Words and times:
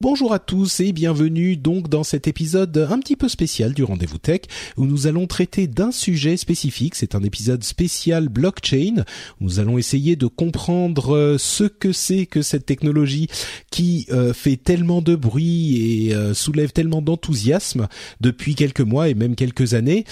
Bonjour 0.00 0.32
à 0.32 0.40
tous 0.40 0.80
et 0.80 0.92
bienvenue 0.92 1.56
donc 1.56 1.88
dans 1.88 2.02
cet 2.02 2.26
épisode 2.26 2.76
un 2.90 2.98
petit 2.98 3.14
peu 3.14 3.28
spécial 3.28 3.72
du 3.72 3.84
Rendez-vous 3.84 4.18
Tech 4.18 4.40
où 4.76 4.86
nous 4.86 5.06
allons 5.06 5.28
traiter 5.28 5.68
d'un 5.68 5.92
sujet 5.92 6.36
spécifique. 6.36 6.96
C'est 6.96 7.14
un 7.14 7.22
épisode 7.22 7.62
spécial 7.62 8.28
blockchain. 8.28 9.04
Nous 9.40 9.60
allons 9.60 9.78
essayer 9.78 10.16
de 10.16 10.26
comprendre 10.26 11.14
euh, 11.14 11.38
ce 11.38 11.64
que 11.64 11.92
c'est 11.92 12.26
que 12.26 12.42
cette 12.42 12.66
technologie 12.66 13.28
qui 13.70 14.06
euh, 14.10 14.34
fait 14.34 14.56
tellement 14.56 15.00
de 15.00 15.14
bruit 15.14 16.08
et 16.08 16.14
euh, 16.14 16.34
soulève 16.34 16.72
tellement 16.72 17.00
d'enthousiasme 17.00 17.86
depuis 18.20 18.56
quelques 18.56 18.80
mois 18.80 19.08
et 19.08 19.14
même 19.14 19.36
quelques 19.36 19.74
années. 19.74 20.04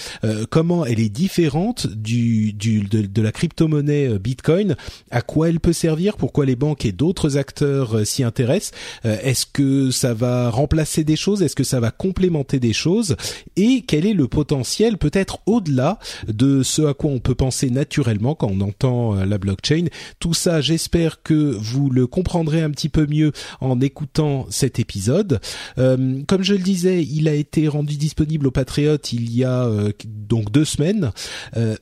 comment 0.49 0.87
elle 0.87 1.01
est 1.01 1.09
différente 1.09 1.89
du, 1.89 2.53
de, 2.53 3.23
la 3.23 3.33
crypto-monnaie 3.33 4.17
Bitcoin? 4.21 4.77
À 5.11 5.23
quoi 5.23 5.49
elle 5.49 5.61
peut 5.61 5.73
servir? 5.73 6.17
Pourquoi 6.17 6.47
les 6.47 6.57
banques 6.57 6.85
et 6.85 6.93
d'autres 6.93 7.37
acteurs 7.37 8.07
s'y 8.07 8.23
intéressent? 8.23 8.73
Est-ce 9.03 9.47
que 9.47 9.82
ça 9.91 10.15
va 10.15 10.51
remplacer 10.51 11.05
des 11.05 11.17
choses? 11.17 11.43
Est-ce 11.43 11.57
que 11.57 11.65
ça 11.65 11.81
va 11.81 11.91
complémenter 11.91 12.61
des 12.61 12.73
choses? 12.73 13.17
Et 13.57 13.83
quel 13.87 14.07
est 14.07 14.15
le 14.15 14.29
potentiel 14.29 14.99
peut-être 14.99 15.39
au-delà 15.47 15.99
de 16.29 16.63
ce 16.63 16.83
à 16.83 16.95
quoi 16.95 17.11
on 17.11 17.19
peut 17.19 17.35
penser 17.35 17.71
naturellement 17.71 18.35
quand 18.35 18.51
on 18.51 18.61
entend 18.61 19.17
euh, 19.17 19.25
la 19.25 19.39
blockchain? 19.39 19.87
Tout 20.19 20.35
ça, 20.35 20.61
j'espère 20.61 21.23
que 21.23 21.35
vous 21.35 21.91
le 21.91 22.07
comprendrez 22.07 22.63
un 22.63 22.71
petit 22.71 22.89
peu 22.89 23.07
mieux 23.07 23.33
en 23.61 23.81
écoutant 23.81 24.47
cet 24.51 24.79
épisode. 24.79 25.41
Euh, 25.79 26.21
comme 26.27 26.43
je 26.43 26.55
le 26.55 26.61
disais, 26.61 27.03
il 27.03 27.29
a 27.29 27.35
été 27.35 27.69
rendu 27.69 27.97
disponible 27.97 28.47
aux 28.47 28.51
Patriotes 28.51 29.13
il 29.13 29.35
y 29.35 29.45
a 29.45 29.65
euh, 29.65 29.93
donc 30.07 30.51
deux 30.51 30.65
semaines, 30.65 31.13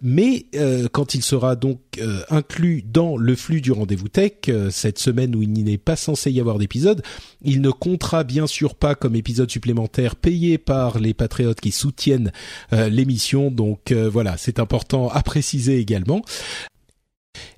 mais 0.02 0.46
quand 0.92 1.14
il 1.14 1.22
sera 1.22 1.56
donc 1.56 1.78
inclus 2.30 2.82
dans 2.82 3.16
le 3.16 3.34
flux 3.36 3.60
du 3.60 3.72
rendez-vous 3.72 4.08
tech 4.08 4.32
cette 4.70 4.98
semaine 4.98 5.34
où 5.36 5.42
il 5.42 5.52
n'est 5.52 5.78
pas 5.78 5.96
censé 5.96 6.30
y 6.30 6.40
avoir 6.40 6.58
d'épisode, 6.58 7.02
il 7.42 7.60
ne 7.60 7.70
comptera 7.80 8.22
bien 8.22 8.46
sûr 8.46 8.76
pas 8.76 8.94
comme 8.94 9.16
épisode 9.16 9.50
supplémentaire 9.50 10.14
payé 10.14 10.58
par 10.58 11.00
les 11.00 11.14
patriotes 11.14 11.60
qui 11.60 11.72
soutiennent 11.72 12.30
euh, 12.72 12.88
l'émission. 12.88 13.50
Donc 13.50 13.90
euh, 13.90 14.08
voilà, 14.08 14.36
c'est 14.36 14.60
important 14.60 15.08
à 15.08 15.22
préciser 15.22 15.78
également. 15.78 16.22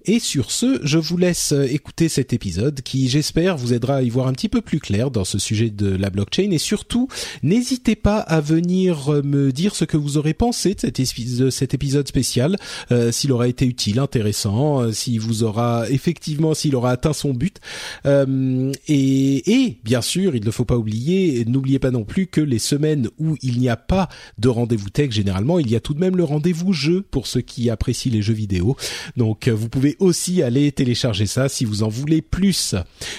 Et 0.05 0.19
sur 0.19 0.51
ce, 0.51 0.81
je 0.83 0.99
vous 0.99 1.17
laisse 1.17 1.53
euh, 1.53 1.65
écouter 1.65 2.09
cet 2.09 2.33
épisode 2.33 2.81
qui, 2.81 3.09
j'espère, 3.09 3.57
vous 3.57 3.73
aidera 3.73 3.97
à 3.97 4.03
y 4.03 4.11
voir 4.11 4.27
un 4.27 4.33
petit 4.33 4.49
peu 4.49 4.61
plus 4.61 4.81
clair 4.81 5.11
dans 5.11 5.25
ce 5.25 5.39
sujet 5.39 5.71
de 5.71 5.95
la 5.95 6.11
blockchain. 6.11 6.51
Et 6.51 6.59
surtout, 6.59 7.09
n'hésitez 7.43 7.95
pas 7.95 8.19
à 8.19 8.41
venir 8.41 9.13
euh, 9.13 9.23
me 9.23 9.53
dire 9.53 9.77
ce 9.77 9.85
que 9.85 9.97
vous 9.97 10.17
aurez 10.17 10.35
pensé 10.35 10.75
de 10.75 11.51
cet, 11.51 11.75
épisode 11.75 12.09
spécial, 12.09 12.57
euh, 12.91 13.13
s'il 13.13 13.31
aura 13.33 13.47
été 13.47 13.65
utile, 13.65 14.01
intéressant, 14.01 14.93
s'il 14.93 15.21
vous 15.21 15.45
aura 15.45 15.89
effectivement, 15.89 16.55
s'il 16.55 16.75
aura 16.75 16.91
atteint 16.91 17.13
son 17.13 17.33
but. 17.33 17.61
et, 18.05 18.73
et, 18.89 19.79
bien 19.85 20.03
sûr, 20.03 20.35
il 20.35 20.45
ne 20.45 20.51
faut 20.51 20.65
pas 20.65 20.77
oublier, 20.77 21.45
n'oubliez 21.47 21.79
pas 21.79 21.91
non 21.91 22.05
plus 22.05 22.27
que 22.27 22.41
les 22.41 22.59
semaines 22.59 23.09
où 23.19 23.37
il 23.43 23.59
n'y 23.59 23.69
a 23.69 23.77
pas 23.77 24.09
de 24.39 24.49
rendez-vous 24.49 24.91
tech, 24.91 25.13
généralement, 25.13 25.59
il 25.59 25.71
y 25.71 25.77
a 25.77 25.81
tout 25.81 25.95
de 25.95 26.01
même 26.01 26.17
le 26.17 26.25
rendez-vous 26.25 26.73
jeu 26.73 27.03
pour 27.03 27.27
ceux 27.27 27.41
qui 27.41 27.71
apprécient 27.71 28.13
les 28.13 28.23
jeux 28.23 28.35
vidéo. 28.35 28.77
Donc, 29.17 29.49
vous 29.49 29.69
pouvez 29.69 29.92
aussi 29.99 30.43
aller 30.43 30.73
télécharger 30.73 31.27
ça 31.27 31.49
si 31.49 31.65
vous 31.65 31.83
en 31.83 31.89
voulez 31.89 32.23
plus. 32.23 32.75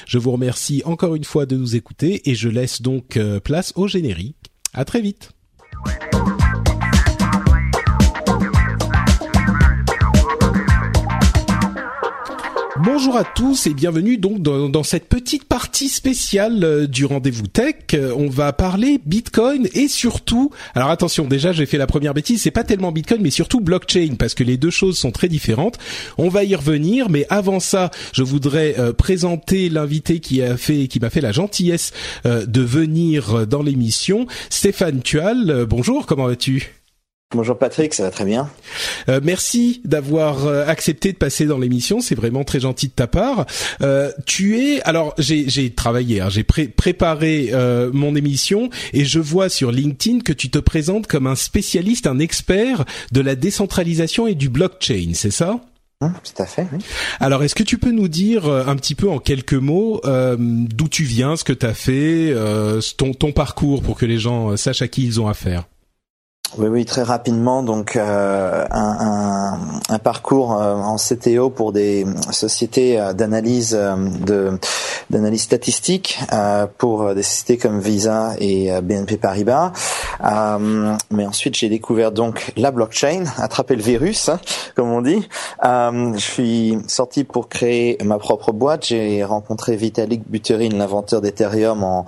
Je 0.08 0.18
vous 0.18 0.32
remercie 0.32 0.82
encore 0.86 1.16
une 1.16 1.24
fois 1.24 1.46
de 1.46 1.56
nous 1.56 1.76
écouter 1.76 2.30
et 2.30 2.36
je 2.36 2.50
laisse 2.50 2.82
donc 2.82 3.18
euh, 3.18 3.40
place 3.40 3.74
au 3.76 3.88
générique. 3.88 4.36
À 4.74 4.86
très 4.86 5.02
vite. 5.02 5.32
Bonjour 12.86 13.16
à 13.16 13.24
tous 13.24 13.66
et 13.68 13.74
bienvenue 13.74 14.18
donc 14.18 14.42
dans, 14.42 14.84
cette 14.84 15.08
petite 15.08 15.46
partie 15.46 15.88
spéciale 15.88 16.62
euh, 16.66 16.86
du 16.86 17.06
rendez-vous 17.06 17.48
tech. 17.48 17.76
Euh, 17.94 18.14
on 18.18 18.28
va 18.28 18.52
parler 18.52 19.00
Bitcoin 19.06 19.70
et 19.74 19.88
surtout, 19.88 20.52
alors 20.76 20.90
attention, 20.90 21.24
déjà 21.24 21.54
j'ai 21.54 21.66
fait 21.66 21.78
la 21.78 21.88
première 21.88 22.14
bêtise, 22.14 22.42
c'est 22.42 22.52
pas 22.52 22.66
tellement 22.66 22.92
Bitcoin 22.92 23.22
mais 23.22 23.30
surtout 23.30 23.62
blockchain 23.62 24.16
parce 24.20 24.34
que 24.34 24.44
les 24.44 24.58
deux 24.58 24.70
choses 24.70 24.98
sont 24.98 25.12
très 25.12 25.30
différentes. 25.30 25.80
On 26.18 26.28
va 26.28 26.44
y 26.44 26.54
revenir, 26.56 27.10
mais 27.10 27.26
avant 27.30 27.62
ça, 27.62 27.90
je 28.12 28.22
voudrais 28.22 28.76
euh, 28.78 28.92
présenter 28.92 29.70
l'invité 29.70 30.20
qui 30.20 30.42
a 30.42 30.58
fait, 30.58 30.90
qui 30.90 31.00
m'a 31.00 31.10
fait 31.10 31.22
la 31.22 31.32
gentillesse 31.32 31.94
de 32.26 32.62
venir 32.62 33.48
dans 33.48 33.64
l'émission, 33.64 34.28
Stéphane 34.50 35.02
Tual. 35.02 35.66
bonjour, 35.70 36.06
comment 36.06 36.28
vas-tu? 36.28 36.83
Bonjour 37.32 37.58
Patrick, 37.58 37.96
ça 37.96 38.04
va 38.04 38.12
très 38.12 38.26
bien. 38.26 38.48
Euh, 39.10 39.20
merci 39.24 39.82
d'avoir 39.86 40.46
euh, 40.46 40.68
accepté 40.68 41.12
de 41.12 41.18
passer 41.18 41.48
dans 41.48 41.58
l'émission, 41.58 42.00
c'est 42.00 42.14
vraiment 42.14 42.44
très 42.44 42.60
gentil 42.60 42.90
de 42.90 42.94
ta 42.94 43.08
part. 43.08 43.48
Euh, 43.82 44.12
tu 44.28 44.60
es, 44.60 44.82
alors 44.84 45.16
j'ai 45.18 45.74
travaillé, 45.74 46.22
hein, 46.22 46.30
j'ai 46.30 46.44
préparé 46.44 47.50
euh, 47.52 47.90
mon 47.92 48.16
émission 48.16 48.70
et 48.94 49.04
je 49.04 49.18
vois 49.18 49.50
sur 49.50 49.72
LinkedIn 49.72 50.20
que 50.20 50.32
tu 50.32 50.52
te 50.52 50.60
présentes 50.60 51.08
comme 51.08 51.26
un 51.26 51.36
spécialiste, 51.36 52.06
un 52.06 52.20
expert 52.20 52.86
de 53.12 53.22
la 53.22 53.34
décentralisation 53.36 54.28
et 54.28 54.36
du 54.36 54.50
blockchain, 54.50 55.14
c'est 55.16 55.32
ça? 55.32 55.60
Hum, 56.02 56.14
tout 56.24 56.40
à 56.40 56.46
fait. 56.46 56.68
Oui. 56.72 56.80
Alors, 57.20 57.44
est-ce 57.44 57.56
que 57.56 57.64
tu 57.64 57.80
peux 57.80 57.92
nous 57.92 58.10
dire 58.10 58.46
un 58.48 58.76
petit 58.76 58.94
peu 58.94 59.10
en 59.10 59.18
quelques 59.18 59.54
mots 59.54 60.02
d'où 60.38 60.88
tu 60.88 61.04
viens, 61.04 61.36
ce 61.36 61.44
que 61.44 61.54
tu 61.54 61.66
as 61.66 61.74
fait, 61.74 62.36
ton, 62.98 63.14
ton 63.14 63.32
parcours 63.32 63.82
pour 63.82 63.98
que 63.98 64.06
les 64.06 64.20
gens 64.20 64.56
sachent 64.56 64.82
à 64.84 64.88
qui 64.88 65.04
ils 65.04 65.20
ont 65.20 65.28
affaire? 65.28 65.64
Oui, 66.58 66.68
oui, 66.68 66.86
très 66.86 67.02
rapidement. 67.02 67.64
Donc, 67.64 67.96
euh, 67.96 68.66
un, 68.70 68.98
un, 69.00 69.60
un, 69.90 70.00
parcours 70.00 70.54
euh, 70.54 70.76
en 70.76 70.98
CTO 70.98 71.50
pour 71.50 71.72
des 71.72 72.06
sociétés 72.32 73.00
euh, 73.00 73.14
d'analyse 73.14 73.76
euh, 73.80 73.96
de 73.96 74.60
d'analyse 75.10 75.42
statistique 75.44 76.20
pour 76.78 77.14
des 77.14 77.24
sociétés 77.24 77.58
comme 77.58 77.80
Visa 77.80 78.32
et 78.40 78.72
BNP 78.82 79.18
Paribas. 79.18 79.74
mais 81.12 81.26
ensuite, 81.26 81.56
j'ai 81.56 81.70
découvert 81.70 82.12
donc 82.12 82.52
la 82.56 82.72
blockchain, 82.72 83.26
attraper 83.38 83.76
le 83.76 83.84
virus, 83.84 84.30
hein, 84.30 84.40
comme 84.76 84.92
on 84.92 85.02
dit. 85.02 85.28
je 85.62 86.14
suis 86.18 86.78
sorti 86.88 87.26
pour 87.26 87.50
créer 87.50 87.98
ma 88.04 88.18
propre 88.18 88.54
boîte. 88.54 88.86
J'ai 88.86 89.24
rencontré 89.24 89.76
Vitalik 89.76 90.24
Buterin, 90.28 90.70
l'inventeur 90.70 91.22
d'Ethereum, 91.22 91.84
en 91.84 92.06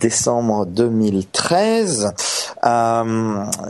décembre 0.00 0.66
2013 0.66 2.12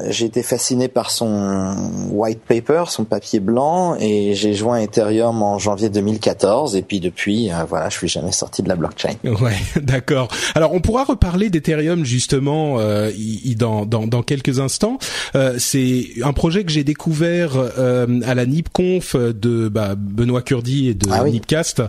j'ai 0.09 0.27
été 0.27 0.43
fasciné 0.43 0.89
par 0.89 1.11
son 1.11 1.75
white 2.11 2.41
paper, 2.47 2.85
son 2.89 3.05
papier 3.05 3.41
blanc, 3.41 3.97
et 3.99 4.35
j'ai 4.35 4.55
joint 4.55 4.79
Ethereum 4.79 5.43
en 5.43 5.59
janvier 5.59 5.89
2014. 5.89 6.77
Et 6.77 6.83
puis 6.83 7.01
depuis, 7.01 7.51
euh, 7.51 7.65
voilà, 7.69 7.89
je 7.89 7.97
suis 7.97 8.09
jamais 8.09 8.33
sorti 8.33 8.63
de 8.63 8.69
la 8.69 8.77
blockchain. 8.77 9.15
Ouais, 9.25 9.57
d'accord. 9.83 10.29
Alors 10.55 10.73
on 10.73 10.81
pourra 10.81 11.05
reparler 11.05 11.51
d'Ethereum 11.51 12.05
justement 12.05 12.77
euh, 12.79 13.11
dans, 13.57 13.85
dans, 13.87 14.07
dans 14.07 14.23
quelques 14.23 14.61
instants. 14.61 14.99
Euh, 15.35 15.57
c'est 15.59 16.07
un 16.23 16.33
projet 16.33 16.65
que 16.65 16.71
j'ai 16.71 16.85
découvert 16.85 17.53
euh, 17.57 18.21
à 18.25 18.35
la 18.35 18.47
NipConf 18.47 19.17
de 19.17 19.69
bah, 19.69 19.95
Benoît 19.97 20.43
Curdi 20.43 20.89
et 20.89 20.95
de 20.95 21.09
ah 21.11 21.25
Nipcast, 21.25 21.83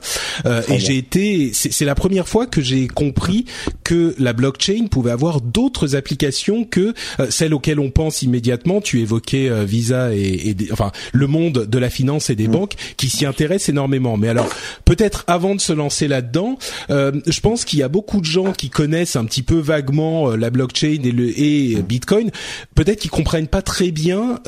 euh, 0.46 0.62
et 0.70 0.80
j'ai 0.80 0.98
été. 0.98 1.52
C'est 1.54 1.86
la 1.86 1.96
première 1.96 2.28
fois 2.28 2.48
que 2.48 2.62
j'ai 2.62 2.88
compris 2.88 3.46
que 3.84 4.16
la 4.18 4.34
blockchain 4.34 4.88
pouvait 4.90 5.12
avoir 5.12 5.42
d'autres 5.42 5.96
applications 5.96 6.64
que 6.64 6.94
celles 7.30 7.54
auxquelles 7.54 7.80
on 7.80 7.92
pense 7.92 8.22
immédiatement. 8.22 8.82
Tu 8.82 9.02
évoquais 9.02 9.50
euh, 9.50 9.64
Visa 9.64 10.14
et, 10.14 10.56
enfin 10.72 10.92
le 11.14 11.28
monde 11.28 11.66
de 11.66 11.78
la 11.80 11.90
finance 11.90 12.30
et 12.30 12.36
des 12.36 12.48
mm. 12.48 12.52
banques 12.52 12.74
qui 12.98 13.10
s'y 13.10 13.26
intéressent 13.26 13.70
énormément. 13.70 14.18
Mais 14.18 14.30
alors 14.30 14.48
peut-être 14.86 15.24
avant 15.28 15.56
de 15.56 15.62
se 15.62 15.74
lancer 15.74 16.08
là-dedans, 16.08 16.58
euh, 16.90 17.12
je 17.26 17.40
pense 17.40 17.66
qu'il 17.66 17.80
y 17.80 17.84
a 17.84 17.88
beaucoup 17.88 18.20
de 18.20 18.26
gens 18.26 18.52
qui 18.52 18.70
connaissent 18.70 19.16
un 19.16 19.26
petit 19.26 19.44
peu 19.44 19.60
vaguement 19.60 20.32
euh, 20.32 20.36
la 20.36 20.50
blockchain 20.50 21.00
et 21.04 21.12
le 21.12 21.40
et 21.40 21.82
Bitcoin. 21.82 22.32
Peut-être 22.76 23.00
qu'ils 23.00 23.12
comprennent 23.12 23.48
pas 23.48 23.62
très 23.62 23.92
bien 23.92 24.40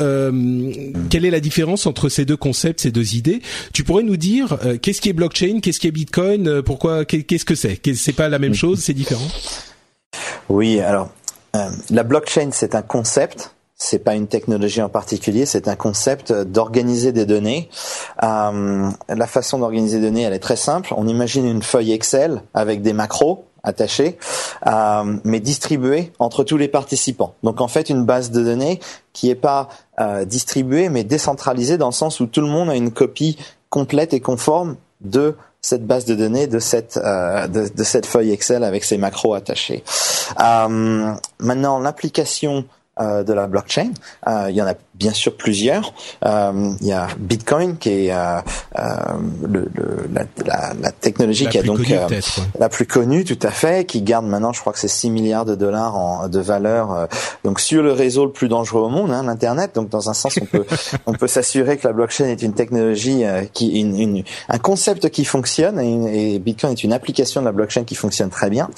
quelle 1.10 1.26
est 1.26 1.32
la 1.32 1.40
différence 1.40 1.86
entre 1.86 2.10
ces 2.10 2.26
deux 2.26 2.38
concepts, 2.38 2.82
ces 2.82 2.92
deux 2.92 3.16
idées. 3.16 3.42
Tu 3.74 3.84
pourrais 3.84 4.04
nous 4.04 4.18
dire 4.18 4.58
qu'est-ce 4.82 5.02
qui 5.02 5.10
est 5.10 5.14
blockchain, 5.14 5.60
qu'est-ce 5.62 5.80
qui 5.80 5.88
est 5.88 5.92
Bitcoin, 5.92 6.62
pourquoi, 6.62 7.06
qu'est-ce 7.06 7.46
que 7.46 7.56
c'est? 7.56 7.80
C'est 7.96 8.14
pas 8.14 8.30
la 8.30 8.40
même 8.40 8.52
mm. 8.52 8.56
chose, 8.56 8.80
c'est 8.80 8.94
différent? 8.94 9.28
Oui, 10.50 10.80
alors 10.80 11.12
euh, 11.56 11.70
la 11.90 12.04
blockchain, 12.04 12.50
c'est 12.52 12.76
un 12.76 12.82
concept, 12.82 13.56
c'est 13.78 14.00
pas 14.00 14.16
une 14.16 14.28
technologie 14.28 14.82
en 14.82 14.90
particulier, 14.90 15.46
c'est 15.46 15.68
un 15.68 15.76
concept 15.76 16.34
d'organiser 16.34 17.12
des 17.12 17.26
données. 17.26 17.70
Euh, 18.24 18.90
la 19.08 19.28
façon 19.28 19.60
d'organiser 19.60 20.00
des 20.00 20.08
données, 20.08 20.24
elle 20.24 20.34
est 20.34 20.40
très 20.40 20.56
simple. 20.56 20.94
On 20.98 21.08
imagine 21.08 21.46
une 21.46 21.62
feuille 21.62 21.92
Excel 21.92 22.42
avec 22.56 22.82
des 22.82 22.94
macros 22.94 23.46
attachés, 23.64 24.18
euh, 24.66 25.18
mais 25.24 25.40
distribués 25.40 26.12
entre 26.18 26.44
tous 26.44 26.58
les 26.58 26.68
participants. 26.68 27.36
Donc 27.44 27.62
en 27.62 27.68
fait, 27.68 27.90
une 27.90 28.04
base 28.04 28.32
de 28.32 28.44
données 28.44 28.80
qui 29.14 29.30
est 29.30 29.36
pas 29.36 29.70
euh, 30.00 30.26
distribuée, 30.26 30.90
mais 30.90 31.04
décentralisée 31.04 31.78
dans 31.78 31.88
le 31.88 31.94
sens 31.94 32.20
où 32.20 32.26
tout 32.26 32.42
le 32.42 32.48
monde 32.48 32.70
a 32.70 32.76
une 32.76 32.92
copie 32.92 33.38
complète 33.70 34.14
et 34.14 34.22
conforme 34.22 34.78
de 35.02 35.36
cette 35.62 35.86
base 35.86 36.06
de 36.06 36.15
données 36.15 36.48
de 36.48 36.59
cette 36.59 36.98
euh, 36.98 37.48
de, 37.48 37.83
cette 37.83 38.06
feuille 38.06 38.31
Excel 38.31 38.63
avec 38.63 38.83
ses 38.83 38.98
macros 38.98 39.33
attachés. 39.33 39.83
Euh, 40.39 41.13
maintenant, 41.39 41.80
l'application 41.80 42.65
euh, 43.00 43.24
de 43.24 43.34
la 43.34 43.48
blockchain. 43.48 43.92
Euh, 44.28 44.48
il 44.50 44.56
y 44.56 44.62
en 44.62 44.68
a 44.68 44.74
bien 44.96 45.14
sûr 45.14 45.36
plusieurs. 45.36 45.94
Euh, 46.26 46.74
il 46.82 46.88
y 46.88 46.92
a 46.92 47.08
Bitcoin 47.18 47.78
qui 47.78 48.08
est 48.08 48.14
le, 48.14 49.70
le, 49.74 50.10
la, 50.14 50.24
la, 50.46 50.74
la, 50.82 50.92
technologie 50.92 51.46
la 51.46 51.52
qui 51.52 51.58
a 51.60 51.64
donc 51.64 51.78
connue, 51.78 52.22
la 52.60 52.70
plus 52.70 52.86
connue, 52.86 53.24
tout 53.24 53.40
à 53.44 53.52
fait, 53.52 53.86
qui 53.86 54.02
garde 54.02 54.26
maintenant, 54.26 54.54
je 54.54 54.62
crois 54.62 54.74
que 54.74 54.80
c'est 54.80 54.88
6 54.88 55.10
milliards 55.12 55.46
de 55.46 55.56
dollars 55.56 55.96
en, 55.96 56.28
de 56.28 56.40
valeur. 56.40 57.08
donc 57.44 57.60
sur 57.60 57.84
le 57.84 57.92
réseau 57.92 58.26
le 58.26 58.32
plus 58.32 58.48
dangereux 58.48 58.82
au 58.82 58.90
monde, 58.90 59.12
hein, 59.12 59.24
l'internet. 59.24 59.76
Donc 59.76 59.90
dans 59.90 60.10
un 60.10 60.14
sens, 60.14 60.38
on 60.42 60.46
peut 60.46 60.66
on 61.06 61.14
peut 61.14 61.28
s'assurer 61.28 61.78
que 61.78 61.88
la 61.88 61.94
blockchain 61.94 62.26
est 62.26 62.42
une 62.42 62.54
technologie 62.54 63.24
qui 63.54 63.80
une, 63.80 64.00
une, 64.00 64.24
un 64.50 64.58
concept 64.58 65.10
qui 65.10 65.26
fonctionne 65.26 65.80
et, 65.80 66.36
et, 66.36 66.40
Bitcoin 66.40 66.72
est 66.72 66.84
une 66.84 66.94
application 66.94 67.42
de 67.42 67.46
la 67.46 67.52
blockchain 67.52 67.84
qui 67.84 67.96
fonctionne 67.96 68.30
très 68.30 68.50
bien. 68.50 68.70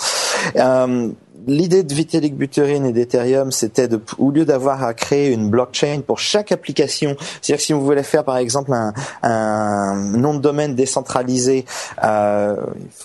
Euh, 0.56 1.10
l'idée 1.48 1.84
de 1.84 1.94
Vitalik 1.94 2.36
Buterin 2.36 2.84
et 2.86 2.92
d'Ethereum, 2.92 3.52
c'était 3.52 3.88
de, 3.88 4.02
au 4.18 4.32
lieu 4.32 4.46
d'avoir 4.46 4.84
à 4.84 4.94
créer 4.94 5.32
une 5.32 5.50
blockchain 5.50 6.02
pour 6.06 6.20
chaque 6.20 6.52
application, 6.52 7.16
c'est-à-dire 7.42 7.64
si 7.64 7.74
vous 7.74 7.84
voulez 7.84 8.04
faire 8.04 8.24
par 8.24 8.38
exemple 8.38 8.74
un, 8.74 8.94
un 9.24 9.96
nom 10.18 10.34
de 10.34 10.40
domaine 10.40 10.76
décentralisé, 10.76 11.66
euh, 12.04 12.56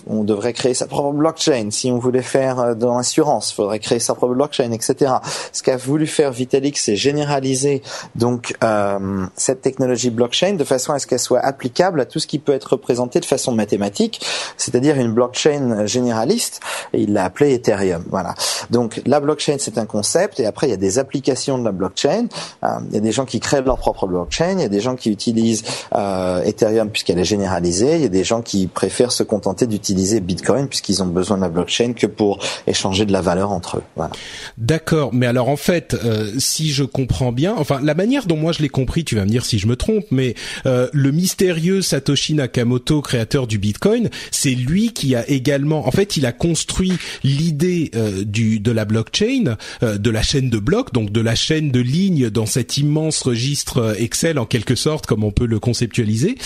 on 0.07 0.23
devrait 0.23 0.53
créer 0.53 0.73
sa 0.73 0.87
propre 0.87 1.11
blockchain. 1.13 1.69
Si 1.71 1.91
on 1.91 1.99
voulait 1.99 2.21
faire 2.21 2.59
euh, 2.59 2.73
dans 2.73 2.97
l'assurance, 2.97 3.51
il 3.51 3.55
faudrait 3.55 3.79
créer 3.79 3.99
sa 3.99 4.15
propre 4.15 4.33
blockchain, 4.33 4.71
etc. 4.71 5.13
Ce 5.51 5.63
qu'a 5.63 5.77
voulu 5.77 6.07
faire 6.07 6.31
Vitalik, 6.31 6.77
c'est 6.77 6.95
généraliser 6.95 7.81
donc 8.15 8.55
euh, 8.63 9.25
cette 9.35 9.61
technologie 9.61 10.09
blockchain 10.09 10.53
de 10.53 10.63
façon 10.63 10.93
à 10.93 10.99
ce 10.99 11.07
qu'elle 11.07 11.19
soit 11.19 11.39
applicable 11.39 12.01
à 12.01 12.05
tout 12.05 12.19
ce 12.19 12.27
qui 12.27 12.39
peut 12.39 12.53
être 12.53 12.71
représenté 12.73 13.19
de 13.19 13.25
façon 13.25 13.51
mathématique, 13.51 14.25
c'est-à-dire 14.57 14.97
une 14.97 15.13
blockchain 15.13 15.85
généraliste. 15.85 16.61
Et 16.93 17.01
il 17.01 17.13
l'a 17.13 17.25
appelé 17.25 17.53
Ethereum. 17.53 18.03
Voilà. 18.09 18.24
Donc 18.69 19.01
la 19.05 19.19
blockchain 19.19 19.57
c'est 19.59 19.77
un 19.77 19.85
concept 19.85 20.39
et 20.39 20.45
après 20.45 20.67
il 20.67 20.71
y 20.71 20.73
a 20.73 20.77
des 20.77 20.99
applications 20.99 21.57
de 21.57 21.63
la 21.63 21.71
blockchain. 21.71 22.27
Euh, 22.63 22.67
il 22.89 22.95
y 22.95 22.97
a 22.97 23.01
des 23.01 23.11
gens 23.11 23.25
qui 23.25 23.39
créent 23.39 23.61
leur 23.61 23.77
propre 23.77 24.07
blockchain, 24.07 24.53
il 24.53 24.61
y 24.61 24.65
a 24.65 24.69
des 24.69 24.79
gens 24.79 24.95
qui 24.95 25.09
utilisent 25.09 25.63
euh, 25.95 26.43
Ethereum 26.43 26.89
puisqu'elle 26.89 27.19
est 27.19 27.25
généralisée, 27.25 27.95
il 27.95 28.01
y 28.01 28.05
a 28.05 28.09
des 28.09 28.23
gens 28.23 28.41
qui 28.41 28.67
préfèrent 28.67 29.11
se 29.11 29.23
contenter 29.23 29.67
d'utiliser 29.67 30.19
Bitcoin 30.19 30.67
puisqu'ils 30.67 31.01
ont 31.03 31.07
besoin 31.07 31.37
de 31.37 31.41
la 31.41 31.49
blockchain 31.49 31.93
que 31.93 32.07
pour 32.07 32.39
échanger 32.67 33.05
de 33.05 33.11
la 33.11 33.21
valeur 33.21 33.51
entre 33.51 33.77
eux. 33.77 33.83
Voilà. 33.95 34.11
D'accord, 34.57 35.13
mais 35.13 35.27
alors 35.27 35.49
en 35.49 35.57
fait, 35.57 35.95
euh, 36.03 36.31
si 36.37 36.71
je 36.71 36.83
comprends 36.83 37.31
bien, 37.31 37.55
enfin 37.57 37.79
la 37.81 37.93
manière 37.93 38.25
dont 38.25 38.37
moi 38.37 38.51
je 38.51 38.61
l'ai 38.61 38.69
compris, 38.69 39.03
tu 39.03 39.15
vas 39.15 39.25
me 39.25 39.29
dire 39.29 39.45
si 39.45 39.59
je 39.59 39.67
me 39.67 39.75
trompe, 39.75 40.05
mais 40.11 40.35
euh, 40.65 40.87
le 40.93 41.11
mystérieux 41.11 41.81
Satoshi 41.81 42.33
Nakamoto, 42.33 43.01
créateur 43.01 43.47
du 43.47 43.57
Bitcoin, 43.57 44.09
c'est 44.31 44.55
lui 44.55 44.93
qui 44.93 45.15
a 45.15 45.27
également, 45.29 45.87
en 45.87 45.91
fait, 45.91 46.17
il 46.17 46.25
a 46.25 46.31
construit 46.31 46.93
l'idée 47.23 47.91
euh, 47.95 48.14
du 48.23 48.59
de 48.59 48.71
la 48.71 48.85
blockchain, 48.85 49.57
euh, 49.83 49.97
de 49.97 50.09
la 50.09 50.21
chaîne 50.21 50.49
de 50.49 50.59
blocs, 50.59 50.93
donc 50.93 51.11
de 51.11 51.21
la 51.21 51.35
chaîne 51.35 51.71
de 51.71 51.79
lignes 51.79 52.29
dans 52.29 52.45
cet 52.45 52.77
immense 52.77 53.21
registre 53.21 53.77
euh, 53.77 53.93
Excel 53.97 54.39
en 54.39 54.45
quelque 54.45 54.75
sorte, 54.75 55.05
comme 55.05 55.23
on 55.23 55.31
peut 55.31 55.45
le 55.45 55.59
conceptualiser, 55.59 56.37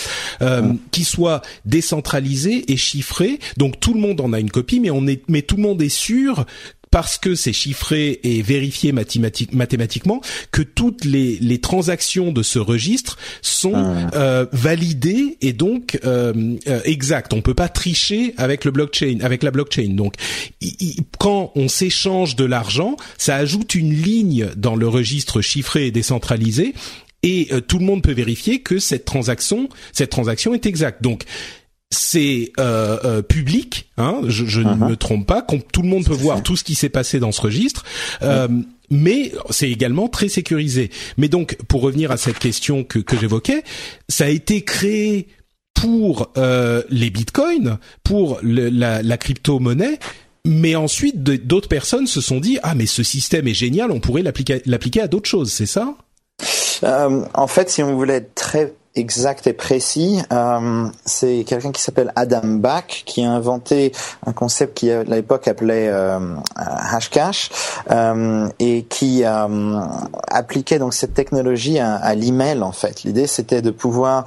euh, 0.42 0.72
qui 0.90 1.04
soit 1.04 1.42
décentralisé 1.64 2.72
et 2.72 2.76
chiffré. 2.76 3.38
Donc 3.56 3.80
tout 3.80 3.94
le 3.94 4.00
monde 4.00 4.20
en 4.20 4.32
a 4.32 4.40
une 4.40 4.50
copie, 4.50 4.80
mais 4.80 4.90
on 4.90 5.06
est, 5.06 5.22
mais 5.28 5.42
tout 5.42 5.56
le 5.56 5.62
monde 5.62 5.82
est 5.82 5.88
sûr 5.88 6.46
parce 6.90 7.18
que 7.18 7.34
c'est 7.34 7.52
chiffré 7.52 8.20
et 8.22 8.42
vérifié 8.42 8.92
mathématique, 8.92 9.52
mathématiquement, 9.52 10.20
que 10.50 10.62
toutes 10.62 11.04
les, 11.04 11.38
les, 11.38 11.60
transactions 11.60 12.32
de 12.32 12.42
ce 12.42 12.58
registre 12.58 13.18
sont 13.42 13.74
ah. 13.74 14.10
euh, 14.14 14.46
validées 14.52 15.36
et 15.40 15.52
donc 15.52 15.98
euh, 16.04 16.56
euh, 16.66 16.80
exactes. 16.84 17.32
On 17.32 17.42
peut 17.42 17.54
pas 17.54 17.68
tricher 17.68 18.34
avec 18.36 18.64
le 18.64 18.70
blockchain, 18.70 19.18
avec 19.20 19.42
la 19.42 19.50
blockchain. 19.50 19.90
Donc, 19.90 20.14
quand 21.18 21.52
on 21.54 21.68
s'échange 21.68 22.34
de 22.36 22.44
l'argent, 22.44 22.96
ça 23.18 23.36
ajoute 23.36 23.74
une 23.74 23.94
ligne 23.94 24.48
dans 24.56 24.74
le 24.74 24.88
registre 24.88 25.40
chiffré 25.40 25.86
et 25.86 25.90
décentralisé 25.90 26.74
et 27.22 27.48
euh, 27.52 27.60
tout 27.60 27.78
le 27.78 27.84
monde 27.84 28.02
peut 28.02 28.12
vérifier 28.12 28.60
que 28.60 28.78
cette 28.78 29.04
transaction, 29.04 29.68
cette 29.92 30.10
transaction 30.10 30.54
est 30.54 30.66
exacte. 30.66 31.02
Donc 31.02 31.24
c'est 31.90 32.52
euh, 32.60 32.98
euh, 33.04 33.22
public, 33.22 33.90
hein, 33.96 34.20
je, 34.26 34.44
je 34.46 34.60
uh 34.60 34.64
-huh. 34.64 34.78
ne 34.78 34.84
uh-huh. 34.84 34.90
me 34.90 34.96
trompe 34.96 35.26
pas, 35.26 35.44
tout 35.72 35.82
le 35.82 35.88
monde 35.88 36.04
peut 36.04 36.14
voir 36.14 36.42
tout 36.42 36.56
ce 36.56 36.64
qui 36.64 36.74
s'est 36.74 36.88
passé 36.88 37.18
dans 37.18 37.32
ce 37.32 37.40
registre. 37.40 37.84
Euh. 38.22 38.48
Mais 38.92 39.32
c'est 39.50 39.70
également 39.70 40.08
très 40.08 40.28
sécurisé. 40.28 40.90
Mais 41.16 41.28
donc, 41.28 41.56
pour 41.68 41.80
revenir 41.80 42.10
à 42.10 42.16
cette 42.16 42.40
question 42.40 42.82
que, 42.82 42.98
que 42.98 43.16
j'évoquais, 43.16 43.62
ça 44.08 44.24
a 44.24 44.28
été 44.28 44.62
créé 44.62 45.28
pour 45.74 46.30
euh, 46.36 46.82
les 46.90 47.10
bitcoins, 47.10 47.78
pour 48.02 48.38
le, 48.42 48.68
la, 48.68 49.02
la 49.02 49.16
crypto-monnaie, 49.16 49.98
mais 50.44 50.74
ensuite 50.74 51.22
d'autres 51.22 51.68
personnes 51.68 52.06
se 52.06 52.20
sont 52.20 52.40
dit 52.40 52.58
ah 52.62 52.74
mais 52.74 52.86
ce 52.86 53.02
système 53.02 53.46
est 53.46 53.54
génial, 53.54 53.90
on 53.90 54.00
pourrait 54.00 54.22
l'appliquer 54.22 55.00
à 55.00 55.08
d'autres 55.08 55.28
choses, 55.28 55.52
c'est 55.52 55.66
ça? 55.66 55.94
Euh, 56.82 57.24
En 57.34 57.46
fait, 57.46 57.70
si 57.70 57.82
on 57.82 57.94
voulait 57.94 58.16
être 58.16 58.34
très 58.34 58.74
exact 58.96 59.46
et 59.46 59.52
précis. 59.52 60.20
Euh, 60.32 60.88
c'est 61.04 61.44
quelqu'un 61.46 61.70
qui 61.70 61.80
s'appelle 61.80 62.12
Adam 62.16 62.40
Back 62.44 63.04
qui 63.06 63.24
a 63.24 63.30
inventé 63.30 63.92
un 64.26 64.32
concept 64.32 64.76
qui 64.78 64.90
à 64.90 65.04
l'époque 65.04 65.46
appelait 65.46 65.88
euh, 65.88 66.18
Hashcash 66.56 67.50
euh, 67.90 68.48
et 68.58 68.82
qui 68.82 69.22
euh, 69.24 69.80
appliquait 70.28 70.80
donc 70.80 70.92
cette 70.94 71.14
technologie 71.14 71.78
à, 71.78 71.94
à 71.94 72.14
l'email 72.16 72.62
en 72.62 72.72
fait. 72.72 73.04
L'idée 73.04 73.28
c'était 73.28 73.62
de 73.62 73.70
pouvoir 73.70 74.24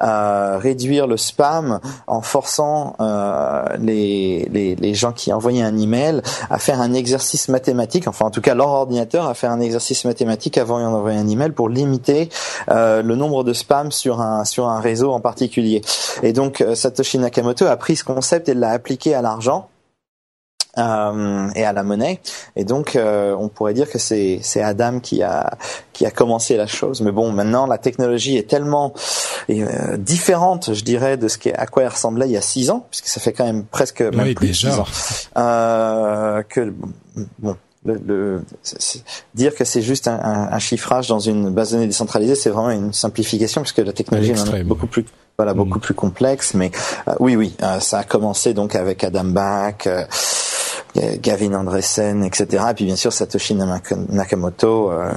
euh, 0.00 0.58
réduire 0.58 1.08
le 1.08 1.16
spam 1.16 1.80
en 2.06 2.22
forçant 2.22 2.94
euh, 3.00 3.64
les, 3.80 4.48
les, 4.52 4.76
les 4.76 4.94
gens 4.94 5.12
qui 5.12 5.32
envoyaient 5.32 5.64
un 5.64 5.76
email 5.76 6.22
à 6.50 6.58
faire 6.58 6.80
un 6.80 6.92
exercice 6.94 7.48
mathématique, 7.48 8.06
enfin 8.06 8.26
en 8.26 8.30
tout 8.30 8.40
cas 8.40 8.54
leur 8.54 8.68
ordinateur 8.68 9.26
à 9.26 9.34
faire 9.34 9.50
un 9.50 9.60
exercice 9.60 10.04
mathématique 10.04 10.56
avant 10.56 10.78
d'envoyer 10.78 11.18
un 11.18 11.28
email 11.28 11.50
pour 11.50 11.68
limiter 11.68 12.28
le 12.68 13.14
nombre 13.14 13.42
de 13.42 13.52
spams 13.52 13.90
sur 14.04 14.20
un 14.20 14.44
sur 14.44 14.68
un 14.68 14.80
réseau 14.80 15.12
en 15.12 15.20
particulier. 15.20 15.80
Et 16.22 16.34
donc 16.34 16.60
euh, 16.60 16.74
Satoshi 16.74 17.18
Nakamoto 17.18 17.64
a 17.66 17.76
pris 17.78 17.96
ce 17.96 18.04
concept 18.04 18.50
et 18.50 18.54
l'a 18.54 18.70
appliqué 18.70 19.14
à 19.14 19.22
l'argent. 19.22 19.68
Euh, 20.76 21.50
et 21.54 21.64
à 21.64 21.72
la 21.72 21.84
monnaie. 21.84 22.18
Et 22.56 22.64
donc, 22.64 22.96
euh, 22.96 23.32
on 23.38 23.48
pourrait 23.48 23.74
dire 23.74 23.88
que 23.88 24.00
c'est 24.00 24.40
c'est 24.42 24.60
Adam 24.60 24.98
qui 24.98 25.22
a 25.22 25.56
qui 25.92 26.04
a 26.04 26.10
commencé 26.10 26.56
la 26.56 26.66
chose. 26.66 27.00
Mais 27.00 27.12
bon, 27.12 27.30
maintenant 27.30 27.66
la 27.68 27.78
technologie 27.78 28.36
est 28.36 28.48
tellement 28.48 28.92
euh, 29.50 29.96
différente, 29.96 30.74
je 30.74 30.82
dirais, 30.82 31.16
de 31.16 31.28
ce 31.28 31.38
qui 31.38 31.52
à 31.52 31.66
quoi 31.66 31.84
elle 31.84 31.90
ressemblait 31.90 32.26
il 32.26 32.32
y 32.32 32.36
a 32.36 32.40
six 32.40 32.70
ans, 32.70 32.86
puisque 32.90 33.06
ça 33.06 33.20
fait 33.20 33.32
quand 33.32 33.44
même 33.44 33.62
presque 33.64 34.00
même 34.00 34.26
oui, 34.26 34.34
plus 34.34 34.48
déjà. 34.48 34.72
six 34.72 34.80
ans. 34.80 34.86
Que 36.48 36.74
bon, 37.38 37.56
le, 37.84 38.00
le 38.06 38.42
dire 39.34 39.54
que 39.54 39.64
c'est 39.64 39.82
juste 39.82 40.08
un, 40.08 40.18
un, 40.22 40.52
un, 40.52 40.58
chiffrage 40.58 41.08
dans 41.08 41.18
une 41.18 41.50
base 41.50 41.70
de 41.70 41.76
données 41.76 41.86
décentralisée, 41.86 42.34
c'est 42.34 42.50
vraiment 42.50 42.70
une 42.70 42.92
simplification 42.92 43.60
puisque 43.62 43.78
la 43.78 43.92
technologie 43.92 44.32
est 44.32 44.64
beaucoup 44.64 44.86
plus 44.86 45.04
voilà 45.36 45.52
mmh. 45.52 45.56
beaucoup 45.56 45.78
plus 45.80 45.94
complexe. 45.94 46.54
Mais 46.54 46.70
euh, 47.08 47.14
oui, 47.18 47.36
oui, 47.36 47.54
euh, 47.62 47.80
ça 47.80 47.98
a 47.98 48.04
commencé 48.04 48.54
donc 48.54 48.74
avec 48.74 49.04
Adam 49.04 49.24
Back. 49.24 49.88
Euh, 50.96 51.16
Gavin 51.20 51.54
Andresen, 51.54 52.22
etc. 52.22 52.64
Et 52.70 52.74
puis 52.74 52.84
bien 52.84 52.96
sûr 52.96 53.12
Satoshi 53.12 53.54
Nakamoto, 53.54 54.92
euh, 54.92 55.12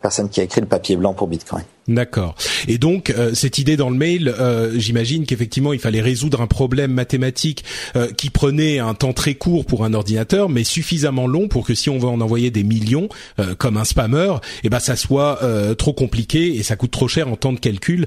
personne 0.00 0.28
qui 0.28 0.40
a 0.40 0.44
écrit 0.44 0.60
le 0.60 0.66
papier 0.66 0.96
blanc 0.96 1.12
pour 1.12 1.26
Bitcoin. 1.26 1.64
D'accord. 1.88 2.36
Et 2.68 2.76
donc 2.76 3.08
euh, 3.08 3.32
cette 3.32 3.58
idée 3.58 3.76
dans 3.76 3.88
le 3.88 3.96
mail, 3.96 4.28
euh, 4.28 4.78
j'imagine 4.78 5.24
qu'effectivement 5.24 5.72
il 5.72 5.78
fallait 5.78 6.02
résoudre 6.02 6.42
un 6.42 6.46
problème 6.46 6.92
mathématique 6.92 7.64
euh, 7.96 8.12
qui 8.12 8.28
prenait 8.28 8.78
un 8.78 8.92
temps 8.92 9.14
très 9.14 9.34
court 9.34 9.64
pour 9.64 9.84
un 9.86 9.94
ordinateur, 9.94 10.50
mais 10.50 10.64
suffisamment 10.64 11.26
long 11.26 11.48
pour 11.48 11.66
que 11.66 11.74
si 11.74 11.88
on 11.88 11.98
veut 11.98 12.08
en 12.08 12.20
envoyer 12.20 12.50
des 12.50 12.62
millions, 12.62 13.08
euh, 13.40 13.54
comme 13.54 13.78
un 13.78 13.84
spammer, 13.84 14.34
eh 14.64 14.68
ben 14.68 14.80
ça 14.80 14.96
soit 14.96 15.42
euh, 15.42 15.74
trop 15.74 15.94
compliqué 15.94 16.56
et 16.56 16.62
ça 16.62 16.76
coûte 16.76 16.90
trop 16.90 17.08
cher 17.08 17.26
en 17.28 17.36
temps 17.36 17.54
de 17.54 17.60
calcul 17.60 18.06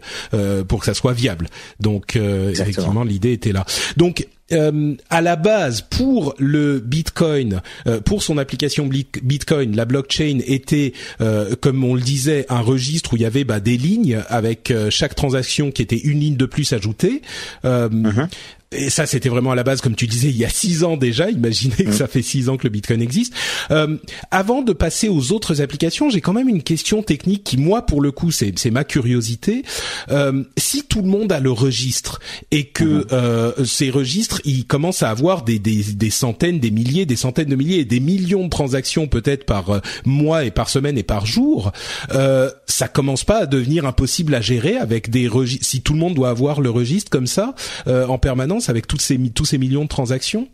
pour 0.68 0.80
que 0.80 0.86
ça 0.86 0.94
soit 0.94 1.14
viable. 1.14 1.48
Donc 1.80 2.16
effectivement 2.16 3.04
l'idée 3.04 3.34
était 3.34 3.52
là. 3.52 3.66
Donc 3.98 4.28
euh, 4.52 4.96
à 5.10 5.22
la 5.22 5.36
base 5.36 5.82
pour 5.82 6.36
le 6.38 6.80
Bitcoin, 6.80 7.62
euh, 7.88 8.00
pour 8.00 8.24
son 8.24 8.38
application 8.38 8.88
Bitcoin, 8.88 9.76
la 9.76 9.86
blockchain 9.86 10.40
était, 10.46 10.94
euh, 11.22 11.56
comme 11.60 11.84
on 11.84 11.96
le 11.96 12.02
disait, 12.02 12.46
un 12.50 12.62
registre 12.62 13.14
où 13.14 13.16
il 13.18 13.22
y 13.22 13.26
avait 13.26 13.44
bah, 13.44 13.60
des 13.60 13.78
lignes 13.78 14.24
avec 14.28 14.72
euh, 14.72 14.90
chaque 14.90 15.16
transaction 15.16 15.72
qui 15.72 15.82
était 15.82 16.00
une 16.00 16.20
ligne 16.20 16.38
de 16.38 16.46
plus 16.46 16.74
ajoutée. 16.74 17.22
-huh 17.64 18.28
et 18.74 18.90
ça, 18.90 19.06
c'était 19.06 19.28
vraiment 19.28 19.52
à 19.52 19.56
la 19.56 19.64
base, 19.64 19.82
comme 19.82 19.96
tu 19.96 20.08
disais, 20.08 20.30
il 20.30 20.38
y 20.38 20.46
a 20.46 20.50
six 20.50 20.84
ans 20.84 20.96
déjà. 20.96 21.30
Imaginez 21.30 21.76
que 21.76 21.90
mm. 21.90 21.94
ça 21.94 22.08
fait 22.08 22.22
six 22.22 22.48
ans 22.48 22.56
que 22.56 22.64
le 22.64 22.70
Bitcoin 22.70 23.02
existe. 23.02 23.34
Euh, 23.70 23.98
avant 24.32 24.62
de 24.62 24.72
passer 24.72 25.10
aux 25.10 25.34
autres 25.34 25.62
applications, 25.62 26.10
j'ai 26.10 26.22
quand 26.22 26.32
même 26.32 26.48
une 26.48 26.64
question 26.64 27.04
technique 27.04 27.44
qui, 27.44 27.58
moi, 27.58 27.86
pour 27.86 28.00
le 28.00 28.12
coup, 28.12 28.32
c'est 28.32 28.72
ma 28.72 28.86
curiosité. 28.86 29.64
Euh, 30.10 30.44
si 30.58 30.84
tout 30.84 31.02
le 31.02 31.10
monde 31.10 31.34
a 31.34 31.42
le 31.42 31.52
registre 31.52 32.22
et 32.52 32.66
que 32.68 32.84
mm-hmm. 32.84 33.08
euh, 33.12 33.66
ces 33.66 33.90
registres, 33.90 34.42
ils 34.46 34.66
commencent 34.66 35.04
à 35.04 35.10
avoir 35.10 35.44
des, 35.44 35.60
des, 35.60 35.84
des, 35.84 36.10
centaines, 36.10 36.60
des 36.60 36.72
milliers, 36.72 37.06
des 37.06 37.18
centaines 37.18 37.50
de 37.50 37.56
milliers 37.56 37.80
et 37.80 37.86
des 37.86 38.00
millions 38.00 38.46
de 38.46 38.50
transactions 38.50 39.08
peut-être 39.08 39.46
par 39.46 39.70
euh, 39.70 39.80
mois 40.06 40.46
et 40.46 40.52
par 40.52 40.70
semaine 40.70 40.98
et 40.98 41.04
par 41.04 41.26
jour, 41.26 41.74
euh, 42.14 42.50
ça 42.68 42.88
commence 42.88 43.26
pas 43.26 43.40
à 43.40 43.46
devenir 43.46 43.86
impossible 43.86 44.34
à 44.34 44.42
gérer 44.42 44.78
avec 44.78 45.10
des 45.10 45.28
registres. 45.28 45.66
Si 45.66 45.82
tout 45.82 45.94
le 45.94 46.00
monde 46.00 46.14
doit 46.14 46.30
avoir 46.30 46.62
le 46.62 46.70
registre 46.70 47.12
comme 47.12 47.28
ça 47.28 47.54
euh, 47.88 48.08
en 48.08 48.18
permanence 48.18 48.61
avec 48.70 48.88
toutes 48.88 49.02
ces, 49.02 49.18
tous 49.30 49.46
ces 49.46 49.58
millions 49.58 49.84
de 49.84 49.90
transactions? 49.90 50.48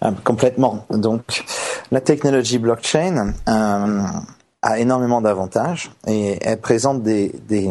Ah, 0.00 0.12
Complètement. 0.24 0.86
Donc, 0.90 1.44
la 1.90 2.00
technologie 2.00 2.58
blockchain 2.58 3.34
euh, 3.48 4.02
a 4.62 4.78
énormément 4.78 5.20
d'avantages 5.20 5.90
et 6.06 6.38
elle 6.42 6.60
présente 6.60 7.02
des, 7.02 7.34
des, 7.48 7.70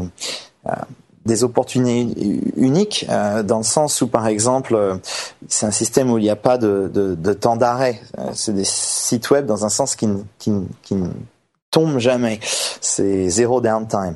euh, 0.68 1.44
opportunités 1.44 2.42
uniques 2.58 3.06
euh, 3.10 3.44
dans 3.44 3.60
le 3.60 3.63
sens 3.63 4.01
où, 4.01 4.08
par 4.08 4.28
exemple, 4.28 5.00
c'est 5.48 5.68
un 5.68 5.72
système 5.72 6.12
où 6.12 6.18
il 6.18 6.24
n'y 6.24 6.30
a 6.30 6.36
pas 6.36 6.58
de, 6.58 6.89
de, 6.92 7.13
de 7.13 7.34
temps 7.34 7.56
d'arrêt. 7.56 8.01
c'est 8.34 8.54
des 8.54 8.66
sites 8.66 9.30
web 9.30 9.46
dans 9.46 9.63
un 9.66 9.70
sens 9.70 9.96
qui, 9.96 10.08
qui, 10.39 10.51
qui 10.82 10.96
tombe 11.72 12.00
jamais. 12.00 12.40
C'est 12.82 13.30
zéro 13.30 13.62
downtime. 13.62 14.16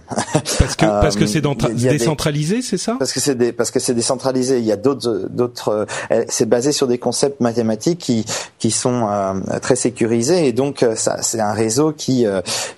Parce 0.60 0.76
que 0.76 0.86
parce 0.86 1.16
que 1.16 1.26
c'est 1.26 1.42
décentralisé, 1.42 2.62
c'est 2.62 2.78
ça? 2.78 2.96
Parce 2.98 3.12
que 3.12 3.20
c'est 3.20 3.36
des, 3.36 3.52
parce 3.52 3.72
que 3.72 3.80
c'est 3.80 3.94
décentralisé. 3.94 4.60
Il 4.60 4.66
y 4.66 4.72
a 4.72 4.78
d'autres 4.78 5.28
d'autres. 5.30 5.86
Euh, 6.12 6.26
c'est 6.30 6.48
basé 6.48 6.72
sur 6.72 6.88
des 6.88 6.98
concepts 6.98 7.42
mathématiques 7.42 8.00
qui 8.00 8.26
qui 8.60 8.72
sont 8.72 9.08
euh, 9.10 9.34
très 9.62 9.76
sécurisés 9.76 10.48
et 10.48 10.54
donc 10.54 10.84
euh, 10.84 10.96
ça 10.96 11.22
c'est 11.22 11.40
un 11.40 11.54
réseau 11.54 11.92
qui 11.92 12.26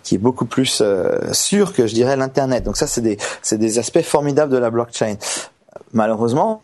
qui 0.03 0.15
est 0.15 0.19
beaucoup 0.19 0.45
plus 0.45 0.83
sûr 1.31 1.73
que 1.73 1.87
je 1.87 1.93
dirais 1.93 2.17
l'internet. 2.17 2.63
Donc 2.63 2.77
ça 2.77 2.87
c'est 2.87 3.01
des 3.01 3.17
c'est 3.41 3.57
des 3.57 3.79
aspects 3.79 4.01
formidables 4.01 4.51
de 4.51 4.57
la 4.57 4.69
blockchain. 4.69 5.15
Malheureusement, 5.93 6.61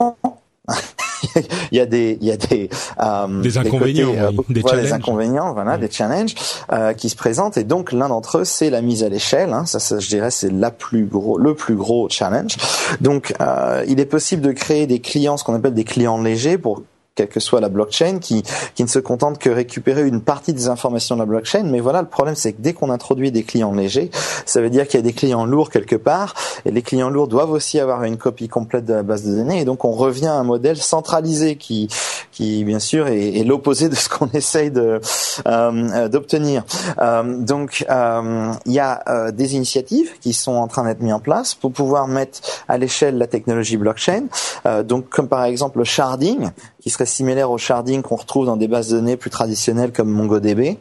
il 1.72 1.78
y 1.78 1.80
a 1.80 1.86
des 1.86 2.18
il 2.22 2.28
y 2.28 2.32
a 2.32 2.38
des 2.38 2.70
euh, 3.00 3.42
des 3.42 3.58
inconvénients, 3.58 4.14
euh, 4.16 4.32
des, 4.50 4.62
voilà, 4.62 4.82
des 4.82 4.94
inconvénients, 4.94 5.54
voilà, 5.54 5.78
des 5.78 5.90
challenges 5.90 6.36
euh, 6.72 6.94
qui 6.94 7.10
se 7.10 7.16
présentent 7.16 7.58
et 7.58 7.64
donc 7.64 7.92
l'un 7.92 8.10
d'entre 8.10 8.40
eux 8.40 8.46
c'est 8.46 8.70
la 8.70 8.82
mise 8.82 9.04
à 9.04 9.10
l'échelle. 9.10 9.54
Hein, 9.54 9.66
ça, 9.66 9.80
ça, 9.80 10.00
je 10.00 10.08
dirais 10.08 10.32
c'est 10.32 10.52
la 10.52 10.72
plus 10.72 11.06
gros 11.06 11.38
le 11.38 11.56
plus 11.56 11.76
gros 11.76 12.10
challenge. 12.10 12.58
Donc 13.00 13.34
euh, 13.42 13.84
il 13.88 14.00
est 14.00 14.06
possible 14.06 14.42
de 14.42 14.52
créer 14.52 14.88
des 14.88 15.00
clients, 15.00 15.38
ce 15.38 15.44
qu'on 15.44 15.56
appelle 15.56 15.74
des 15.74 15.84
clients 15.84 16.22
légers 16.22 16.58
pour 16.58 16.84
quelle 17.16 17.28
que 17.28 17.40
soit 17.40 17.60
la 17.60 17.70
blockchain, 17.70 18.20
qui, 18.20 18.44
qui 18.76 18.84
ne 18.84 18.88
se 18.88 19.00
contente 19.00 19.38
que 19.38 19.50
récupérer 19.50 20.08
une 20.08 20.22
partie 20.22 20.54
des 20.54 20.68
informations 20.68 21.16
de 21.16 21.22
la 21.22 21.26
blockchain. 21.26 21.64
Mais 21.64 21.80
voilà, 21.80 22.02
le 22.02 22.08
problème, 22.08 22.36
c'est 22.36 22.54
que 22.54 22.62
dès 22.62 22.74
qu'on 22.74 22.90
introduit 22.90 23.32
des 23.32 23.44
clients 23.44 23.74
légers, 23.74 24.10
ça 24.46 24.62
veut 24.62 24.70
dire 24.70 24.88
qu'il 24.88 25.00
y 25.00 25.04
a 25.04 25.04
des 25.04 25.14
clients 25.14 25.46
lourds 25.46 25.70
quelque 25.70 25.96
part, 25.96 26.34
et 26.66 26.72
les 26.72 26.82
clients 26.82 27.10
lourds 27.10 27.28
doivent 27.28 27.52
aussi 27.52 27.80
avoir 27.80 28.04
une 28.04 28.18
copie 28.18 28.48
complète 28.48 28.86
de 28.86 28.94
la 28.94 29.04
base 29.04 29.24
de 29.24 29.36
données, 29.36 29.62
et 29.62 29.66
donc 29.66 29.84
on 29.86 29.92
revient 29.92 30.28
à 30.28 30.36
un 30.36 30.44
modèle 30.44 30.78
centralisé 30.78 31.58
qui, 31.58 31.90
qui 32.32 32.64
bien 32.64 32.80
sûr, 32.80 33.08
est, 33.08 33.38
est 33.38 33.44
l'opposé 33.44 33.90
de 33.90 33.96
ce 33.96 34.10
qu'on 34.10 34.28
essaye 34.34 34.72
de 34.72 35.00
euh, 35.48 36.08
d'obtenir. 36.08 36.64
Euh, 37.00 37.38
donc, 37.38 37.86
euh, 37.90 38.52
il 38.66 38.72
y 38.72 38.80
a 38.80 39.04
euh, 39.08 39.32
des 39.32 39.56
initiatives 39.56 40.12
qui 40.20 40.34
sont 40.34 40.54
en 40.54 40.68
train 40.68 40.86
d'être 40.86 41.02
mises 41.02 41.14
en 41.14 41.20
place 41.20 41.54
pour 41.54 41.72
pouvoir 41.72 42.08
mettre 42.08 42.40
à 42.68 42.78
l'échelle 42.78 43.18
la 43.18 43.28
technologie 43.28 43.78
blockchain. 43.78 44.26
Euh, 44.66 44.84
donc, 44.84 45.10
comme 45.10 45.28
par 45.28 45.44
exemple 45.46 45.80
le 45.80 45.84
sharding, 45.84 46.50
qui 46.82 46.90
serait 46.90 47.06
similaire 47.06 47.52
au 47.52 47.58
sharding 47.58 48.02
qu'on 48.02 48.16
retrouve 48.16 48.48
dans 48.48 48.58
des 48.58 48.68
bases 48.68 48.90
de 48.90 48.98
données 48.98 49.16
plus 49.16 49.30
traditionnelles 49.30 49.92
comme 49.92 50.10
MongoDB. 50.10 50.78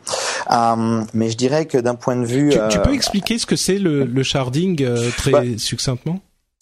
Euh, 0.50 1.02
mais 1.12 1.30
je 1.30 1.37
dirais 1.37 1.66
que 1.66 1.76
d'un 1.76 1.95
point 1.95 2.16
de 2.16 2.25
vue... 2.25 2.50
Tu, 2.50 2.59
tu, 2.71 2.78
peux 2.80 2.90
euh, 2.90 2.95
expliquer 2.95 3.38
ce 3.38 3.47
que 3.47 3.57
c'est 3.57 3.78
le, 3.78 4.04
le 4.04 4.23
sharding 4.23 4.83
euh, 4.83 5.11
très 5.16 5.30
bah, 5.30 5.42
succinctement? 5.59 6.21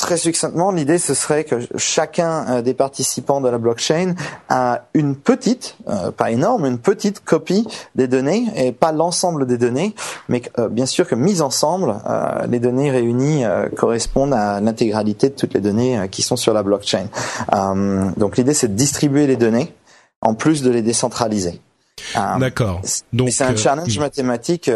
Très 0.09 0.17
succinctement, 0.17 0.73
l'idée 0.73 0.97
ce 0.97 1.13
serait 1.13 1.45
que 1.45 1.57
chacun 1.77 2.47
euh, 2.49 2.63
des 2.63 2.73
participants 2.73 3.43
de 3.43 3.49
la 3.51 3.59
blockchain 3.59 4.15
a 4.49 4.85
une 4.95 5.15
petite, 5.15 5.77
euh, 5.87 6.11
pas 6.11 6.31
énorme, 6.31 6.65
une 6.65 6.79
petite 6.79 7.23
copie 7.23 7.69
des 7.95 8.09
données 8.09 8.47
et 8.57 8.73
pas 8.73 8.91
l'ensemble 8.91 9.47
des 9.47 9.59
données, 9.59 9.95
mais 10.31 10.41
euh, 10.59 10.71
bien 10.71 10.87
sûr 10.87 11.07
que 11.07 11.15
mises 11.15 11.43
ensemble, 11.43 11.95
les 12.49 12.59
données 12.59 12.91
réunies 12.91 13.45
correspondent 13.77 14.33
à 14.33 14.63
l'intégralité 14.63 15.29
de 15.29 15.35
toutes 15.35 15.53
les 15.53 15.61
données 15.61 16.09
qui 16.11 16.23
sont 16.23 16.37
sur 16.37 16.55
la 16.55 16.63
blockchain. 16.63 17.09
donc 18.17 18.39
l'idée 18.39 18.55
c'est 18.55 18.69
de 18.69 18.77
distribuer 18.77 19.27
les 19.27 19.37
données 19.37 19.75
en 20.23 20.33
plus 20.33 20.63
de 20.63 20.71
les 20.71 20.81
décentraliser. 20.81 21.61
D'accord. 22.15 22.81
Donc 23.13 23.29
c'est 23.29 23.45
un 23.45 23.57
challenge 23.57 23.99
mathématique 23.99 24.71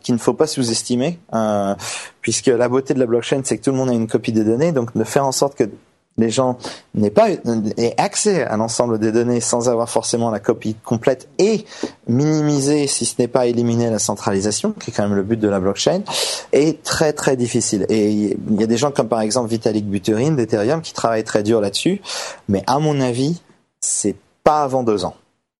qu'il 0.00 0.14
ne 0.14 0.20
faut 0.20 0.34
pas 0.34 0.46
sous-estimer, 0.46 1.18
euh, 1.34 1.74
puisque 2.20 2.46
la 2.46 2.68
beauté 2.68 2.94
de 2.94 2.98
la 2.98 3.06
blockchain, 3.06 3.42
c'est 3.44 3.58
que 3.58 3.64
tout 3.64 3.70
le 3.70 3.76
monde 3.76 3.90
a 3.90 3.94
une 3.94 4.08
copie 4.08 4.32
des 4.32 4.44
données, 4.44 4.72
donc 4.72 4.96
de 4.96 5.04
faire 5.04 5.26
en 5.26 5.32
sorte 5.32 5.54
que 5.54 5.64
les 6.18 6.30
gens 6.30 6.58
n'aient 6.94 7.10
pas 7.10 7.30
aient 7.30 7.94
accès 7.96 8.44
à 8.44 8.56
l'ensemble 8.56 8.98
des 8.98 9.12
données 9.12 9.40
sans 9.40 9.68
avoir 9.68 9.88
forcément 9.88 10.30
la 10.30 10.40
copie 10.40 10.76
complète 10.84 11.28
et 11.38 11.64
minimiser, 12.06 12.86
si 12.86 13.06
ce 13.06 13.14
n'est 13.18 13.28
pas 13.28 13.46
éliminer 13.46 13.88
la 13.88 13.98
centralisation, 13.98 14.72
qui 14.72 14.90
est 14.90 14.94
quand 14.94 15.04
même 15.04 15.14
le 15.16 15.22
but 15.22 15.40
de 15.40 15.48
la 15.48 15.58
blockchain, 15.58 16.02
est 16.52 16.82
très 16.82 17.12
très 17.12 17.36
difficile. 17.36 17.86
Et 17.88 18.10
il 18.10 18.60
y 18.60 18.62
a 18.62 18.66
des 18.66 18.76
gens 18.76 18.90
comme 18.90 19.08
par 19.08 19.22
exemple 19.22 19.48
Vitalik 19.48 19.88
Buterin 19.88 20.32
d'Ethereum 20.32 20.82
qui 20.82 20.92
travaillent 20.92 21.24
très 21.24 21.42
dur 21.42 21.60
là-dessus, 21.60 22.02
mais 22.48 22.62
à 22.66 22.78
mon 22.78 23.00
avis, 23.00 23.40
c'est 23.80 24.16
pas 24.44 24.62
avant 24.62 24.82
deux 24.82 25.04
ans. 25.04 25.14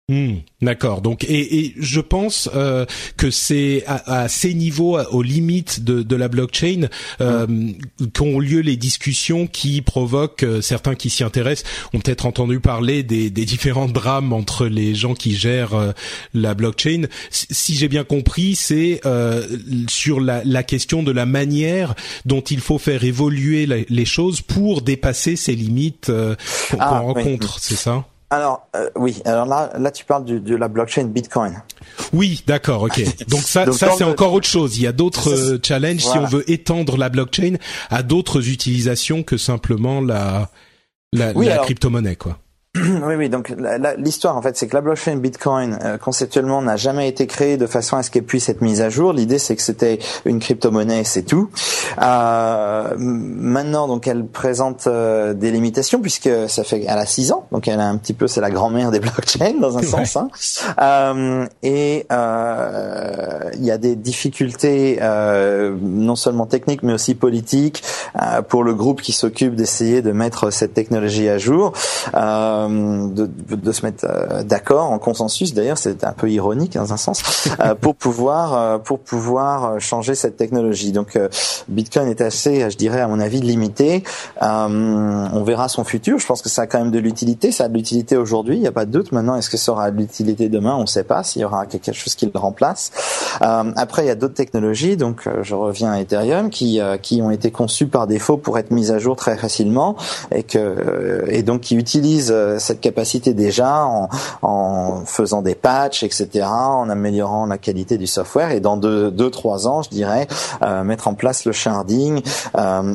Hmm, 0.09 0.39
d'accord. 0.61 1.01
Donc 1.01 1.23
et, 1.25 1.59
et, 1.59 1.75
je 1.79 2.01
pense 2.01 2.51
euh, 2.57 2.87
que 3.17 3.31
c'est 3.31 3.85
à, 3.87 4.23
à, 4.23 4.29
ces 4.29 4.53
niveaux, 4.53 4.99
aux 4.99 5.23
limites 5.23 5.85
de, 5.85 6.03
de 6.03 6.17
la 6.17 6.27
blockchain, 6.27 6.89
euh, 7.21 7.47
qu'ont 8.13 8.41
lieu 8.41 8.61
les 8.61 8.77
discussions 8.77 9.47
qui 9.47 9.81
provoquent 9.81 10.43
euh, 10.43 10.61
certains 10.61 10.97
qui 10.97 11.09
s'y 11.09 11.23
intéressent 11.23 11.71
ont 11.95 12.01
peut-être 12.01 12.27
entendu 12.27 12.59
parler 12.59 13.05
des, 13.05 13.31
des, 13.31 13.45
différents 13.45 13.87
drames 13.87 14.33
entre 14.33 14.67
les 14.67 14.97
gens 14.97 15.15
qui 15.15 15.37
gèrent 15.37 15.75
euh, 15.75 15.93
la 16.35 16.55
blockchain. 16.55 17.03
Si 17.31 17.77
j'ai 17.77 17.89
bien 17.89 18.05
compris, 18.05 18.57
c'est 18.57 19.01
euh, 19.07 19.47
sur 19.89 20.19
la, 20.19 20.43
la, 20.45 20.65
question 20.65 21.05
de 21.05 21.13
la 21.13 21.27
manière 21.27 21.95
dont 22.25 22.41
il 22.41 22.61
faut 22.61 22.79
faire 22.79 23.05
évoluer 23.05 23.67
les 23.67 24.05
choses 24.05 24.41
pour 24.41 24.83
dépasser 24.83 25.37
ces 25.37 25.55
limites 25.55 26.11
qu'on 26.71 26.77
ah, 26.81 26.99
rencontre. 26.99 27.59
C'est 27.61 27.77
ça? 27.77 28.05
Alors 28.33 28.67
euh, 28.75 28.89
oui, 28.97 29.21
alors 29.27 29.45
là, 29.45 29.71
là 29.79 29.91
tu 29.91 30.07
parles 30.07 30.25
de 30.25 30.57
la 30.57 30.69
blockchain 30.69 31.05
Bitcoin. 31.05 31.63
Oui, 32.15 32.43
d'accord, 32.47 32.83
ok. 32.83 33.03
Donc 33.29 33.43
ça, 33.43 33.71
ça 33.73 33.91
c'est 33.97 34.05
encore 34.05 34.33
autre 34.33 34.49
chose. 34.49 34.79
Il 34.79 34.85
y 34.85 34.87
a 34.87 34.93
d'autres 34.93 35.33
euh, 35.33 35.59
challenges 35.63 36.01
si 36.01 36.17
on 36.17 36.25
veut 36.25 36.51
étendre 36.51 36.97
la 36.97 37.11
blockchain 37.11 37.57
à 37.91 38.03
d'autres 38.03 38.49
utilisations 38.49 39.23
que 39.23 39.37
simplement 39.37 40.01
la 40.01 40.51
la, 41.13 41.35
la 41.35 41.59
crypto-monnaie, 41.59 42.17
quoi. 42.17 42.39
Oui, 43.05 43.15
oui. 43.17 43.29
Donc 43.29 43.53
l'histoire, 43.99 44.37
en 44.37 44.43
fait, 44.43 44.57
c'est 44.57 44.67
que 44.67 44.75
la 44.75 44.81
blockchain 44.81 45.17
Bitcoin 45.17 45.79
euh, 45.83 45.99
conceptuellement 45.99 46.63
n'a 46.63 46.77
jamais 46.77 47.09
été 47.09 47.27
créée 47.27 47.57
de 47.57 47.67
façon 47.67 47.97
à 47.97 48.03
ce 48.03 48.11
qu'elle 48.11 48.25
puisse 48.25 48.49
être 48.49 48.63
mise 48.63 48.81
à 48.81 48.89
jour. 48.89 49.13
L'idée, 49.13 49.39
c'est 49.39 49.57
que 49.57 49.63
c'était 49.63 49.99
une 50.25 50.39
crypto-monnaie, 50.39 51.05
c'est 51.05 51.25
tout. 51.25 51.51
Euh, 52.01 52.95
maintenant, 52.99 53.89
donc, 53.89 54.07
elle 54.07 54.25
présente 54.25 54.87
euh, 54.87 55.35
des 55.35 55.51
limitations 55.51 56.01
puisque 56.01 56.31
ça 56.49 56.65
fait, 56.65 56.85
elle 56.89 56.99
a 56.99 57.05
six 57.05 57.33
ans, 57.33 57.47
donc 57.53 57.69
elle 57.69 57.81
a 57.81 57.87
un 57.87 57.97
petit 57.99 58.15
peu, 58.15 58.27
c'est 58.27 58.41
la 58.41 58.51
grand-mère 58.51 58.91
des 58.91 59.01
blockchains 59.01 59.59
dans 59.61 59.77
un 59.77 59.83
sens. 59.83 60.17
Hein. 60.17 60.29
Euh, 60.81 61.47
et 61.63 62.07
il 62.11 63.65
y 63.65 63.71
a 63.71 63.79
des 63.79 63.97
difficultés 63.97 64.99
non 65.03 66.17
seulement 66.17 66.47
techniques, 66.47 66.83
mais 66.83 66.95
aussi 66.95 67.15
politiques 67.15 67.83
pour 68.49 68.65
le 68.65 68.75
groupe 68.75 69.03
qui 69.03 69.13
s'occupe 69.13 69.55
d'essayer 69.55 70.01
de 70.01 70.13
mettre 70.13 70.51
cette 70.51 70.73
technologie 70.73 71.29
à 71.29 71.39
jour. 71.39 71.73
Euh, 72.15 72.62
euh, 72.69 73.09
de, 73.09 73.27
de, 73.55 73.73
se 73.73 73.85
mettre 73.85 74.07
euh, 74.09 74.43
d'accord 74.43 74.91
en 74.91 74.99
consensus. 74.99 75.55
D'ailleurs, 75.55 75.79
c'est 75.79 76.05
un 76.05 76.13
peu 76.13 76.31
ironique 76.31 76.75
dans 76.75 76.93
un 76.93 76.97
sens 76.97 77.23
euh, 77.61 77.75
pour 77.75 77.95
pouvoir 77.95 78.81
pour 78.83 78.99
pouvoir 79.01 79.81
changer 79.81 80.15
cette 80.15 80.37
technologie. 80.37 80.93
Donc, 80.93 81.19
Bitcoin 81.69 82.09
est 82.09 82.21
assez, 82.21 82.71
je 82.71 82.77
dirais, 82.77 83.01
à 83.01 83.09
mon 83.09 83.21
avis, 83.21 83.41
limité. 83.41 84.03
on 84.41 85.43
verra 85.45 85.69
son 85.69 85.85
futur. 85.85 86.19
Je 86.19 86.27
pense 86.27 86.43
que 86.43 86.49
ça 86.49 86.63
a 86.63 86.67
quand 86.67 86.79
même 86.79 86.91
de 86.91 86.99
l'utilité. 86.99 87.53
Ça 87.53 87.65
a 87.65 87.69
de 87.69 87.75
l'utilité 87.75 88.17
aujourd'hui. 88.17 88.57
Il 88.57 88.61
n'y 88.61 88.67
a 88.67 88.73
pas 88.73 88.85
de 88.85 88.91
doute. 88.91 89.13
Maintenant, 89.13 89.37
est-ce 89.37 89.51
que 89.51 89.57
ça 89.57 89.73
aura 89.73 89.91
de 89.91 89.99
l'utilité 89.99 90.49
demain? 90.49 90.75
On 90.77 90.83
ne 90.83 90.87
sait 90.87 91.05
pas. 91.05 91.23
S'il 91.23 91.43
y 91.43 91.45
aura 91.45 91.67
quelque 91.67 91.93
chose 91.93 92.15
qui 92.15 92.27
le 92.27 92.39
remplace. 92.39 92.91
après, 93.41 94.05
il 94.05 94.09
y 94.09 94.11
a 94.11 94.15
d'autres 94.15 94.35
technologies. 94.35 94.97
Donc, 94.97 95.29
je 95.43 95.55
reviens 95.55 95.93
à 95.93 96.01
Ethereum 96.01 96.51
qui 96.51 96.81
qui 97.03 97.23
ont 97.23 97.31
été 97.31 97.51
conçues 97.51 97.87
par 97.87 98.07
défaut 98.07 98.37
pour 98.37 98.59
être 98.59 98.71
mises 98.71 98.91
à 98.91 98.99
jour 98.99 99.17
très 99.17 99.37
facilement 99.37 99.97
et 100.35 100.43
que 100.43 101.25
et 101.29 101.43
donc 101.43 101.63
qui 101.63 101.77
utilisent 101.77 102.35
cette 102.59 102.81
capacité 102.81 103.35
déjà 103.35 103.85
en, 103.85 104.09
en 104.43 105.05
faisant 105.05 105.43
des 105.43 105.55
patchs, 105.55 106.03
etc., 106.03 106.47
en 106.47 106.89
améliorant 106.89 107.47
la 107.47 107.59
qualité 107.59 107.99
du 107.99 108.07
software 108.07 108.51
et 108.51 108.61
dans 108.61 108.77
deux, 108.77 109.11
deux 109.11 109.31
trois 109.31 109.67
ans, 109.67 109.83
je 109.83 109.91
dirais, 109.91 110.27
mettre 110.85 111.09
en 111.09 111.15
place 111.15 111.45
le 111.45 111.53
sharding 111.53 112.23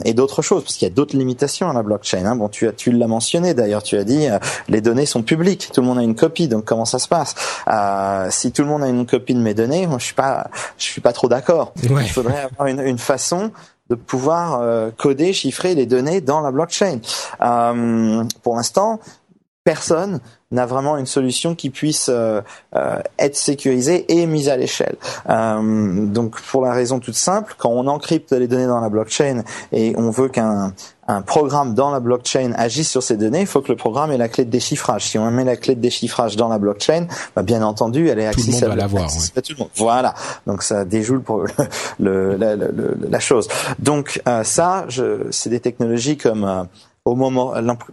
et 0.06 0.14
d'autres 0.14 0.42
choses, 0.42 0.64
parce 0.64 0.76
qu'il 0.76 0.88
y 0.88 0.92
a 0.92 0.94
d'autres 0.94 1.16
limitations 1.18 1.70
à 1.70 1.74
la 1.74 1.84
blockchain. 1.84 2.26
Hein. 2.26 2.36
Bon, 2.36 2.50
tu 2.50 2.68
as 2.68 2.72
tu 2.72 2.92
l'as 2.92 3.08
mentionné 3.08 3.54
d'ailleurs, 3.54 3.84
tu 3.84 3.98
as 3.98 4.04
dit 4.04 4.28
les 4.68 4.82
données 4.82 5.06
sont 5.06 5.24
publiques, 5.24 5.70
tout 5.74 5.82
le 5.82 5.88
monde 5.88 6.00
a 6.00 6.04
une 6.04 6.16
copie, 6.16 6.48
donc 6.48 6.66
comment 6.66 6.86
ça 6.86 7.00
se 7.00 7.08
passe? 7.08 7.36
Si 8.30 8.52
tout 8.52 8.64
le 8.64 8.68
monde 8.68 8.84
a 8.84 8.88
une 8.88 9.06
copie 9.06 9.34
de 9.34 9.42
mes 9.42 9.54
données, 9.54 9.88
moi 9.88 9.98
je 10.00 10.06
suis 10.06 10.16
pas 10.16 10.50
je 10.78 10.86
suis 10.86 11.02
pas 11.02 11.14
trop 11.14 11.28
d'accord. 11.28 11.74
Il 11.84 12.10
faudrait 12.10 12.48
avoir 12.52 12.68
une, 12.68 12.82
une 12.82 12.98
façon 12.98 13.52
de 13.90 13.96
pouvoir 13.96 14.60
euh, 14.62 14.92
coder, 14.96 15.32
chiffrer 15.32 15.74
les 15.74 15.86
données 15.86 16.20
dans 16.20 16.42
la 16.42 16.52
blockchain. 16.52 17.00
Euh, 17.42 18.24
pour 18.44 18.58
l'instant, 18.58 19.00
personne 19.68 20.22
n'a 20.52 20.66
vraiment 20.66 20.96
une 20.96 21.06
solution 21.06 21.54
qui 21.54 21.70
puisse 21.70 22.08
euh, 22.08 22.40
euh, 22.74 23.02
être 23.20 23.36
sécurisée 23.36 24.06
et 24.08 24.26
mise 24.26 24.48
à 24.48 24.56
l'échelle. 24.56 24.96
Euh, 25.30 26.06
donc 26.06 26.40
pour 26.40 26.62
la 26.62 26.72
raison 26.72 27.00
toute 27.02 27.16
simple, 27.16 27.54
quand 27.58 27.72
on 27.72 27.86
encrypte 27.88 28.32
les 28.32 28.48
données 28.48 28.66
dans 28.66 28.80
la 28.80 28.88
blockchain 28.88 29.44
et 29.74 29.94
on 29.98 30.10
veut 30.10 30.30
qu'un 30.30 30.72
un 31.10 31.22
programme 31.22 31.74
dans 31.74 31.90
la 31.90 32.02
blockchain 32.02 32.52
agisse 32.58 32.90
sur 32.90 33.02
ces 33.02 33.16
données, 33.16 33.42
il 33.42 33.48
faut 33.48 33.62
que 33.62 33.72
le 33.72 33.78
programme 33.78 34.12
ait 34.12 34.18
la 34.18 34.28
clé 34.28 34.44
de 34.44 34.50
déchiffrage. 34.50 35.06
Si 35.08 35.18
on 35.18 35.32
met 35.32 35.46
la 35.46 35.56
clé 35.56 35.74
de 35.74 35.80
déchiffrage 35.80 36.36
dans 36.36 36.50
la 36.50 36.60
blockchain, 36.60 37.08
bah 37.34 37.44
bien 37.44 37.62
entendu, 37.62 38.10
elle 38.10 38.20
est 38.20 38.28
accessible, 38.28 38.74
le 38.76 38.88
monde 38.88 39.08
à 39.36 39.42
tout 39.42 39.54
le 39.54 39.60
monde. 39.60 39.70
Voilà, 39.76 40.14
donc 40.46 40.64
ça 40.64 40.84
déjoue 40.84 41.22
le, 42.00 42.36
la, 42.36 42.56
la, 42.58 43.20
chose. 43.22 43.48
Donc 43.80 44.22
ça, 44.44 44.86
c'est 45.32 45.50
des 45.50 45.62
technologies 45.62 46.18
comme 46.18 46.42
moment 46.42 46.68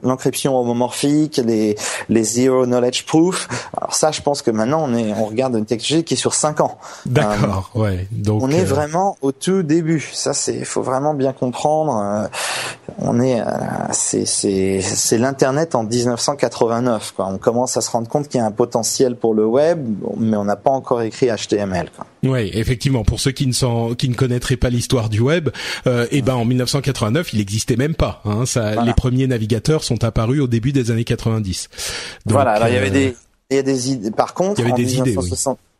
l'encryption 0.02 0.58
homomorphique, 0.58 1.40
les 1.44 1.76
les 2.08 2.24
zero 2.24 2.66
knowledge 2.66 3.04
proof. 3.04 3.48
Alors 3.76 3.94
ça, 3.94 4.10
je 4.10 4.22
pense 4.22 4.42
que 4.42 4.50
maintenant 4.50 4.84
on 4.84 4.94
est 4.94 5.12
on 5.12 5.26
regarde 5.26 5.54
une 5.54 5.66
technologie 5.66 6.04
qui 6.04 6.14
est 6.14 6.18
sur 6.18 6.34
cinq 6.34 6.60
ans. 6.60 6.78
D'accord, 7.06 7.70
euh, 7.76 7.80
ouais. 7.80 8.08
Donc 8.10 8.42
on 8.42 8.50
est 8.50 8.62
euh, 8.62 8.64
vraiment 8.64 9.16
au 9.22 9.32
tout 9.32 9.62
début. 9.62 10.00
Ça, 10.12 10.34
c'est 10.34 10.64
faut 10.64 10.82
vraiment 10.82 11.14
bien 11.14 11.32
comprendre. 11.32 12.28
On 12.98 13.20
est 13.20 13.42
c'est 13.92 15.18
l'internet 15.18 15.74
en 15.74 15.84
1989. 15.84 17.12
Quoi. 17.16 17.26
On 17.26 17.38
commence 17.38 17.76
à 17.76 17.80
se 17.80 17.90
rendre 17.90 18.08
compte 18.08 18.28
qu'il 18.28 18.38
y 18.38 18.42
a 18.42 18.46
un 18.46 18.50
potentiel 18.50 19.16
pour 19.16 19.34
le 19.34 19.46
web, 19.46 19.86
mais 20.18 20.36
on 20.36 20.44
n'a 20.44 20.56
pas 20.56 20.70
encore 20.70 21.02
écrit 21.02 21.28
HTML. 21.28 21.90
Quoi. 21.94 22.06
Oui, 22.24 22.50
effectivement. 22.54 23.04
Pour 23.04 23.20
ceux 23.20 23.32
qui 23.32 23.46
ne 23.46 23.52
sont, 23.52 23.94
qui 23.94 24.08
ne 24.08 24.14
connaîtraient 24.14 24.56
pas 24.56 24.70
l'histoire 24.70 25.08
du 25.08 25.20
web, 25.20 25.50
euh, 25.86 26.06
eh 26.10 26.22
ben 26.22 26.34
en 26.34 26.44
1989, 26.44 27.32
il 27.32 27.38
n'existait 27.38 27.76
même 27.76 27.94
pas. 27.94 28.22
Hein, 28.24 28.46
ça, 28.46 28.84
Les 28.84 28.94
premiers 28.94 29.26
navigateurs 29.26 29.84
sont 29.84 30.04
apparus 30.04 30.40
au 30.40 30.46
début 30.46 30.72
des 30.72 30.90
années 30.90 31.04
90. 31.04 31.68
voilà. 32.26 32.52
Alors 32.52 32.68
il 32.68 32.74
y 32.74 32.78
avait 32.78 32.88
euh, 32.88 32.90
des, 32.90 33.16
il 33.50 33.56
y 33.56 33.58
a 33.58 33.62
des 33.62 33.90
idées. 33.92 34.10
Par 34.10 34.34
contre, 34.34 34.60
il 34.60 34.68
y 34.68 34.72
avait 34.72 34.82
des 34.82 34.98
idées. 34.98 35.16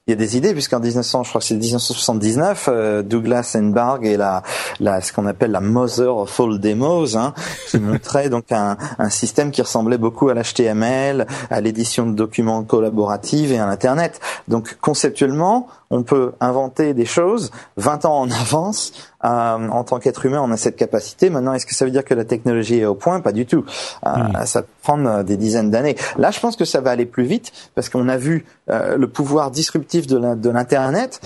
Il 0.07 0.11
y 0.11 0.13
a 0.13 0.17
des 0.17 0.37
idées 0.37 0.53
puisqu'en 0.53 0.81
1900, 0.81 1.23
je 1.23 1.29
crois 1.31 1.41
que 1.41 1.47
c'est 1.47 1.55
1979, 1.55 2.69
euh, 2.69 3.03
Douglas 3.03 3.57
Enbarg 3.59 4.05
et 4.05 4.19
la, 4.19 4.43
la 4.79 5.01
ce 5.01 5.15
qu'on 5.15 5.25
appelle 5.25 5.51
la 5.51 5.63
mother 5.63 6.15
of 6.15 6.41
all 6.41 6.61
demos, 6.61 7.17
hein, 7.17 7.33
qui 7.71 7.79
montrait 7.81 8.29
donc 8.29 8.53
un, 8.53 8.77
un 8.99 9.09
système 9.09 9.51
qui 9.51 9.63
ressemblait 9.63 9.97
beaucoup 9.97 10.29
à 10.29 10.35
l'HTML, 10.35 11.27
à 11.49 11.61
l'édition 11.63 12.07
de 12.07 12.13
documents 12.13 12.65
collaboratifs 12.65 13.51
et 13.51 13.59
à 13.59 13.65
l'internet. 13.65 14.21
Donc 14.47 14.77
conceptuellement, 14.83 15.69
on 15.95 16.03
peut 16.03 16.33
inventer 16.41 16.93
des 16.93 17.05
choses 17.05 17.53
20 17.77 18.05
ans 18.05 18.21
en 18.21 18.31
avance. 18.31 18.93
Euh, 19.25 19.29
en 19.29 19.85
tant 19.85 20.01
qu'être 20.01 20.27
humain, 20.27 20.43
on 20.43 20.51
a 20.51 20.57
cette 20.57 20.77
capacité. 20.77 21.31
Maintenant, 21.31 21.55
est-ce 21.55 21.65
que 21.65 21.75
ça 21.75 21.87
veut 21.87 21.91
dire 21.91 22.05
que 22.05 22.13
la 22.13 22.25
technologie 22.25 22.81
est 22.81 22.85
au 22.85 22.95
point? 22.95 23.21
Pas 23.21 23.33
du 23.33 23.47
tout. 23.47 23.65
Euh, 24.07 24.11
hmm. 24.11 24.45
Ça 24.45 24.65
prend 24.83 25.03
euh, 25.07 25.23
des 25.23 25.39
dizaines 25.39 25.71
d'années. 25.71 25.97
Là, 26.19 26.31
je 26.31 26.41
pense 26.41 26.57
que 26.57 26.65
ça 26.65 26.81
va 26.81 26.91
aller 26.91 27.07
plus 27.07 27.25
vite 27.25 27.53
parce 27.75 27.89
qu'on 27.89 28.09
a 28.09 28.17
vu 28.17 28.45
le 28.69 29.07
pouvoir 29.07 29.51
disruptif 29.51 30.07
de 30.07 30.51
l'internet 30.51 31.21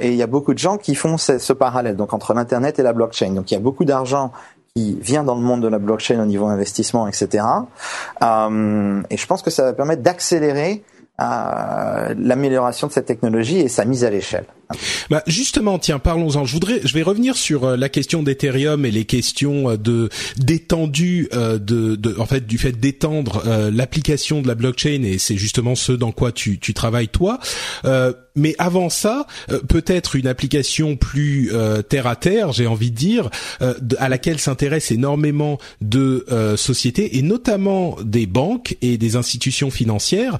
et 0.00 0.10
il 0.10 0.16
y 0.16 0.22
a 0.22 0.26
beaucoup 0.26 0.54
de 0.54 0.58
gens 0.58 0.76
qui 0.76 0.94
font 0.94 1.16
ce, 1.16 1.38
ce 1.38 1.52
parallèle 1.52 1.96
donc 1.96 2.12
entre 2.12 2.34
l'internet 2.34 2.78
et 2.78 2.82
la 2.82 2.92
blockchain. 2.92 3.30
Donc, 3.30 3.50
il 3.50 3.54
y 3.54 3.56
a 3.56 3.60
beaucoup 3.60 3.84
d'argent 3.84 4.32
qui 4.76 4.98
vient 5.00 5.22
dans 5.22 5.36
le 5.36 5.40
monde 5.40 5.62
de 5.62 5.68
la 5.68 5.78
blockchain 5.78 6.20
au 6.20 6.26
niveau 6.26 6.46
investissement, 6.46 7.06
etc. 7.06 7.44
Euh, 8.22 9.02
et 9.08 9.16
je 9.16 9.26
pense 9.26 9.40
que 9.40 9.50
ça 9.50 9.62
va 9.62 9.72
permettre 9.72 10.02
d'accélérer 10.02 10.82
euh, 10.82 10.93
l'amélioration 11.18 12.88
de 12.88 12.92
cette 12.92 13.06
technologie 13.06 13.60
et 13.60 13.68
sa 13.68 13.84
mise 13.84 14.04
à 14.04 14.10
l'échelle. 14.10 14.46
Bah 15.10 15.22
justement, 15.26 15.78
tiens, 15.78 15.98
parlons-en. 15.98 16.44
Je 16.44 16.52
voudrais, 16.52 16.80
je 16.84 16.94
vais 16.94 17.02
revenir 17.02 17.36
sur 17.36 17.64
euh, 17.64 17.76
la 17.76 17.88
question 17.88 18.22
d'Ethereum 18.22 18.86
et 18.86 18.90
les 18.90 19.04
questions 19.04 19.70
euh, 19.70 19.76
de 19.76 20.08
d'étendue 20.38 21.28
euh, 21.34 21.58
de, 21.58 21.96
de, 21.96 22.16
en 22.18 22.26
fait, 22.26 22.46
du 22.46 22.58
fait 22.58 22.72
d'étendre 22.72 23.42
l'application 23.72 24.42
de 24.42 24.48
la 24.48 24.54
blockchain 24.54 25.02
et 25.02 25.18
c'est 25.18 25.36
justement 25.36 25.74
ce 25.74 25.92
dans 25.92 26.12
quoi 26.12 26.32
tu, 26.32 26.58
tu 26.58 26.74
travailles 26.74 27.08
toi. 27.08 27.38
mais 28.36 28.54
avant 28.58 28.90
ça, 28.90 29.26
peut-être 29.68 30.16
une 30.16 30.26
application 30.26 30.96
plus 30.96 31.52
terre 31.88 32.06
à 32.06 32.16
terre, 32.16 32.52
j'ai 32.52 32.66
envie 32.66 32.90
de 32.90 32.96
dire, 32.96 33.30
à 33.98 34.08
laquelle 34.08 34.38
s'intéressent 34.38 34.92
énormément 34.92 35.58
de 35.80 36.26
sociétés 36.56 37.18
et 37.18 37.22
notamment 37.22 37.96
des 38.02 38.26
banques 38.26 38.76
et 38.82 38.98
des 38.98 39.16
institutions 39.16 39.70
financières 39.70 40.38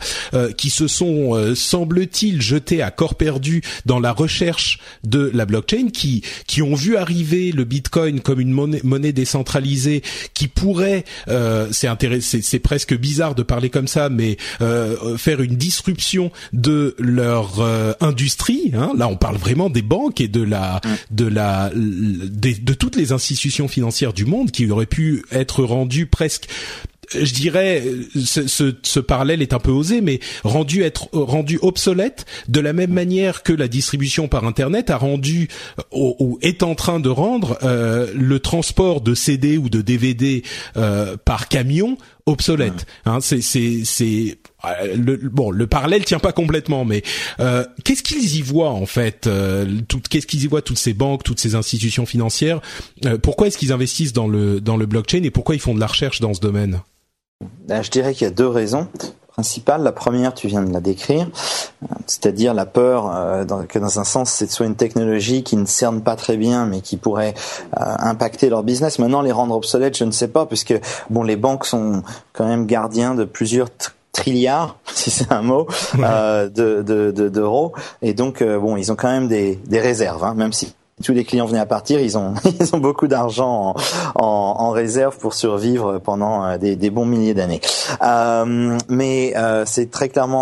qui 0.56 0.70
se 0.70 0.88
sont, 0.88 1.54
semble-t-il, 1.54 2.42
jetées 2.42 2.82
à 2.82 2.90
corps 2.90 3.16
perdu 3.16 3.62
dans 3.86 4.00
la 4.00 4.13
recherche 4.14 4.78
de 5.04 5.30
la 5.34 5.46
blockchain 5.46 5.88
qui 5.92 6.22
qui 6.46 6.62
ont 6.62 6.74
vu 6.74 6.96
arriver 6.96 7.52
le 7.52 7.64
Bitcoin 7.64 8.20
comme 8.20 8.40
une 8.40 8.50
monnaie, 8.50 8.80
monnaie 8.84 9.12
décentralisée 9.12 10.02
qui 10.32 10.48
pourrait 10.48 11.04
euh, 11.28 11.68
c'est 11.72 11.88
intéressant 11.88 12.38
c'est 12.42 12.58
presque 12.58 12.96
bizarre 12.96 13.34
de 13.34 13.42
parler 13.42 13.70
comme 13.70 13.88
ça 13.88 14.08
mais 14.08 14.36
euh, 14.60 15.16
faire 15.16 15.40
une 15.40 15.56
disruption 15.56 16.30
de 16.52 16.94
leur 16.98 17.60
euh, 17.60 17.92
industrie 18.00 18.72
hein. 18.74 18.92
là 18.96 19.08
on 19.08 19.16
parle 19.16 19.36
vraiment 19.36 19.70
des 19.70 19.82
banques 19.82 20.20
et 20.20 20.28
de 20.28 20.42
la 20.42 20.80
de 21.10 21.26
la 21.26 21.70
de 21.74 22.74
toutes 22.74 22.96
les 22.96 23.12
institutions 23.12 23.68
financières 23.68 24.12
du 24.12 24.24
monde 24.24 24.50
qui 24.50 24.70
auraient 24.70 24.86
pu 24.86 25.24
être 25.30 25.64
rendues 25.64 26.06
presque 26.06 26.48
je 27.12 27.32
dirais, 27.32 27.82
ce, 28.14 28.46
ce, 28.46 28.74
ce, 28.82 29.00
parallèle 29.00 29.42
est 29.42 29.52
un 29.52 29.58
peu 29.58 29.70
osé, 29.70 30.00
mais 30.00 30.20
rendu 30.42 30.82
être 30.82 31.08
rendu 31.12 31.58
obsolète 31.62 32.26
de 32.48 32.60
la 32.60 32.72
même 32.72 32.92
manière 32.92 33.42
que 33.42 33.52
la 33.52 33.68
distribution 33.68 34.28
par 34.28 34.44
Internet 34.44 34.90
a 34.90 34.96
rendu 34.96 35.48
ou, 35.92 36.38
est 36.42 36.62
en 36.62 36.74
train 36.74 37.00
de 37.00 37.08
rendre 37.08 37.58
euh, 37.62 38.10
le 38.14 38.40
transport 38.40 39.00
de 39.00 39.14
CD 39.14 39.58
ou 39.58 39.68
de 39.68 39.80
DVD 39.80 40.42
euh, 40.76 41.16
par 41.24 41.48
camion 41.48 41.96
obsolète. 42.26 42.86
Hein, 43.04 43.18
c'est 43.20 43.40
c'est 43.40 43.82
c'est 43.84 44.38
euh, 44.64 44.96
le, 44.96 45.16
bon, 45.16 45.50
le 45.50 45.66
parallèle 45.66 46.04
tient 46.04 46.18
pas 46.18 46.32
complètement, 46.32 46.84
mais 46.84 47.02
euh, 47.40 47.64
qu'est-ce 47.84 48.02
qu'ils 48.02 48.36
y 48.36 48.42
voient 48.42 48.70
en 48.70 48.86
fait 48.86 49.26
euh, 49.26 49.80
Qu'est-ce 50.10 50.26
qu'ils 50.26 50.44
y 50.44 50.46
voient 50.46 50.62
toutes 50.62 50.78
ces 50.78 50.94
banques, 50.94 51.22
toutes 51.22 51.40
ces 51.40 51.54
institutions 51.54 52.06
financières 52.06 52.60
Pourquoi 53.22 53.48
est-ce 53.48 53.58
qu'ils 53.58 53.72
investissent 53.72 54.12
dans 54.12 54.28
le 54.28 54.60
dans 54.60 54.76
le 54.76 54.86
blockchain 54.86 55.22
et 55.22 55.30
pourquoi 55.30 55.54
ils 55.54 55.60
font 55.60 55.74
de 55.74 55.80
la 55.80 55.86
recherche 55.86 56.20
dans 56.20 56.34
ce 56.34 56.40
domaine? 56.40 56.80
Je 57.68 57.90
dirais 57.90 58.14
qu'il 58.14 58.26
y 58.26 58.30
a 58.30 58.32
deux 58.32 58.48
raisons 58.48 58.88
principales. 59.28 59.82
La 59.82 59.92
première, 59.92 60.34
tu 60.34 60.46
viens 60.46 60.62
de 60.62 60.72
la 60.72 60.80
décrire, 60.80 61.28
c'est-à-dire 62.06 62.54
la 62.54 62.66
peur 62.66 63.10
que 63.68 63.78
dans 63.78 63.98
un 63.98 64.04
sens, 64.04 64.30
c'est 64.30 64.50
soit 64.50 64.66
une 64.66 64.76
technologie 64.76 65.42
qui 65.42 65.56
ne 65.56 65.66
cerne 65.66 66.02
pas 66.02 66.14
très 66.14 66.36
bien, 66.36 66.66
mais 66.66 66.80
qui 66.80 66.96
pourrait 66.96 67.34
impacter 67.72 68.48
leur 68.48 68.62
business. 68.62 68.98
Maintenant, 68.98 69.22
les 69.22 69.32
rendre 69.32 69.54
obsolètes, 69.56 69.96
je 69.96 70.04
ne 70.04 70.12
sais 70.12 70.28
pas, 70.28 70.46
puisque 70.46 70.74
bon, 71.10 71.22
les 71.22 71.36
banques 71.36 71.66
sont 71.66 72.02
quand 72.32 72.46
même 72.46 72.66
gardiens 72.66 73.14
de 73.14 73.24
plusieurs 73.24 73.68
trilliards, 74.12 74.78
si 74.94 75.10
c'est 75.10 75.32
un 75.32 75.42
mot, 75.42 75.66
euh, 75.98 76.48
de, 76.48 77.10
d'euros. 77.10 77.72
et 78.02 78.14
donc, 78.14 78.40
euh, 78.40 78.58
bon, 78.58 78.76
ils 78.76 78.92
ont 78.92 78.96
quand 78.96 79.10
même 79.10 79.28
des, 79.28 79.56
des 79.66 79.80
réserves, 79.80 80.22
hein, 80.22 80.34
même 80.34 80.52
si 80.52 80.74
tous 81.02 81.12
les 81.12 81.24
clients 81.24 81.46
venaient 81.46 81.58
à 81.58 81.66
partir, 81.66 82.00
ils 82.00 82.16
ont 82.16 82.34
ils 82.60 82.74
ont 82.74 82.78
beaucoup 82.78 83.08
d'argent 83.08 83.74
en, 84.14 84.24
en, 84.24 84.70
réserve 84.70 85.18
pour 85.18 85.34
survivre 85.34 85.98
pendant 85.98 86.44
euh, 86.44 86.58
des, 86.58 86.76
des 86.76 86.90
bons 86.90 87.06
milliers 87.06 87.34
d'années. 87.34 87.60
Euh, 88.02 88.78
mais 88.88 89.34
euh, 89.36 89.64
c'est 89.66 89.90
très 89.90 90.08
clairement 90.08 90.34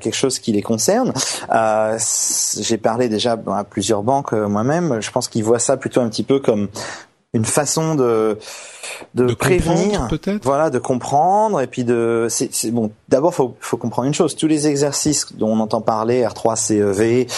quelque 0.00 0.16
chose 0.16 0.38
qui 0.38 0.52
les 0.52 0.62
concerne. 0.62 1.12
Euh, 1.52 1.98
J'ai 2.60 2.78
parlé 2.78 3.08
déjà 3.08 3.38
à 3.52 3.64
plusieurs 3.64 4.02
banques 4.02 4.32
moi-même. 4.32 5.00
Je 5.00 5.10
pense 5.10 5.28
qu'ils 5.28 5.44
voient 5.44 5.58
ça 5.58 5.76
plutôt 5.76 6.00
un 6.00 6.08
petit 6.08 6.22
peu 6.22 6.40
comme 6.40 6.68
une 7.32 7.44
façon 7.44 7.94
de 7.94 8.38
de, 9.14 9.34
prévenir, 9.34 10.08
voilà, 10.42 10.70
de 10.70 10.78
comprendre 10.78 11.60
et 11.60 11.66
puis 11.66 11.84
de 11.84 12.26
c'est 12.28 12.70
bon. 12.70 12.90
D'abord, 13.08 13.34
faut 13.34 13.56
faut 13.60 13.76
comprendre 13.76 14.08
une 14.08 14.14
chose. 14.14 14.36
Tous 14.36 14.46
les 14.46 14.66
exercices 14.66 15.34
dont 15.34 15.48
on 15.48 15.60
entend 15.60 15.80
parler, 15.80 16.24
R3CEV 16.24 17.28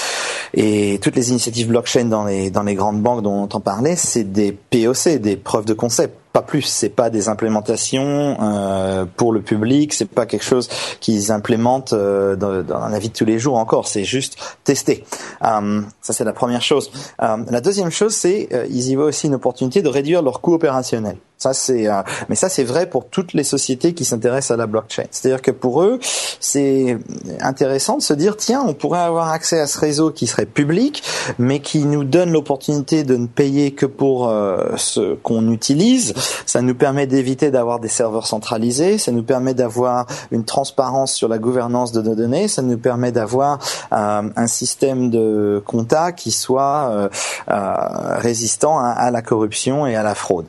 et 0.54 0.98
toutes 1.02 1.16
les 1.16 1.30
initiatives 1.30 1.68
blockchain 1.68 2.06
dans 2.06 2.24
les 2.24 2.50
dans 2.50 2.62
les 2.62 2.74
grandes 2.74 3.00
banques 3.00 3.22
dont 3.22 3.32
on 3.32 3.42
entend 3.44 3.60
parler, 3.60 3.96
c'est 3.96 4.24
des 4.24 4.52
POC, 4.52 5.20
des 5.20 5.36
preuves 5.36 5.64
de 5.64 5.74
concept 5.74 6.16
pas 6.32 6.42
plus. 6.42 6.62
C'est 6.62 6.88
pas 6.88 7.10
des 7.10 7.28
implémentations 7.28 8.36
euh, 8.40 9.04
pour 9.04 9.32
le 9.32 9.42
public. 9.42 9.92
C'est 9.92 10.06
pas 10.08 10.26
quelque 10.26 10.44
chose 10.44 10.68
qu'ils 11.00 11.30
implémentent 11.30 11.92
euh, 11.92 12.36
dans, 12.36 12.62
dans, 12.62 12.88
la 12.88 12.98
vie 12.98 13.08
de 13.08 13.14
tous 13.14 13.24
les 13.24 13.38
jours 13.38 13.56
encore. 13.58 13.86
C'est 13.86 14.04
juste 14.04 14.38
tester. 14.64 15.04
Euh, 15.44 15.82
ça 16.00 16.12
c'est 16.12 16.24
la 16.24 16.32
première 16.32 16.62
chose. 16.62 16.90
Euh, 17.22 17.36
la 17.50 17.60
deuxième 17.60 17.90
chose, 17.90 18.14
c'est 18.14 18.48
euh, 18.52 18.66
ils 18.70 18.88
y 18.88 18.94
voient 18.94 19.06
aussi 19.06 19.26
une 19.26 19.34
opportunité 19.34 19.82
de 19.82 19.88
réduire 19.88 20.22
leurs 20.22 20.40
coûts 20.40 20.54
opérationnels. 20.54 21.18
Ça 21.42 21.54
c'est, 21.54 21.88
euh, 21.88 22.02
mais 22.28 22.36
ça 22.36 22.48
c'est 22.48 22.62
vrai 22.62 22.88
pour 22.88 23.06
toutes 23.06 23.32
les 23.32 23.42
sociétés 23.42 23.94
qui 23.94 24.04
s'intéressent 24.04 24.52
à 24.52 24.56
la 24.56 24.68
blockchain. 24.68 25.02
C'est-à-dire 25.10 25.42
que 25.42 25.50
pour 25.50 25.82
eux, 25.82 25.98
c'est 26.38 26.98
intéressant 27.40 27.96
de 27.96 28.02
se 28.02 28.14
dire 28.14 28.36
tiens, 28.36 28.62
on 28.64 28.74
pourrait 28.74 29.00
avoir 29.00 29.30
accès 29.30 29.58
à 29.58 29.66
ce 29.66 29.76
réseau 29.80 30.12
qui 30.12 30.28
serait 30.28 30.46
public, 30.46 31.02
mais 31.40 31.58
qui 31.58 31.84
nous 31.84 32.04
donne 32.04 32.30
l'opportunité 32.30 33.02
de 33.02 33.16
ne 33.16 33.26
payer 33.26 33.72
que 33.72 33.86
pour 33.86 34.28
euh, 34.28 34.76
ce 34.76 35.14
qu'on 35.16 35.50
utilise. 35.50 36.14
Ça 36.46 36.62
nous 36.62 36.76
permet 36.76 37.08
d'éviter 37.08 37.50
d'avoir 37.50 37.80
des 37.80 37.88
serveurs 37.88 38.28
centralisés. 38.28 38.98
Ça 38.98 39.10
nous 39.10 39.24
permet 39.24 39.54
d'avoir 39.54 40.06
une 40.30 40.44
transparence 40.44 41.12
sur 41.12 41.26
la 41.26 41.38
gouvernance 41.38 41.90
de 41.90 42.02
nos 42.02 42.14
données. 42.14 42.46
Ça 42.46 42.62
nous 42.62 42.78
permet 42.78 43.10
d'avoir 43.10 43.58
euh, 43.92 44.22
un 44.36 44.46
système 44.46 45.10
de 45.10 45.60
compta 45.66 46.12
qui 46.12 46.30
soit 46.30 47.10
résistant 47.48 48.78
à, 48.78 48.90
à, 48.90 49.10
la 49.10 49.22
corruption 49.22 49.88
et 49.88 49.96
à 49.96 50.04
la 50.04 50.14
fraude. 50.14 50.46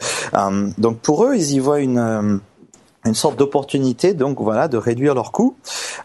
Donc 0.84 1.00
pour 1.00 1.24
eux, 1.24 1.36
ils 1.36 1.54
y 1.54 1.60
voient 1.60 1.80
une 1.80 1.98
euh, 1.98 2.38
une 3.06 3.15
sorte 3.15 3.38
d'opportunité 3.38 4.13
donc 4.13 4.39
voilà 4.39 4.67
de 4.67 4.78
réduire 4.78 5.13
leurs 5.13 5.32
coûts 5.32 5.56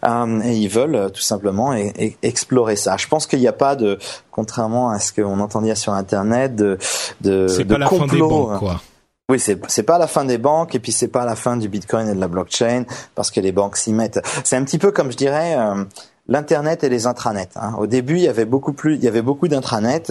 euh, 0.05 0.41
et 0.41 0.55
ils 0.57 0.67
veulent 0.69 0.95
euh, 0.95 1.09
tout 1.09 1.21
simplement 1.21 1.73
explorer 2.23 2.77
ça. 2.77 2.95
Je 2.97 3.07
pense 3.07 3.27
qu'il 3.27 3.39
n'y 3.39 3.47
a 3.47 3.53
pas 3.53 3.75
de 3.75 3.99
contrairement 4.31 4.89
à 4.89 4.99
ce 4.99 5.11
qu'on 5.11 5.39
entendait 5.41 5.75
sur 5.75 5.93
internet 5.93 6.55
de 6.55 6.77
de, 7.19 7.47
c'est 7.47 7.65
pas 7.65 7.77
la 7.77 7.89
fin 7.89 8.07
des 8.07 8.19
banques 8.19 8.59
quoi. 8.59 8.81
Oui, 9.29 9.39
c'est 9.39 9.59
c'est 9.67 9.83
pas 9.83 9.97
la 9.97 10.07
fin 10.07 10.23
des 10.23 10.37
banques 10.37 10.73
et 10.75 10.79
puis 10.79 10.93
c'est 10.93 11.09
pas 11.09 11.25
la 11.25 11.35
fin 11.35 11.57
du 11.57 11.67
Bitcoin 11.67 12.07
et 12.07 12.15
de 12.15 12.19
la 12.19 12.29
blockchain 12.29 12.85
parce 13.15 13.31
que 13.31 13.41
les 13.41 13.51
banques 13.51 13.75
s'y 13.75 13.91
mettent. 13.91 14.21
C'est 14.45 14.55
un 14.55 14.63
petit 14.63 14.79
peu 14.79 14.91
comme 14.91 15.11
je 15.11 15.17
dirais 15.17 15.55
l'internet 16.29 16.83
et 16.83 16.89
les 16.89 17.07
intranets. 17.07 17.49
Hein. 17.55 17.73
Au 17.77 17.87
début, 17.87 18.15
il 18.15 18.21
y 18.21 18.27
avait 18.27 18.45
beaucoup 18.45 18.71
plus, 18.71 18.95
il 18.95 19.03
y 19.03 19.07
avait 19.07 19.21
beaucoup 19.21 19.47
d'intranets 19.47 20.03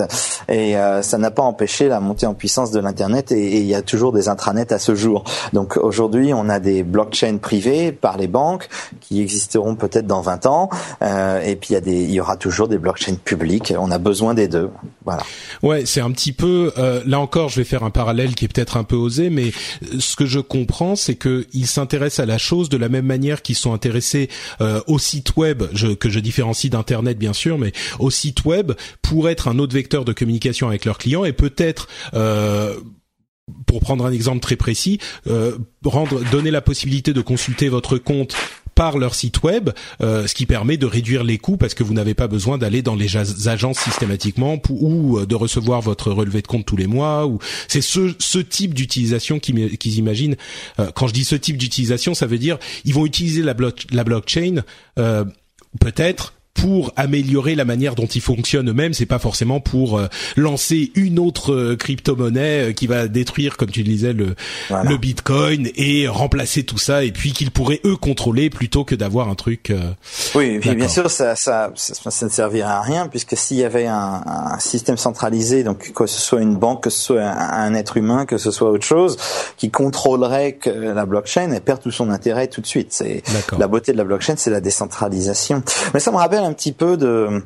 et 0.48 0.76
euh, 0.76 1.00
ça 1.02 1.16
n'a 1.16 1.30
pas 1.30 1.42
empêché 1.42 1.88
la 1.88 2.00
montée 2.00 2.26
en 2.26 2.34
puissance 2.34 2.70
de 2.70 2.80
l'internet 2.80 3.32
et, 3.32 3.38
et, 3.38 3.58
il 3.60 3.66
y 3.66 3.74
a 3.74 3.82
toujours 3.82 4.12
des 4.12 4.28
intranets 4.28 4.72
à 4.72 4.78
ce 4.78 4.94
jour. 4.94 5.24
Donc 5.52 5.76
aujourd'hui, 5.76 6.34
on 6.34 6.48
a 6.48 6.58
des 6.58 6.82
blockchains 6.82 7.38
privés 7.38 7.92
par 7.92 8.18
les 8.18 8.26
banques 8.26 8.68
qui 9.00 9.22
existeront 9.22 9.76
peut-être 9.76 10.06
dans 10.06 10.20
20 10.20 10.46
ans 10.46 10.70
euh, 11.02 11.40
et 11.40 11.56
puis 11.56 11.68
il 11.70 11.72
y 11.74 11.76
a 11.76 11.80
des, 11.80 12.02
il 12.02 12.10
y 12.10 12.20
aura 12.20 12.36
toujours 12.36 12.68
des 12.68 12.78
blockchains 12.78 13.14
publiques. 13.14 13.72
On 13.78 13.90
a 13.90 13.98
besoin 13.98 14.34
des 14.34 14.48
deux. 14.48 14.70
Voilà. 15.04 15.22
Ouais, 15.62 15.86
c'est 15.86 16.00
un 16.00 16.10
petit 16.10 16.32
peu 16.32 16.72
euh, 16.78 17.00
là 17.06 17.20
encore, 17.20 17.48
je 17.48 17.56
vais 17.56 17.64
faire 17.64 17.84
un 17.84 17.90
parallèle 17.90 18.34
qui 18.34 18.44
est 18.44 18.48
peut-être 18.48 18.76
un 18.76 18.84
peu 18.84 18.96
osé, 18.96 19.30
mais 19.30 19.52
ce 19.98 20.16
que 20.16 20.26
je 20.26 20.40
comprends, 20.40 20.96
c'est 20.96 21.14
que 21.14 21.46
ils 21.52 21.66
s'intéressent 21.66 22.24
à 22.24 22.26
la 22.26 22.38
chose 22.38 22.68
de 22.68 22.76
la 22.76 22.88
même 22.88 23.06
manière 23.06 23.42
qu'ils 23.42 23.56
sont 23.56 23.72
intéressés 23.72 24.28
euh, 24.60 24.80
au 24.86 24.98
site 24.98 25.36
web 25.36 25.62
je, 25.72 25.88
que 25.88 26.07
je 26.08 26.20
différencie 26.20 26.70
d'internet 26.70 27.18
bien 27.18 27.32
sûr, 27.32 27.58
mais 27.58 27.72
au 27.98 28.10
site 28.10 28.44
web 28.44 28.72
pour 29.02 29.28
être 29.28 29.48
un 29.48 29.58
autre 29.58 29.74
vecteur 29.74 30.04
de 30.04 30.12
communication 30.12 30.68
avec 30.68 30.84
leurs 30.84 30.98
clients 30.98 31.24
et 31.24 31.32
peut-être 31.32 31.88
euh, 32.14 32.74
pour 33.66 33.80
prendre 33.80 34.04
un 34.04 34.12
exemple 34.12 34.40
très 34.40 34.56
précis, 34.56 34.98
euh, 35.26 35.56
rendre, 35.84 36.20
donner 36.30 36.50
la 36.50 36.60
possibilité 36.60 37.12
de 37.12 37.20
consulter 37.20 37.68
votre 37.68 37.96
compte 37.96 38.36
par 38.78 38.96
leur 38.96 39.16
site 39.16 39.42
web, 39.42 39.70
euh, 40.00 40.28
ce 40.28 40.34
qui 40.36 40.46
permet 40.46 40.76
de 40.76 40.86
réduire 40.86 41.24
les 41.24 41.36
coûts 41.36 41.56
parce 41.56 41.74
que 41.74 41.82
vous 41.82 41.94
n'avez 41.94 42.14
pas 42.14 42.28
besoin 42.28 42.58
d'aller 42.58 42.80
dans 42.80 42.94
les 42.94 43.16
agences 43.48 43.80
systématiquement 43.80 44.62
ou 44.70 45.18
euh, 45.18 45.26
de 45.26 45.34
recevoir 45.34 45.80
votre 45.80 46.12
relevé 46.12 46.42
de 46.42 46.46
compte 46.46 46.64
tous 46.64 46.76
les 46.76 46.86
mois. 46.86 47.26
Ou 47.26 47.40
c'est 47.66 47.80
ce, 47.80 48.14
ce 48.20 48.38
type 48.38 48.74
d'utilisation 48.74 49.40
qu'ils 49.40 49.98
imaginent. 49.98 50.36
Euh, 50.78 50.92
quand 50.94 51.08
je 51.08 51.12
dis 51.12 51.24
ce 51.24 51.34
type 51.34 51.56
d'utilisation, 51.56 52.14
ça 52.14 52.26
veut 52.26 52.38
dire 52.38 52.56
ils 52.84 52.94
vont 52.94 53.04
utiliser 53.04 53.42
la, 53.42 53.56
la 53.90 54.04
blockchain 54.04 54.62
peut-être 55.80 56.34
pour 56.58 56.92
améliorer 56.96 57.54
la 57.54 57.64
manière 57.64 57.94
dont 57.94 58.06
ils 58.06 58.20
fonctionnent 58.20 58.68
eux-mêmes. 58.68 58.92
C'est 58.92 59.06
pas 59.06 59.20
forcément 59.20 59.60
pour 59.60 59.96
euh, 59.96 60.08
lancer 60.36 60.90
une 60.96 61.20
autre 61.20 61.54
euh, 61.54 61.76
crypto-monnaie 61.76 62.70
euh, 62.70 62.72
qui 62.72 62.88
va 62.88 63.06
détruire, 63.06 63.56
comme 63.56 63.70
tu 63.70 63.84
disais, 63.84 64.12
le, 64.12 64.34
le 64.70 64.96
Bitcoin 64.96 65.68
et 65.76 66.08
remplacer 66.08 66.64
tout 66.64 66.78
ça. 66.78 67.04
Et 67.04 67.12
puis 67.12 67.32
qu'ils 67.32 67.52
pourraient 67.52 67.80
eux 67.84 67.96
contrôler 67.96 68.50
plutôt 68.50 68.84
que 68.84 68.96
d'avoir 68.96 69.28
un 69.28 69.36
truc. 69.36 69.72
oui, 70.34 70.58
bien 70.58 70.88
sûr, 70.88 71.10
ça, 71.10 71.36
ça, 71.36 71.70
ça, 71.76 72.26
ne 72.26 72.30
servirait 72.30 72.68
à 72.68 72.80
rien 72.80 73.06
puisque 73.06 73.36
s'il 73.36 73.58
y 73.58 73.64
avait 73.64 73.86
un, 73.86 74.22
un, 74.26 74.58
système 74.58 74.96
centralisé, 74.96 75.62
donc 75.62 75.92
que 75.92 76.06
ce 76.06 76.20
soit 76.20 76.40
une 76.40 76.56
banque, 76.56 76.82
que 76.84 76.90
ce 76.90 77.00
soit 77.00 77.22
un, 77.22 77.72
être 77.74 77.96
humain, 77.96 78.26
que 78.26 78.36
ce 78.36 78.50
soit 78.50 78.70
autre 78.70 78.84
chose, 78.84 79.16
qui 79.56 79.70
contrôlerait 79.70 80.54
que 80.54 80.70
la 80.70 81.06
blockchain, 81.06 81.52
elle 81.52 81.60
perd 81.60 81.80
tout 81.80 81.92
son 81.92 82.10
intérêt 82.10 82.48
tout 82.48 82.60
de 82.60 82.66
suite. 82.66 82.88
C'est 82.90 83.22
la 83.56 83.68
beauté 83.68 83.92
de 83.92 83.98
la 83.98 84.04
blockchain, 84.04 84.34
c'est 84.36 84.50
la 84.50 84.60
décentralisation. 84.60 85.62
Mais 85.94 86.00
ça 86.00 86.10
me 86.10 86.16
rappelle 86.16 86.47
un 86.48 86.52
petit 86.52 86.72
peu 86.72 86.96
de. 86.96 87.06
Euh, 87.06 87.40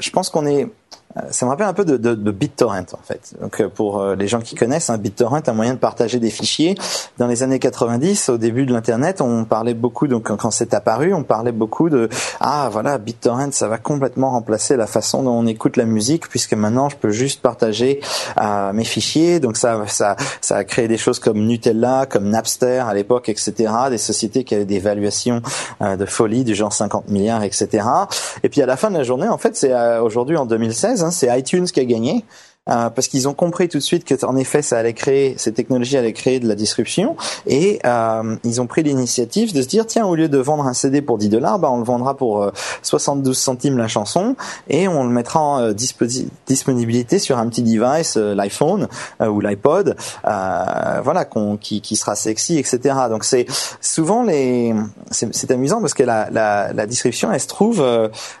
je 0.00 0.10
pense 0.10 0.30
qu'on 0.30 0.46
est 0.46 0.68
ça 1.30 1.46
me 1.46 1.50
rappelle 1.50 1.66
un 1.66 1.74
peu 1.74 1.84
de, 1.84 1.96
de, 1.96 2.14
de 2.14 2.30
BitTorrent 2.32 2.92
en 2.92 3.02
fait. 3.04 3.34
Donc 3.40 3.60
euh, 3.60 3.68
pour 3.68 4.00
euh, 4.00 4.16
les 4.16 4.26
gens 4.26 4.40
qui 4.40 4.56
connaissent, 4.56 4.90
un 4.90 4.94
hein, 4.94 4.98
BitTorrent, 4.98 5.42
un 5.46 5.52
moyen 5.52 5.74
de 5.74 5.78
partager 5.78 6.18
des 6.18 6.30
fichiers. 6.30 6.74
Dans 7.18 7.28
les 7.28 7.44
années 7.44 7.60
90, 7.60 8.30
au 8.30 8.38
début 8.38 8.66
de 8.66 8.72
l'internet, 8.72 9.20
on 9.20 9.44
parlait 9.44 9.74
beaucoup. 9.74 10.08
Donc 10.08 10.36
quand 10.36 10.50
c'est 10.50 10.74
apparu, 10.74 11.14
on 11.14 11.22
parlait 11.22 11.52
beaucoup 11.52 11.88
de 11.88 12.08
ah 12.40 12.68
voilà 12.72 12.98
BitTorrent, 12.98 13.52
ça 13.52 13.68
va 13.68 13.78
complètement 13.78 14.30
remplacer 14.30 14.76
la 14.76 14.86
façon 14.86 15.22
dont 15.22 15.32
on 15.32 15.46
écoute 15.46 15.76
la 15.76 15.84
musique 15.84 16.28
puisque 16.28 16.54
maintenant 16.54 16.88
je 16.88 16.96
peux 16.96 17.10
juste 17.10 17.40
partager 17.40 18.00
euh, 18.40 18.72
mes 18.72 18.84
fichiers. 18.84 19.38
Donc 19.38 19.56
ça 19.56 19.84
ça 19.86 20.16
ça 20.40 20.56
a 20.56 20.64
créé 20.64 20.88
des 20.88 20.98
choses 20.98 21.20
comme 21.20 21.38
Nutella, 21.46 22.06
comme 22.06 22.28
Napster 22.28 22.80
à 22.88 22.92
l'époque, 22.94 23.28
etc. 23.28 23.72
Des 23.88 23.98
sociétés 23.98 24.42
qui 24.42 24.56
avaient 24.56 24.64
des 24.64 24.80
valuations 24.80 25.42
de 25.80 26.04
folie 26.06 26.42
du 26.42 26.54
genre 26.54 26.72
50 26.72 27.08
milliards, 27.08 27.44
etc. 27.44 27.86
Et 28.42 28.48
puis 28.48 28.62
à 28.62 28.66
la 28.66 28.76
fin 28.76 28.90
de 28.90 28.96
la 28.96 29.04
journée, 29.04 29.28
en 29.28 29.38
fait, 29.38 29.56
c'est 29.56 29.72
aujourd'hui 29.98 30.36
en 30.36 30.46
2016 30.46 30.93
Hein, 31.02 31.10
c'est 31.10 31.36
iTunes 31.38 31.66
qui 31.66 31.80
a 31.80 31.84
gagné. 31.84 32.24
Euh, 32.70 32.88
parce 32.88 33.08
qu'ils 33.08 33.28
ont 33.28 33.34
compris 33.34 33.68
tout 33.68 33.76
de 33.76 33.82
suite 33.82 34.06
que 34.06 34.24
en 34.24 34.36
effet 34.36 34.62
ça 34.62 34.78
allait 34.78 34.94
créer 34.94 35.34
ces 35.36 35.52
technologies 35.52 35.98
allaient 35.98 36.14
créer 36.14 36.40
de 36.40 36.48
la 36.48 36.54
disruption 36.54 37.14
et 37.46 37.78
euh, 37.84 38.36
ils 38.42 38.58
ont 38.62 38.66
pris 38.66 38.82
l'initiative 38.82 39.52
de 39.52 39.60
se 39.60 39.68
dire 39.68 39.86
tiens 39.86 40.06
au 40.06 40.14
lieu 40.14 40.30
de 40.30 40.38
vendre 40.38 40.66
un 40.66 40.72
CD 40.72 41.02
pour 41.02 41.18
10 41.18 41.28
dollars 41.28 41.58
bah 41.58 41.70
on 41.70 41.76
le 41.76 41.84
vendra 41.84 42.16
pour 42.16 42.50
72 42.80 43.36
euh, 43.36 43.38
centimes 43.38 43.76
la 43.76 43.86
chanson 43.86 44.34
et 44.66 44.88
on 44.88 45.04
le 45.04 45.10
mettra 45.10 45.40
en 45.40 45.72
disponibilité 45.72 47.18
sur 47.18 47.36
un 47.36 47.50
petit 47.50 47.62
device 47.62 48.16
l'iPhone 48.16 48.88
ou 49.20 49.40
l'iPod 49.42 49.94
voilà 50.22 51.28
qui, 51.60 51.82
qui 51.82 51.96
sera 51.96 52.16
sexy 52.16 52.56
etc 52.56 52.94
donc 53.10 53.24
c'est 53.24 53.44
souvent 53.82 54.22
les 54.22 54.74
c'est 55.10 55.50
amusant 55.50 55.82
parce 55.82 55.92
que 55.92 56.02
la, 56.02 56.30
la, 56.30 56.72
la 56.72 56.86
disruption 56.86 57.30
elle 57.30 57.40
se 57.40 57.46
trouve 57.46 57.84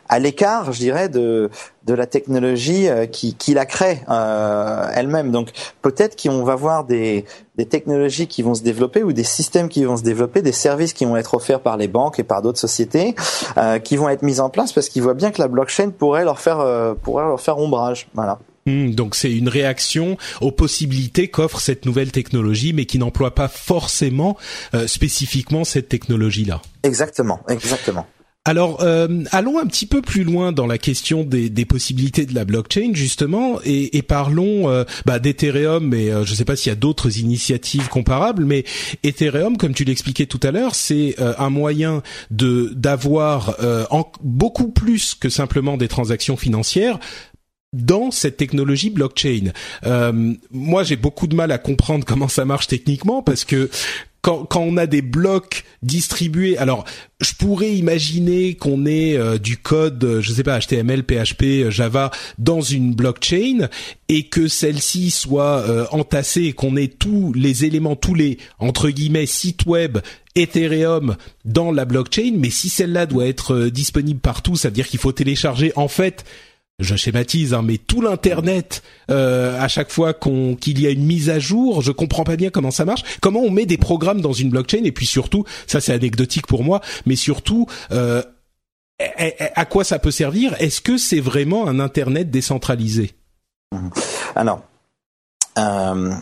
à 0.08 0.18
l'écart 0.18 0.72
je 0.72 0.78
dirais 0.78 1.10
de 1.10 1.50
de 1.84 1.94
la 1.94 2.06
technologie 2.06 2.88
euh, 2.88 3.06
qui, 3.06 3.34
qui 3.34 3.54
la 3.54 3.66
crée 3.66 4.00
euh, 4.08 4.86
elle-même. 4.94 5.30
Donc 5.30 5.50
peut-être 5.82 6.20
qu'on 6.20 6.42
va 6.42 6.54
voir 6.54 6.84
des, 6.84 7.24
des 7.56 7.66
technologies 7.66 8.26
qui 8.26 8.42
vont 8.42 8.54
se 8.54 8.62
développer 8.62 9.02
ou 9.02 9.12
des 9.12 9.24
systèmes 9.24 9.68
qui 9.68 9.84
vont 9.84 9.96
se 9.96 10.02
développer, 10.02 10.42
des 10.42 10.52
services 10.52 10.92
qui 10.92 11.04
vont 11.04 11.16
être 11.16 11.34
offerts 11.34 11.60
par 11.60 11.76
les 11.76 11.88
banques 11.88 12.18
et 12.18 12.24
par 12.24 12.42
d'autres 12.42 12.58
sociétés, 12.58 13.14
euh, 13.56 13.78
qui 13.78 13.96
vont 13.96 14.08
être 14.08 14.22
mis 14.22 14.40
en 14.40 14.50
place 14.50 14.72
parce 14.72 14.88
qu'ils 14.88 15.02
voient 15.02 15.14
bien 15.14 15.30
que 15.30 15.40
la 15.40 15.48
blockchain 15.48 15.90
pourrait 15.90 16.24
leur 16.24 16.40
faire 16.40 16.60
euh, 16.60 16.94
pourrait 16.94 17.24
leur 17.24 17.40
faire 17.40 17.58
ombrage. 17.58 18.08
Voilà. 18.14 18.38
Hmm, 18.66 18.92
donc 18.92 19.14
c'est 19.14 19.30
une 19.30 19.48
réaction 19.48 20.16
aux 20.40 20.50
possibilités 20.50 21.28
qu'offre 21.28 21.60
cette 21.60 21.84
nouvelle 21.84 22.12
technologie, 22.12 22.72
mais 22.72 22.86
qui 22.86 22.98
n'emploie 22.98 23.34
pas 23.34 23.48
forcément 23.48 24.36
euh, 24.72 24.86
spécifiquement 24.86 25.64
cette 25.64 25.88
technologie-là. 25.88 26.62
Exactement, 26.82 27.40
exactement. 27.48 28.06
Alors, 28.46 28.82
euh, 28.82 29.24
allons 29.30 29.58
un 29.58 29.66
petit 29.66 29.86
peu 29.86 30.02
plus 30.02 30.22
loin 30.22 30.52
dans 30.52 30.66
la 30.66 30.76
question 30.76 31.24
des, 31.24 31.64
possibilités 31.64 32.26
de 32.26 32.34
la 32.34 32.44
blockchain 32.44 32.90
justement, 32.92 33.58
et, 33.64 34.02
parlons 34.02 34.68
euh, 34.68 34.84
bah, 35.06 35.18
d'Ethereum. 35.18 35.88
Mais 35.88 36.10
euh, 36.10 36.26
je 36.26 36.32
ne 36.32 36.36
sais 36.36 36.44
pas 36.44 36.54
s'il 36.54 36.68
y 36.68 36.72
a 36.72 36.76
d'autres 36.76 37.18
initiatives 37.18 37.88
comparables, 37.88 38.44
mais 38.44 38.64
Ethereum, 39.02 39.56
comme 39.56 39.72
tu 39.72 39.84
l'expliquais 39.84 40.26
tout 40.26 40.40
à 40.42 40.50
l'heure, 40.50 40.74
c'est 40.74 41.16
un 41.18 41.48
moyen 41.48 42.02
de 42.30 42.70
d'avoir 42.74 43.56
beaucoup 44.22 44.68
plus 44.68 45.14
que 45.14 45.30
simplement 45.30 45.78
des 45.78 45.88
transactions 45.88 46.36
financières 46.36 46.98
dans 47.72 48.10
cette 48.10 48.36
technologie 48.36 48.90
blockchain. 48.90 49.52
moi, 50.50 50.82
j'ai 50.82 50.96
beaucoup 50.96 51.26
de 51.26 51.34
mal 51.34 51.50
à 51.50 51.56
comprendre 51.56 52.04
comment 52.04 52.28
ça 52.28 52.44
marche 52.44 52.66
techniquement 52.66 53.22
parce 53.22 53.44
que 53.44 53.70
quand, 54.24 54.56
on 54.56 54.78
a 54.78 54.86
des 54.86 55.02
blocs 55.02 55.64
distribués, 55.82 56.56
alors 56.56 56.86
je 57.20 57.34
pourrais 57.34 57.74
imaginer 57.74 58.54
qu'on 58.54 58.86
ait 58.86 59.18
euh, 59.18 59.36
du 59.36 59.58
code, 59.58 60.02
euh, 60.02 60.22
je 60.22 60.32
sais 60.32 60.42
pas, 60.42 60.58
HTML, 60.58 61.04
PHP, 61.04 61.42
euh, 61.42 61.70
Java 61.70 62.10
dans 62.38 62.62
une 62.62 62.94
blockchain 62.94 63.68
et 64.08 64.22
que 64.28 64.48
celle-ci 64.48 65.10
soit 65.10 65.64
entassée 65.92 66.44
et 66.44 66.52
qu'on 66.52 66.76
ait 66.76 66.88
tous 66.88 67.32
les 67.34 67.64
éléments, 67.64 67.96
tous 67.96 68.14
les 68.14 68.38
entre 68.58 68.88
guillemets 68.90 69.26
sites 69.26 69.66
web 69.66 69.98
Ethereum 70.36 71.16
dans 71.44 71.70
la 71.70 71.84
blockchain. 71.84 72.32
Mais 72.36 72.50
si 72.50 72.68
celle-là 72.68 73.06
doit 73.06 73.26
être 73.26 73.66
disponible 73.66 74.20
partout, 74.20 74.56
ça 74.56 74.68
veut 74.68 74.74
dire 74.74 74.88
qu'il 74.88 75.00
faut 75.00 75.12
télécharger 75.12 75.72
en 75.76 75.88
fait 75.88 76.24
je 76.80 76.96
schématise, 76.96 77.54
hein, 77.54 77.62
mais 77.62 77.78
tout 77.78 78.00
l'internet 78.00 78.82
euh, 79.10 79.60
à 79.60 79.68
chaque 79.68 79.90
fois 79.90 80.12
qu'on 80.12 80.56
qu'il 80.56 80.80
y 80.80 80.86
a 80.86 80.90
une 80.90 81.04
mise 81.04 81.30
à 81.30 81.38
jour, 81.38 81.82
je 81.82 81.92
comprends 81.92 82.24
pas 82.24 82.36
bien 82.36 82.50
comment 82.50 82.70
ça 82.70 82.84
marche. 82.84 83.04
Comment 83.20 83.40
on 83.40 83.50
met 83.50 83.66
des 83.66 83.78
programmes 83.78 84.20
dans 84.20 84.32
une 84.32 84.50
blockchain? 84.50 84.84
Et 84.84 84.92
puis 84.92 85.06
surtout, 85.06 85.44
ça 85.66 85.80
c'est 85.80 85.92
anecdotique 85.92 86.46
pour 86.46 86.64
moi, 86.64 86.80
mais 87.06 87.16
surtout 87.16 87.66
euh, 87.92 88.22
à 88.98 89.64
quoi 89.64 89.84
ça 89.84 89.98
peut 89.98 90.10
servir? 90.10 90.54
Est-ce 90.60 90.80
que 90.80 90.98
c'est 90.98 91.20
vraiment 91.20 91.68
un 91.68 91.80
internet 91.80 92.30
décentralisé? 92.30 93.12
Alors, 94.34 94.62
euh, 95.58 96.14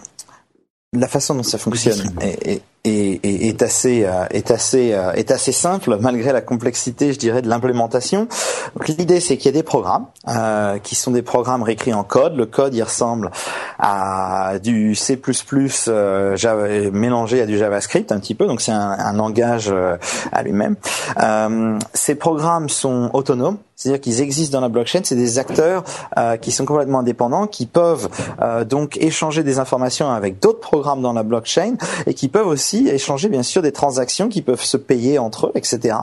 la 0.92 1.08
façon 1.08 1.34
dont 1.34 1.42
ça 1.42 1.58
fonctionne 1.58 2.14
est, 2.20 2.46
est, 2.46 2.62
est, 2.84 3.62
assez 3.62 4.04
euh, 4.04 4.24
est 4.30 4.50
assez 4.50 4.92
euh, 4.92 5.12
est 5.12 5.30
assez 5.30 5.52
simple 5.52 5.96
malgré 6.00 6.32
la 6.32 6.40
complexité, 6.40 7.12
je 7.12 7.18
dirais, 7.18 7.42
de 7.42 7.48
l'implémentation. 7.48 8.26
l'idée 8.88 9.20
c'est 9.20 9.36
qu'il 9.36 9.46
y 9.46 9.54
a 9.54 9.58
des 9.58 9.62
programmes 9.62 10.06
euh, 10.28 10.78
qui 10.78 10.94
sont 10.94 11.12
des 11.12 11.22
programmes 11.22 11.62
réécrits 11.62 11.94
en 11.94 12.02
code. 12.02 12.36
Le 12.36 12.46
code 12.46 12.74
il 12.74 12.82
ressemble 12.82 13.30
à 13.78 14.54
du 14.62 14.94
C++ 14.94 15.20
euh, 15.88 16.36
Java, 16.36 16.68
mélangé 16.92 17.40
à 17.40 17.46
du 17.46 17.56
JavaScript 17.56 18.10
un 18.10 18.18
petit 18.18 18.34
peu, 18.34 18.46
donc 18.46 18.60
c'est 18.60 18.72
un, 18.72 18.96
un, 18.98 19.12
langage 19.12 19.70
euh, 19.72 19.96
à 20.32 20.42
lui-même. 20.42 20.76
ces 21.94 22.14
programmes 22.16 22.68
sont 22.68 23.10
autonomes, 23.12 23.58
c'est-à-dire 23.76 24.00
qu'ils 24.00 24.20
existent 24.20 24.58
dans 24.58 24.62
la 24.62 24.68
blockchain. 24.68 25.00
C'est 25.04 25.16
des 25.16 25.38
acteurs 25.38 25.84
qui 26.40 26.52
sont 26.52 26.64
complètement 26.64 27.00
indépendants, 27.00 27.46
qui 27.46 27.66
peuvent 27.66 28.08
donc 28.68 28.96
échanger 28.98 29.42
des 29.42 29.58
informations 29.58 30.10
avec 30.10 30.40
d'autres 30.40 30.60
programmes 30.60 31.02
dans 31.02 31.12
la 31.12 31.22
blockchain 31.22 31.74
et 32.06 32.14
qui 32.14 32.28
peuvent 32.28 32.46
aussi 32.46 32.71
échanger 32.78 33.28
bien 33.28 33.42
sûr 33.42 33.62
des 33.62 33.72
transactions 33.72 34.28
qui 34.28 34.42
peuvent 34.42 34.62
se 34.62 34.76
payer 34.76 35.18
entre 35.18 35.46
eux, 35.46 35.52
etc. 35.54 35.96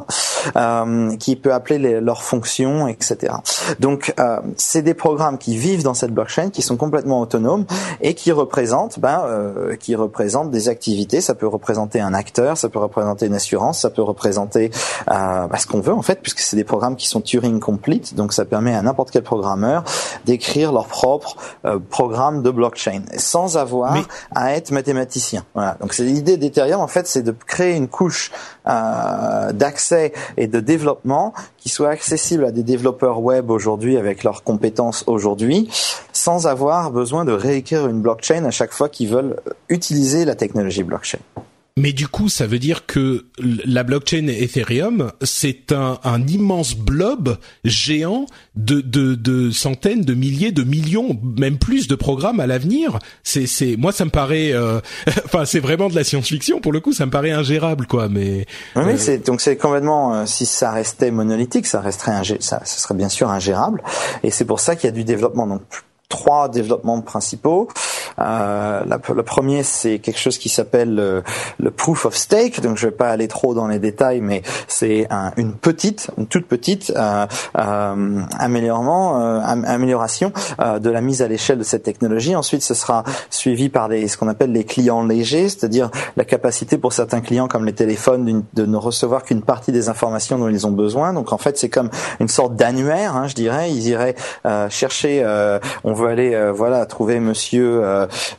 Euh, 0.55 1.15
qui 1.17 1.35
peut 1.35 1.53
appeler 1.53 1.99
leurs 1.99 2.23
fonctions, 2.23 2.87
etc. 2.87 3.33
Donc 3.79 4.13
euh, 4.19 4.39
c'est 4.57 4.81
des 4.81 4.93
programmes 4.93 5.37
qui 5.37 5.57
vivent 5.57 5.83
dans 5.83 5.93
cette 5.93 6.11
blockchain, 6.11 6.49
qui 6.49 6.61
sont 6.61 6.77
complètement 6.77 7.21
autonomes 7.21 7.65
et 8.01 8.13
qui 8.13 8.31
représentent, 8.31 8.99
ben, 8.99 9.21
euh, 9.25 9.75
qui 9.75 9.95
représentent 9.95 10.51
des 10.51 10.69
activités. 10.69 11.21
Ça 11.21 11.35
peut 11.35 11.47
représenter 11.47 11.99
un 11.99 12.13
acteur, 12.13 12.57
ça 12.57 12.69
peut 12.69 12.79
représenter 12.79 13.25
une 13.25 13.35
assurance, 13.35 13.79
ça 13.79 13.89
peut 13.89 14.01
représenter 14.01 14.71
euh, 15.11 15.47
ben, 15.47 15.57
ce 15.57 15.67
qu'on 15.67 15.81
veut 15.81 15.93
en 15.93 16.01
fait, 16.01 16.21
puisque 16.21 16.39
c'est 16.39 16.55
des 16.55 16.63
programmes 16.63 16.95
qui 16.95 17.07
sont 17.07 17.21
Turing 17.21 17.59
complete. 17.59 18.15
Donc 18.15 18.33
ça 18.33 18.45
permet 18.45 18.75
à 18.75 18.81
n'importe 18.81 19.11
quel 19.11 19.23
programmeur 19.23 19.83
d'écrire 20.25 20.71
leur 20.71 20.87
propre 20.87 21.35
euh, 21.65 21.79
programme 21.79 22.41
de 22.41 22.49
blockchain 22.49 23.01
sans 23.17 23.57
avoir 23.57 23.95
à 24.35 24.53
être 24.55 24.71
mathématicien. 24.71 25.43
Voilà. 25.53 25.77
Donc 25.81 25.93
c'est 25.93 26.03
l'idée 26.03 26.37
en 26.59 26.87
fait, 26.87 27.07
c'est 27.07 27.21
de 27.21 27.31
créer 27.31 27.75
une 27.75 27.87
couche 27.87 28.31
euh, 28.67 29.51
d'accès 29.51 30.13
et 30.37 30.47
de 30.47 30.59
développement 30.59 31.33
qui 31.57 31.69
soit 31.69 31.89
accessible 31.89 32.45
à 32.45 32.51
des 32.51 32.63
développeurs 32.63 33.21
web 33.21 33.49
aujourd'hui 33.49 33.97
avec 33.97 34.23
leurs 34.23 34.43
compétences 34.43 35.03
aujourd'hui, 35.07 35.69
sans 36.13 36.47
avoir 36.47 36.91
besoin 36.91 37.25
de 37.25 37.31
réécrire 37.31 37.87
une 37.87 38.01
blockchain 38.01 38.45
à 38.45 38.51
chaque 38.51 38.73
fois 38.73 38.89
qu'ils 38.89 39.09
veulent 39.09 39.37
utiliser 39.69 40.25
la 40.25 40.35
technologie 40.35 40.83
blockchain. 40.83 41.19
Mais 41.79 41.93
du 41.93 42.09
coup, 42.09 42.27
ça 42.27 42.45
veut 42.45 42.59
dire 42.59 42.85
que 42.85 43.27
la 43.39 43.83
blockchain 43.83 44.27
Ethereum, 44.27 45.13
c'est 45.21 45.71
un, 45.71 45.97
un, 46.03 46.27
immense 46.27 46.75
blob 46.75 47.37
géant 47.63 48.25
de, 48.55 48.81
de, 48.81 49.15
de, 49.15 49.49
centaines, 49.49 50.01
de 50.01 50.13
milliers, 50.13 50.51
de 50.51 50.63
millions, 50.63 51.17
même 51.37 51.57
plus 51.57 51.87
de 51.87 51.95
programmes 51.95 52.41
à 52.41 52.47
l'avenir. 52.47 52.99
C'est, 53.23 53.47
c'est, 53.47 53.77
moi, 53.77 53.93
ça 53.93 54.03
me 54.03 54.09
paraît, 54.09 54.51
euh, 54.51 54.81
enfin, 55.25 55.45
c'est 55.45 55.61
vraiment 55.61 55.87
de 55.87 55.95
la 55.95 56.03
science-fiction 56.03 56.59
pour 56.59 56.73
le 56.73 56.81
coup. 56.81 56.91
Ça 56.91 57.05
me 57.05 57.11
paraît 57.11 57.31
ingérable, 57.31 57.87
quoi. 57.87 58.09
Mais 58.09 58.45
oui, 58.75 58.83
euh, 58.83 58.97
c'est 58.97 59.25
donc 59.25 59.39
c'est 59.39 59.55
complètement. 59.55 60.15
Euh, 60.15 60.25
si 60.25 60.45
ça 60.45 60.71
restait 60.71 61.11
monolithique, 61.11 61.65
ça 61.65 61.79
resterait 61.79 62.11
ça, 62.41 62.59
ça 62.65 62.65
serait 62.65 62.95
bien 62.95 63.09
sûr 63.09 63.29
ingérable. 63.29 63.81
Et 64.23 64.31
c'est 64.31 64.45
pour 64.45 64.59
ça 64.59 64.75
qu'il 64.75 64.89
y 64.89 64.91
a 64.91 64.95
du 64.95 65.05
développement. 65.05 65.47
Donc 65.47 65.61
trois 66.09 66.49
développements 66.49 67.01
principaux. 67.01 67.69
Euh, 68.19 68.83
le 69.15 69.23
premier, 69.23 69.63
c'est 69.63 69.99
quelque 69.99 70.19
chose 70.19 70.37
qui 70.37 70.49
s'appelle 70.49 70.95
le, 71.59 71.71
proof 71.71 72.05
of 72.05 72.15
stake. 72.15 72.61
Donc, 72.61 72.77
je 72.77 72.87
vais 72.87 72.91
pas 72.91 73.09
aller 73.09 73.27
trop 73.27 73.53
dans 73.53 73.67
les 73.67 73.79
détails, 73.79 74.19
mais 74.19 74.41
c'est 74.67 75.07
un, 75.09 75.31
une 75.37 75.53
petite, 75.53 76.09
une 76.17 76.27
toute 76.27 76.47
petite 76.47 76.91
euh, 76.95 77.25
euh, 77.57 78.21
euh, 78.39 79.41
amélioration 79.65 80.33
euh, 80.59 80.79
de 80.79 80.89
la 80.89 81.01
mise 81.01 81.21
à 81.21 81.27
l'échelle 81.27 81.59
de 81.59 81.63
cette 81.63 81.83
technologie. 81.83 82.35
Ensuite, 82.35 82.63
ce 82.63 82.73
sera 82.73 83.03
suivi 83.29 83.69
par 83.69 83.87
les, 83.87 84.07
ce 84.07 84.17
qu'on 84.17 84.27
appelle 84.27 84.51
les 84.51 84.63
clients 84.63 85.03
légers, 85.03 85.49
c'est-à-dire 85.49 85.89
la 86.17 86.25
capacité 86.25 86.77
pour 86.77 86.93
certains 86.93 87.21
clients, 87.21 87.47
comme 87.47 87.65
les 87.65 87.73
téléphones, 87.73 88.43
de 88.53 88.65
ne 88.65 88.77
recevoir 88.77 89.23
qu'une 89.23 89.41
partie 89.41 89.71
des 89.71 89.89
informations 89.89 90.37
dont 90.37 90.49
ils 90.49 90.65
ont 90.65 90.71
besoin. 90.71 91.13
Donc, 91.13 91.31
en 91.31 91.37
fait, 91.37 91.57
c'est 91.57 91.69
comme 91.69 91.89
une 92.19 92.27
sorte 92.27 92.55
d'annuaire, 92.55 93.15
hein, 93.15 93.27
je 93.27 93.35
dirais. 93.35 93.71
Ils 93.71 93.87
iraient 93.87 94.15
chercher, 94.69 95.23
on 95.83 95.93
veut 95.99 96.09
aller, 96.09 96.51
voilà, 96.53 96.85
trouver 96.85 97.19
Monsieur 97.19 97.83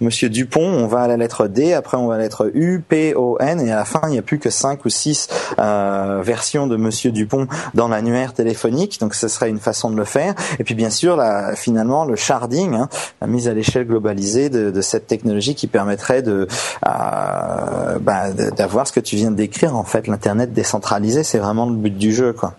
Monsieur 0.00 0.28
Dupont, 0.28 0.64
on 0.64 0.86
va 0.86 1.00
à 1.00 1.08
la 1.08 1.16
lettre 1.16 1.46
D, 1.46 1.72
après 1.72 1.96
on 1.96 2.06
va 2.06 2.14
à 2.14 2.18
la 2.18 2.24
lettre 2.24 2.50
U, 2.54 2.82
P, 2.86 3.14
O, 3.14 3.36
N, 3.40 3.60
et 3.60 3.70
à 3.70 3.76
la 3.76 3.84
fin 3.84 4.00
il 4.04 4.10
n'y 4.10 4.18
a 4.18 4.22
plus 4.22 4.38
que 4.38 4.50
cinq 4.50 4.84
ou 4.84 4.88
six 4.88 5.28
euh, 5.58 6.20
versions 6.22 6.66
de 6.66 6.76
Monsieur 6.76 7.12
Dupont 7.12 7.46
dans 7.74 7.88
l'annuaire 7.88 8.34
téléphonique. 8.34 9.00
Donc 9.00 9.14
ce 9.14 9.28
serait 9.28 9.48
une 9.48 9.58
façon 9.58 9.90
de 9.90 9.96
le 9.96 10.04
faire. 10.04 10.34
Et 10.58 10.64
puis 10.64 10.74
bien 10.74 10.90
sûr, 10.90 11.16
là, 11.16 11.54
finalement, 11.54 12.04
le 12.04 12.16
sharding, 12.16 12.74
hein, 12.74 12.88
la 13.20 13.26
mise 13.26 13.48
à 13.48 13.54
l'échelle 13.54 13.86
globalisée 13.86 14.50
de, 14.50 14.70
de, 14.70 14.80
cette 14.80 15.06
technologie 15.06 15.54
qui 15.54 15.66
permettrait 15.66 16.22
de 16.22 16.46
euh, 16.86 17.98
bah, 18.00 18.30
d'avoir 18.56 18.86
ce 18.86 18.92
que 18.92 19.00
tu 19.00 19.16
viens 19.16 19.30
de 19.30 19.36
décrire. 19.36 19.76
En 19.76 19.84
fait, 19.84 20.06
l'internet 20.06 20.52
décentralisé, 20.52 21.22
c'est 21.22 21.38
vraiment 21.38 21.66
le 21.66 21.76
but 21.76 21.96
du 21.96 22.12
jeu, 22.12 22.32
quoi. 22.32 22.54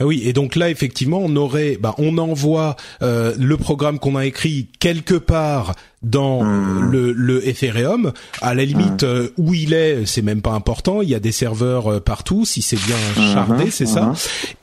Oui, 0.00 0.22
et 0.24 0.32
donc 0.32 0.56
là, 0.56 0.70
effectivement, 0.70 1.20
on 1.22 1.34
aurait, 1.36 1.76
bah, 1.80 1.94
on 1.98 2.18
envoie 2.18 2.76
euh, 3.02 3.34
le 3.38 3.56
programme 3.56 3.98
qu'on 3.98 4.16
a 4.16 4.26
écrit 4.28 4.70
quelque 4.78 5.14
part 5.14 5.74
dans 6.02 6.44
hmm. 6.44 6.90
le, 6.90 7.12
le, 7.12 7.46
Ethereum. 7.46 8.12
À 8.40 8.54
la 8.54 8.64
limite, 8.64 9.02
hmm. 9.02 9.06
euh, 9.06 9.28
où 9.36 9.54
il 9.54 9.72
est, 9.72 10.06
c'est 10.06 10.22
même 10.22 10.42
pas 10.42 10.52
important. 10.52 11.02
Il 11.02 11.08
y 11.08 11.14
a 11.14 11.20
des 11.20 11.32
serveurs 11.32 11.92
euh, 11.92 12.00
partout, 12.00 12.44
si 12.44 12.62
c'est 12.62 12.76
bien 12.76 12.96
hmm. 13.16 13.32
chardé, 13.32 13.70
c'est 13.70 13.86
ça. 13.86 14.12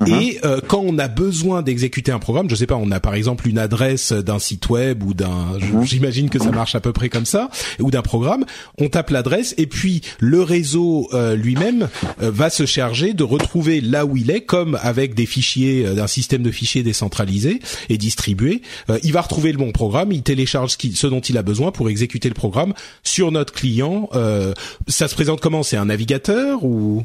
Et 0.07 0.39
euh, 0.45 0.61
quand 0.65 0.81
on 0.85 0.97
a 0.97 1.07
besoin 1.07 1.61
d'exécuter 1.61 2.11
un 2.11 2.19
programme, 2.19 2.49
je 2.49 2.55
sais 2.55 2.67
pas, 2.67 2.75
on 2.75 2.91
a 2.91 2.99
par 2.99 3.15
exemple 3.15 3.47
une 3.47 3.57
adresse 3.57 4.13
d'un 4.13 4.39
site 4.39 4.69
web 4.69 5.03
ou 5.03 5.13
d'un, 5.13 5.57
j'imagine 5.83 6.29
que 6.29 6.39
ça 6.39 6.51
marche 6.51 6.75
à 6.75 6.79
peu 6.79 6.93
près 6.93 7.09
comme 7.09 7.25
ça, 7.25 7.49
ou 7.79 7.91
d'un 7.91 8.01
programme, 8.01 8.45
on 8.77 8.87
tape 8.87 9.09
l'adresse 9.09 9.53
et 9.57 9.67
puis 9.67 10.01
le 10.19 10.41
réseau 10.41 11.09
lui-même 11.35 11.89
va 12.19 12.49
se 12.49 12.65
charger 12.65 13.13
de 13.13 13.23
retrouver 13.23 13.81
là 13.81 14.05
où 14.05 14.17
il 14.17 14.31
est, 14.31 14.41
comme 14.41 14.77
avec 14.81 15.15
des 15.15 15.25
fichiers 15.25 15.83
d'un 15.83 16.07
système 16.07 16.43
de 16.43 16.51
fichiers 16.51 16.83
décentralisé 16.83 17.59
et 17.89 17.97
distribué. 17.97 18.61
il 19.03 19.11
va 19.11 19.21
retrouver 19.21 19.51
le 19.51 19.57
bon 19.57 19.71
programme, 19.71 20.11
il 20.11 20.23
télécharge 20.23 20.71
ce, 20.71 20.95
ce 20.95 21.07
dont 21.07 21.21
il 21.29 21.37
a 21.37 21.43
besoin 21.43 21.71
pour 21.71 21.89
exécuter 21.89 22.29
le 22.29 22.35
programme 22.35 22.73
sur 23.03 23.31
notre 23.31 23.53
client. 23.53 24.09
Euh, 24.13 24.53
ça 24.87 25.07
se 25.07 25.15
présente 25.15 25.41
comment? 25.41 25.63
C'est 25.63 25.77
un 25.77 25.85
navigateur 25.85 26.63
ou? 26.63 27.03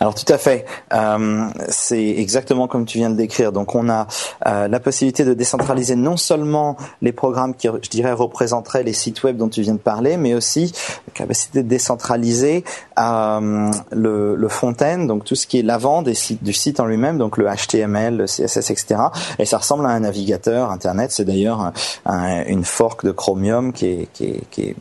Alors 0.00 0.14
tout 0.14 0.30
à 0.32 0.38
fait, 0.38 0.64
euh, 0.92 1.48
c'est 1.68 2.08
exactement 2.08 2.68
comme 2.68 2.84
tu 2.84 2.98
viens 2.98 3.10
de 3.10 3.16
décrire. 3.16 3.52
Donc 3.52 3.74
on 3.74 3.88
a 3.88 4.06
euh, 4.46 4.68
la 4.68 4.80
possibilité 4.80 5.24
de 5.24 5.34
décentraliser 5.34 5.96
non 5.96 6.16
seulement 6.16 6.76
les 7.02 7.12
programmes 7.12 7.54
qui, 7.54 7.68
je 7.82 7.88
dirais, 7.88 8.12
représenteraient 8.12 8.82
les 8.82 8.92
sites 8.92 9.22
web 9.22 9.36
dont 9.36 9.48
tu 9.48 9.62
viens 9.62 9.74
de 9.74 9.78
parler, 9.78 10.16
mais 10.16 10.34
aussi 10.34 10.72
la 11.06 11.12
capacité 11.14 11.62
de 11.62 11.68
décentraliser 11.68 12.64
euh, 12.98 13.70
le, 13.92 14.36
le 14.36 14.48
front-end, 14.48 15.04
donc 15.04 15.24
tout 15.24 15.34
ce 15.34 15.46
qui 15.46 15.58
est 15.60 15.62
l'avant 15.62 16.02
des 16.02 16.14
du 16.42 16.52
site 16.52 16.80
en 16.80 16.86
lui-même, 16.86 17.16
donc 17.16 17.36
le 17.36 17.46
HTML, 17.46 18.16
le 18.16 18.24
CSS, 18.26 18.70
etc. 18.70 18.96
Et 19.38 19.44
ça 19.44 19.58
ressemble 19.58 19.86
à 19.86 19.90
un 19.90 20.00
navigateur 20.00 20.70
Internet. 20.70 21.10
C'est 21.12 21.24
d'ailleurs 21.24 21.72
une 22.06 22.64
fork 22.64 23.04
de 23.04 23.12
Chromium 23.12 23.72
qui 23.72 23.86
est 23.86 24.76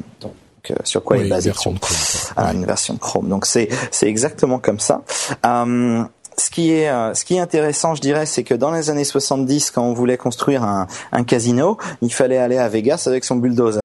euh, 0.72 0.76
sur 0.84 1.04
quoi 1.04 1.18
est 1.18 1.28
basé 1.28 1.52
Chrome, 1.52 1.80
Chrome 1.80 2.54
une 2.54 2.66
version 2.66 2.98
Chrome. 2.98 3.30
Donc 3.30 3.46
c'est 3.46 3.70
c'est 3.92 4.08
exactement 4.08 4.60
comme 4.60 4.80
ça. 4.80 5.02
Euh, 5.46 6.04
ce 6.38 6.50
qui 6.50 6.72
est 6.72 6.90
euh, 6.90 7.14
ce 7.14 7.26
qui 7.26 7.36
est 7.36 7.40
intéressant, 7.40 7.96
je 7.96 8.02
dirais, 8.02 8.26
c'est 8.26 8.44
que 8.44 8.54
dans 8.54 8.72
les 8.72 8.90
années 8.90 9.04
70, 9.04 9.72
quand 9.72 9.84
on 9.84 9.94
voulait 9.94 10.18
construire 10.18 10.64
un, 10.64 10.88
un 11.12 11.24
casino, 11.24 11.78
il 12.02 12.14
fallait 12.14 12.38
aller 12.38 12.58
à 12.58 12.70
Vegas 12.70 13.04
avec 13.08 13.24
son 13.24 13.38
bulldozer. 13.38 13.80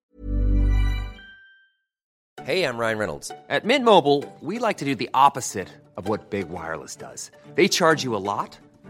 Hey, 2.45 2.64
I'm 2.64 2.77
Ryan 2.77 2.99
Reynolds. 2.99 3.31
At 3.49 3.64
Mint 3.64 3.85
Mobile, 3.85 4.25
we 4.42 4.59
like 4.59 4.79
to 4.79 4.85
do 4.85 4.97
the 4.97 5.09
opposite 5.14 5.68
of 5.97 6.09
what 6.09 6.31
Big 6.31 6.49
Wireless 6.51 6.97
does. 6.97 7.31
They 7.55 7.68
charge 7.68 8.03
you 8.03 8.16
a 8.16 8.18
lot, 8.18 8.59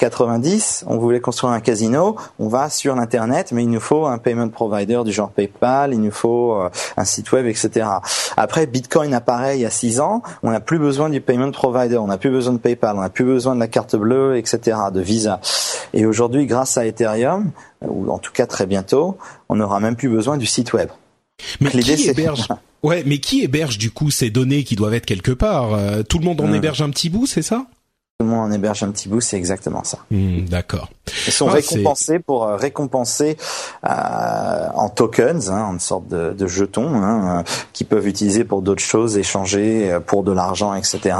90, 0.00 0.84
on 0.86 0.96
voulait 0.96 1.20
construire 1.20 1.52
un 1.52 1.60
casino, 1.60 2.16
on 2.38 2.48
va 2.48 2.70
sur 2.70 2.96
l'internet, 2.96 3.52
mais 3.52 3.64
il 3.64 3.68
nous 3.68 3.80
faut 3.80 4.06
un 4.06 4.16
payment 4.16 4.48
provider 4.48 5.02
du 5.04 5.12
genre 5.12 5.30
PayPal, 5.30 5.92
il 5.92 6.00
nous 6.00 6.10
faut 6.10 6.54
euh, 6.54 6.70
un 6.96 7.04
site 7.04 7.30
web, 7.32 7.46
etc. 7.46 7.86
Après, 8.38 8.66
Bitcoin 8.66 9.12
apparaît 9.12 9.58
il 9.58 9.60
y 9.60 9.66
a 9.66 9.70
six 9.70 10.00
ans, 10.00 10.22
on 10.42 10.50
n'a 10.50 10.60
plus 10.60 10.78
besoin 10.78 11.10
du 11.10 11.20
payment 11.20 11.50
provider, 11.50 11.98
on 11.98 12.06
n'a 12.06 12.16
plus 12.16 12.30
besoin 12.30 12.54
de 12.54 12.58
PayPal, 12.58 12.96
on 12.96 13.02
n'a 13.02 13.10
plus 13.10 13.26
besoin 13.26 13.54
de 13.54 13.60
la 13.60 13.68
carte 13.68 13.94
bleue, 13.94 14.38
etc., 14.38 14.78
de 14.92 15.00
Visa. 15.00 15.38
Et 15.92 16.06
aujourd'hui, 16.06 16.46
grâce 16.46 16.78
à 16.78 16.86
Ethereum, 16.86 17.50
ou 17.82 18.10
en 18.10 18.18
tout 18.18 18.32
cas 18.32 18.46
très 18.46 18.64
bientôt, 18.64 19.18
on 19.50 19.56
n'aura 19.56 19.80
même 19.80 19.96
plus 19.96 20.08
besoin 20.08 20.38
du 20.38 20.46
site 20.46 20.72
web. 20.72 20.88
Mais 21.60 21.70
qui 21.70 22.08
héberge 22.08 22.48
Ouais, 22.82 23.02
mais 23.04 23.18
qui 23.18 23.42
héberge 23.42 23.76
du 23.76 23.90
coup 23.90 24.10
ces 24.10 24.30
données 24.30 24.64
qui 24.64 24.74
doivent 24.74 24.94
être 24.94 25.04
quelque 25.04 25.32
part? 25.32 25.74
Euh, 25.74 26.02
Tout 26.02 26.18
le 26.18 26.24
monde 26.24 26.40
en 26.40 26.46
hmm. 26.46 26.54
héberge 26.54 26.80
un 26.80 26.88
petit 26.88 27.10
bout, 27.10 27.26
c'est 27.26 27.42
ça? 27.42 27.66
Tout 28.20 28.24
le 28.24 28.32
monde 28.32 28.50
en 28.50 28.52
héberge 28.52 28.82
un 28.82 28.90
petit 28.90 29.08
bout, 29.08 29.22
c'est 29.22 29.38
exactement 29.38 29.82
ça. 29.82 29.96
Hmm, 30.10 30.44
d'accord. 30.44 30.90
Ils 31.26 31.32
sont 31.32 31.48
ah, 31.48 31.52
récompensés 31.52 32.18
pour 32.18 32.44
euh, 32.44 32.56
récompenser 32.56 33.38
euh, 33.88 34.68
en 34.74 34.90
tokens, 34.90 35.48
hein, 35.48 35.70
en 35.74 35.78
sorte 35.78 36.06
de, 36.08 36.34
de 36.34 36.46
jetons, 36.46 37.02
hein, 37.02 37.38
euh, 37.38 37.42
qui 37.72 37.84
peuvent 37.84 38.06
utiliser 38.06 38.44
pour 38.44 38.60
d'autres 38.60 38.82
choses, 38.82 39.16
échanger 39.16 39.98
pour 40.06 40.22
de 40.22 40.32
l'argent, 40.32 40.74
etc. 40.74 41.16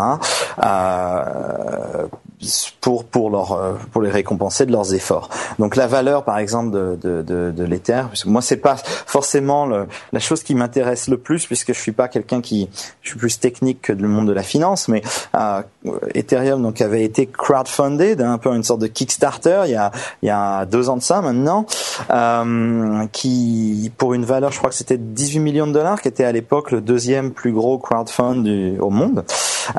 Pour 2.81 3.05
pour 3.05 3.29
leur 3.29 3.53
euh, 3.53 3.75
pour 3.93 4.01
les 4.01 4.11
récompenser 4.11 4.65
de 4.65 4.73
leurs 4.73 4.95
efforts. 4.95 5.29
Donc 5.59 5.77
la 5.77 5.87
valeur 5.87 6.25
par 6.25 6.39
exemple 6.39 6.71
de 6.71 6.99
de 7.03 7.21
de, 7.21 7.51
de 7.51 7.65
l'Ether, 7.65 8.05
moi 8.25 8.41
c'est 8.41 8.57
pas 8.57 8.77
forcément 8.77 9.67
le, 9.67 9.87
la 10.13 10.21
chose 10.21 10.43
qui 10.43 10.55
m'intéresse 10.55 11.09
le 11.09 11.19
plus 11.19 11.45
puisque 11.45 11.75
je 11.75 11.79
suis 11.79 11.93
pas 11.93 12.09
quelqu'un 12.09 12.41
qui 12.41 12.71
je 13.03 13.11
suis 13.11 13.19
plus 13.19 13.39
technique 13.39 13.83
que 13.83 13.93
le 13.93 14.09
monde 14.09 14.27
de 14.27 14.33
la 14.33 14.43
finance, 14.43 14.89
mais 14.89 15.03
euh, 15.35 15.61
Ethereum 16.15 16.63
donc 16.63 16.81
avait 16.81 17.05
été 17.05 17.27
crowdfunded, 17.27 18.23
un 18.23 18.39
peu 18.39 18.55
une 18.55 18.65
sorte 18.65 18.81
de 18.81 18.87
Kickstarter 18.87 19.63
il 19.67 19.73
y 19.73 19.77
a 19.77 19.91
il 20.23 20.27
y 20.27 20.31
a 20.31 20.65
deux 20.65 20.89
ans 20.89 20.97
de 20.97 21.03
ça 21.03 21.21
maintenant, 21.21 21.67
euh, 22.11 23.07
qui 23.13 23.93
pour 23.99 24.15
une 24.15 24.25
valeur 24.25 24.51
je 24.51 24.57
crois 24.57 24.71
que 24.71 24.77
c'était 24.77 24.97
18 24.97 25.41
millions 25.41 25.67
de 25.67 25.73
dollars, 25.73 26.01
qui 26.01 26.09
était 26.09 26.25
à 26.25 26.33
l'époque 26.33 26.71
le 26.71 26.81
deuxième 26.81 27.33
plus 27.33 27.53
gros 27.53 27.77
crowdfund 27.77 28.45
du, 28.45 28.79
au 28.81 28.89
monde. 28.89 29.25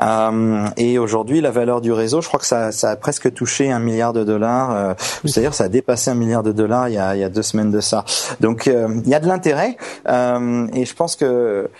Euh, 0.00 0.68
et 0.76 0.98
aujourd'hui 0.98 1.40
la 1.40 1.50
valeur 1.50 1.80
du 1.80 1.92
réseau, 1.92 2.20
je 2.20 2.28
crois 2.28 2.38
que 2.38 2.46
ça, 2.70 2.90
a 2.90 2.96
presque 2.96 3.32
touché 3.32 3.70
un 3.70 3.78
milliard 3.78 4.12
de 4.12 4.24
dollars. 4.24 4.70
Euh, 4.74 4.94
c'est-à-dire, 5.24 5.54
ça 5.54 5.64
a 5.64 5.68
dépassé 5.68 6.10
un 6.10 6.14
milliard 6.14 6.42
de 6.42 6.52
dollars 6.52 6.88
il 6.88 6.94
y 6.94 6.98
a, 6.98 7.28
deux 7.28 7.42
semaines 7.42 7.70
de 7.70 7.80
ça. 7.80 8.04
Donc, 8.40 8.66
euh, 8.68 8.88
il 9.04 9.10
y 9.10 9.14
a 9.14 9.20
de 9.20 9.26
l'intérêt. 9.26 9.76
Euh, 10.08 10.66
et 10.74 10.84
je 10.84 10.94
pense 10.94 11.16
que 11.16 11.70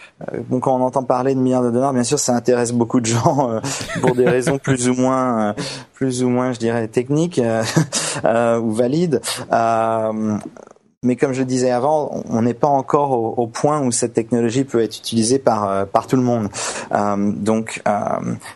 bon, 0.49 0.61
quand 0.61 0.75
on 0.75 0.83
entend 0.83 1.03
parler 1.03 1.35
de 1.35 1.41
milliards 1.41 1.65
de 1.65 1.71
dollars, 1.71 1.93
bien 1.93 2.05
sûr, 2.05 2.19
ça 2.19 2.35
intéresse 2.35 2.73
beaucoup 2.73 3.01
de 3.01 3.07
gens 3.07 3.61
pour 4.01 4.15
des 4.15 4.29
raisons 4.29 4.59
plus 4.63 4.89
ou 4.89 4.95
moins, 4.95 5.55
plus 5.95 6.23
ou 6.23 6.29
moins, 6.29 6.53
je 6.53 6.59
dirais, 6.59 6.89
techniques 6.89 7.41
ou 8.25 8.71
valides. 8.73 9.21
Mais 11.05 11.17
comme 11.17 11.33
je 11.33 11.41
le 11.41 11.47
disais 11.47 11.73
avant, 11.73 12.23
on 12.31 12.43
n'est 12.43 12.55
pas 12.55 12.69
encore 12.69 13.11
au, 13.37 13.49
point 13.49 13.81
où 13.81 13.91
cette 13.91 14.15
technologie 14.15 14.63
peut 14.63 14.81
être 14.81 14.97
utilisée 14.97 15.41
par 15.41 15.69
euh, 15.69 15.85
par 15.85 16.07
tout 16.07 16.15
le 16.15 16.23
monde. 16.23 16.49
Euh, 16.93 17.33
donc 17.33 17.83
euh, 17.89 17.99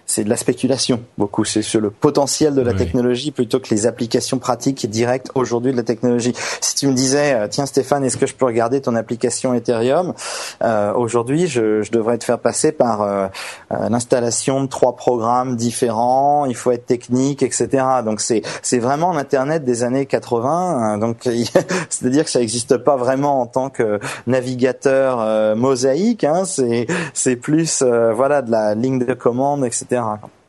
c'est 0.07 0.23
de 0.23 0.29
la 0.29 0.37
spéculation 0.37 1.01
beaucoup. 1.19 1.45
C'est 1.45 1.63
sur 1.63 1.81
le 1.81 1.91
potentiel 1.91 2.55
de 2.55 2.61
la 2.61 2.73
technologie 2.73 3.33
plutôt 3.33 3.59
que 3.59 3.67
les 3.71 3.89
applications 3.89 4.39
pratiques 4.39 4.89
directes 4.89 5.33
aujourd'hui 5.35 5.73
de 5.73 5.77
la 5.77 5.83
technologie. 5.83 6.35
Si 6.61 6.77
tu 6.77 6.87
me 6.87 6.93
disais, 6.93 7.35
euh, 7.35 7.49
tiens 7.49 7.67
Stéphane, 7.67 8.05
est-ce 8.05 8.17
que 8.17 8.27
je 8.27 8.35
peux 8.37 8.47
regarder 8.47 8.81
ton 8.81 8.95
application 8.95 9.53
Ethereum 9.53 10.15
euh, 10.63 10.93
Aujourd'hui, 10.95 11.49
je, 11.49 11.83
je, 11.83 11.91
devrais 11.91 12.17
te 12.17 12.25
faire 12.25 12.39
passer 12.39 12.71
par 12.71 13.29
l'installation 13.73 14.63
de 14.63 14.69
trois 14.69 14.95
programmes 14.95 15.57
différents. 15.57 16.47
Il 16.47 16.55
faut 16.55 16.71
être 16.71 16.87
technique, 16.87 17.43
etc. 17.43 17.85
Donc 18.05 18.21
c'est 18.21 18.43
c'est 18.63 18.79
vraiment 18.79 19.13
l'internet 19.13 19.65
des 19.65 19.83
années 19.83 20.07
80. 20.07 20.99
Donc 20.99 21.17
c'est-à-dire 21.91 22.25
que 22.25 22.36
ça 22.37 22.41
n'existe 22.41 22.77
pas 22.77 22.97
vraiment 22.97 23.41
en 23.41 23.47
tant 23.47 23.71
que 23.71 23.99
navigateur 24.27 25.21
euh, 25.23 25.55
mosaïque. 25.55 26.23
Hein, 26.23 26.45
c'est 26.45 26.87
c'est 27.15 27.37
plus 27.37 27.81
euh, 27.81 28.13
voilà 28.13 28.43
de 28.43 28.51
la 28.51 28.75
ligne 28.75 28.99
de 28.99 29.15
commande, 29.15 29.65
etc. 29.65 30.03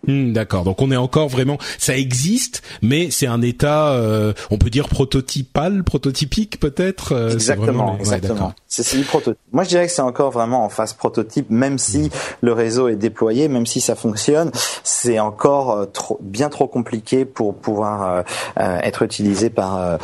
Hmm, 0.08 0.32
d'accord. 0.32 0.64
Donc 0.64 0.82
on 0.82 0.90
est 0.90 0.98
encore 0.98 1.28
vraiment, 1.28 1.58
ça 1.78 1.98
existe, 1.98 2.62
mais 2.82 3.12
c'est 3.12 3.28
un 3.28 3.42
état, 3.42 3.90
euh, 3.92 4.34
on 4.52 4.58
peut 4.58 4.70
dire 4.70 4.88
prototypal, 4.88 5.84
prototypique 5.84 6.60
peut-être. 6.60 7.12
Euh, 7.12 7.32
exactement, 7.32 7.98
exactement. 8.00 8.54
c'est 8.68 8.98
du 8.98 9.04
prototype. 9.04 9.40
Moi 9.52 9.64
je 9.64 9.70
dirais 9.70 9.88
que 9.88 9.92
c'est 9.92 10.02
encore 10.02 10.32
vraiment 10.32 10.64
en 10.64 10.70
phase 10.70 10.94
prototype, 10.94 11.50
même 11.50 11.78
si 11.78 12.04
hmm. 12.04 12.10
le 12.42 12.54
réseau 12.54 12.88
est 12.88 12.96
déployé, 12.96 13.50
même 13.50 13.66
si 13.66 13.82
ça 13.82 13.96
fonctionne, 13.96 14.52
c'est 14.84 15.20
encore 15.20 15.72
euh, 15.72 15.86
trop, 15.86 16.18
bien 16.22 16.50
trop 16.50 16.68
compliqué 16.68 17.26
pour 17.26 17.56
pouvoir 17.56 18.24
être 18.58 19.04
utilisé 19.04 19.50
par 19.50 19.98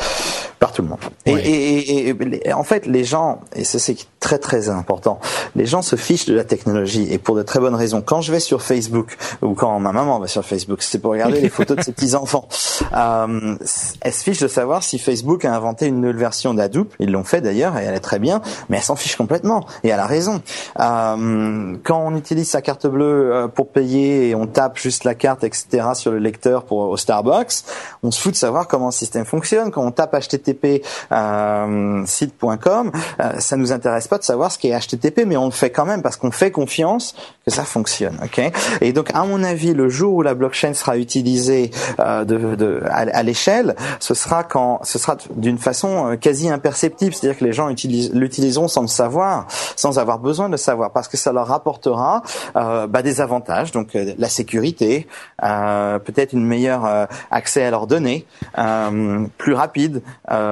par 0.64 0.72
tout 0.72 0.82
le 0.82 0.88
monde. 0.88 1.00
Et, 1.26 1.34
et, 1.34 2.08
et, 2.08 2.48
et, 2.48 2.54
en 2.54 2.64
fait, 2.64 2.86
les 2.86 3.04
gens, 3.04 3.42
et 3.54 3.66
c'est 3.66 3.98
très 4.22 4.40
très 4.40 4.70
important, 4.70 5.20
les 5.58 5.66
gens 5.66 5.82
se 5.82 5.98
fichent 5.98 6.26
de 6.26 6.34
la 6.34 6.46
technologie 6.46 7.06
et 7.12 7.18
pour 7.18 7.36
de 7.36 7.44
très 7.44 7.60
bonnes 7.60 7.76
raisons. 7.76 8.02
Quand 8.02 8.22
je 8.22 8.32
vais 8.32 8.40
sur 8.40 8.62
Facebook 8.62 9.18
ou 9.42 9.56
quand 9.56 9.78
ma 9.80 9.92
maman 9.92 10.20
va 10.20 10.28
sur 10.28 10.46
Facebook, 10.46 10.82
c'est 10.82 11.00
pour 11.00 11.12
regarder 11.12 11.42
les 11.42 11.50
photos 11.50 11.76
de 11.76 11.84
ses 11.84 11.92
petits 11.98 12.16
enfants. 12.16 12.48
Euh, 12.96 13.58
elle 14.00 14.14
se 14.14 14.24
fiche 14.24 14.40
de 14.40 14.48
savoir 14.48 14.84
si 14.84 15.00
Facebook 15.00 15.44
a 15.44 15.54
inventé 15.54 15.88
une 15.88 16.00
nouvelle 16.00 16.16
version 16.16 16.54
d'Hadoop. 16.54 16.94
Ils 17.00 17.12
l'ont 17.12 17.26
fait 17.26 17.42
d'ailleurs 17.42 17.78
et 17.78 17.84
elle 17.84 17.96
est 17.96 18.00
très 18.00 18.20
bien, 18.20 18.42
mais 18.70 18.78
elle 18.78 18.84
s'en 18.84 18.96
fiche 18.96 19.18
complètement 19.18 19.66
et 19.84 19.90
elle 19.90 20.00
a 20.00 20.08
raison. 20.08 20.42
Euh, 20.80 21.76
quand 21.84 22.06
on 22.06 22.16
utilise 22.16 22.50
sa 22.50 22.62
carte 22.62 22.88
bleue 22.88 23.34
euh, 23.34 23.48
pour 23.50 23.68
payer 23.68 24.30
et 24.30 24.36
on 24.36 24.48
tape 24.48 24.78
juste 24.78 25.04
la 25.04 25.14
carte, 25.14 25.44
etc. 25.44 25.90
sur 25.94 26.12
le 26.12 26.20
lecteur 26.20 26.64
pour 26.64 26.78
au 26.78 26.96
Starbucks, 26.96 27.66
on 28.02 28.12
se 28.12 28.22
fout 28.22 28.32
de 28.32 28.38
savoir 28.38 28.70
comment 28.70 28.86
le 28.86 28.92
système 28.94 29.26
fonctionne. 29.26 29.70
Quand 29.70 29.86
on 29.86 29.92
tape 29.92 30.16
HTTP 30.18 30.53
euh, 31.12 32.06
site.com, 32.06 32.92
euh, 33.20 33.40
ça 33.40 33.58
nous 33.58 33.72
intéresse 33.72 34.08
pas 34.08 34.18
de 34.18 34.24
savoir 34.24 34.52
ce 34.52 34.58
qui 34.58 34.70
est 34.70 34.80
HTTP, 34.80 35.26
mais 35.26 35.38
on 35.38 35.46
le 35.46 35.52
fait 35.52 35.70
quand 35.70 35.86
même 35.86 36.02
parce 36.02 36.18
qu'on 36.18 36.32
fait 36.32 36.52
confiance 36.52 37.16
que 37.46 37.52
ça 37.52 37.64
fonctionne. 37.64 38.18
Ok? 38.24 38.42
Et 38.82 38.94
donc, 38.94 39.10
à 39.14 39.24
mon 39.26 39.44
avis, 39.44 39.74
le 39.74 39.90
jour 39.90 40.14
où 40.14 40.22
la 40.22 40.34
blockchain 40.34 40.74
sera 40.74 40.98
utilisée 40.98 41.72
euh, 42.00 42.24
de, 42.26 42.56
de, 42.56 42.82
à, 42.90 43.24
l'échelle, 43.24 43.76
ce 44.00 44.14
sera 44.14 44.44
quand 44.44 44.80
ce 44.84 45.00
sera 45.00 45.18
d'une 45.36 45.58
façon 45.58 46.12
euh, 46.12 46.16
quasi 46.16 46.50
imperceptible, 46.50 47.14
c'est-à-dire 47.14 47.40
que 47.40 47.46
les 47.46 47.54
gens 47.54 47.68
l'utiliseront 47.68 48.68
sans 48.68 48.82
le 48.82 48.88
savoir, 48.88 49.48
sans 49.76 50.00
avoir 50.00 50.20
besoin 50.20 50.48
de 50.48 50.54
le 50.54 50.58
savoir, 50.58 50.92
parce 50.92 51.08
que 51.08 51.18
ça 51.18 51.32
leur 51.32 51.52
apportera 51.52 52.24
euh, 52.56 52.88
bah, 52.88 53.02
des 53.02 53.22
avantages, 53.22 53.72
donc 53.72 53.96
euh, 53.96 54.14
la 54.18 54.30
sécurité, 54.30 55.08
peut-être 55.40 56.34
une 56.34 56.46
meilleure 56.46 57.08
accès 57.30 57.64
à 57.64 57.72
leurs 57.72 57.88
données, 57.88 58.26
plus 59.38 59.54
rapide, 59.54 60.02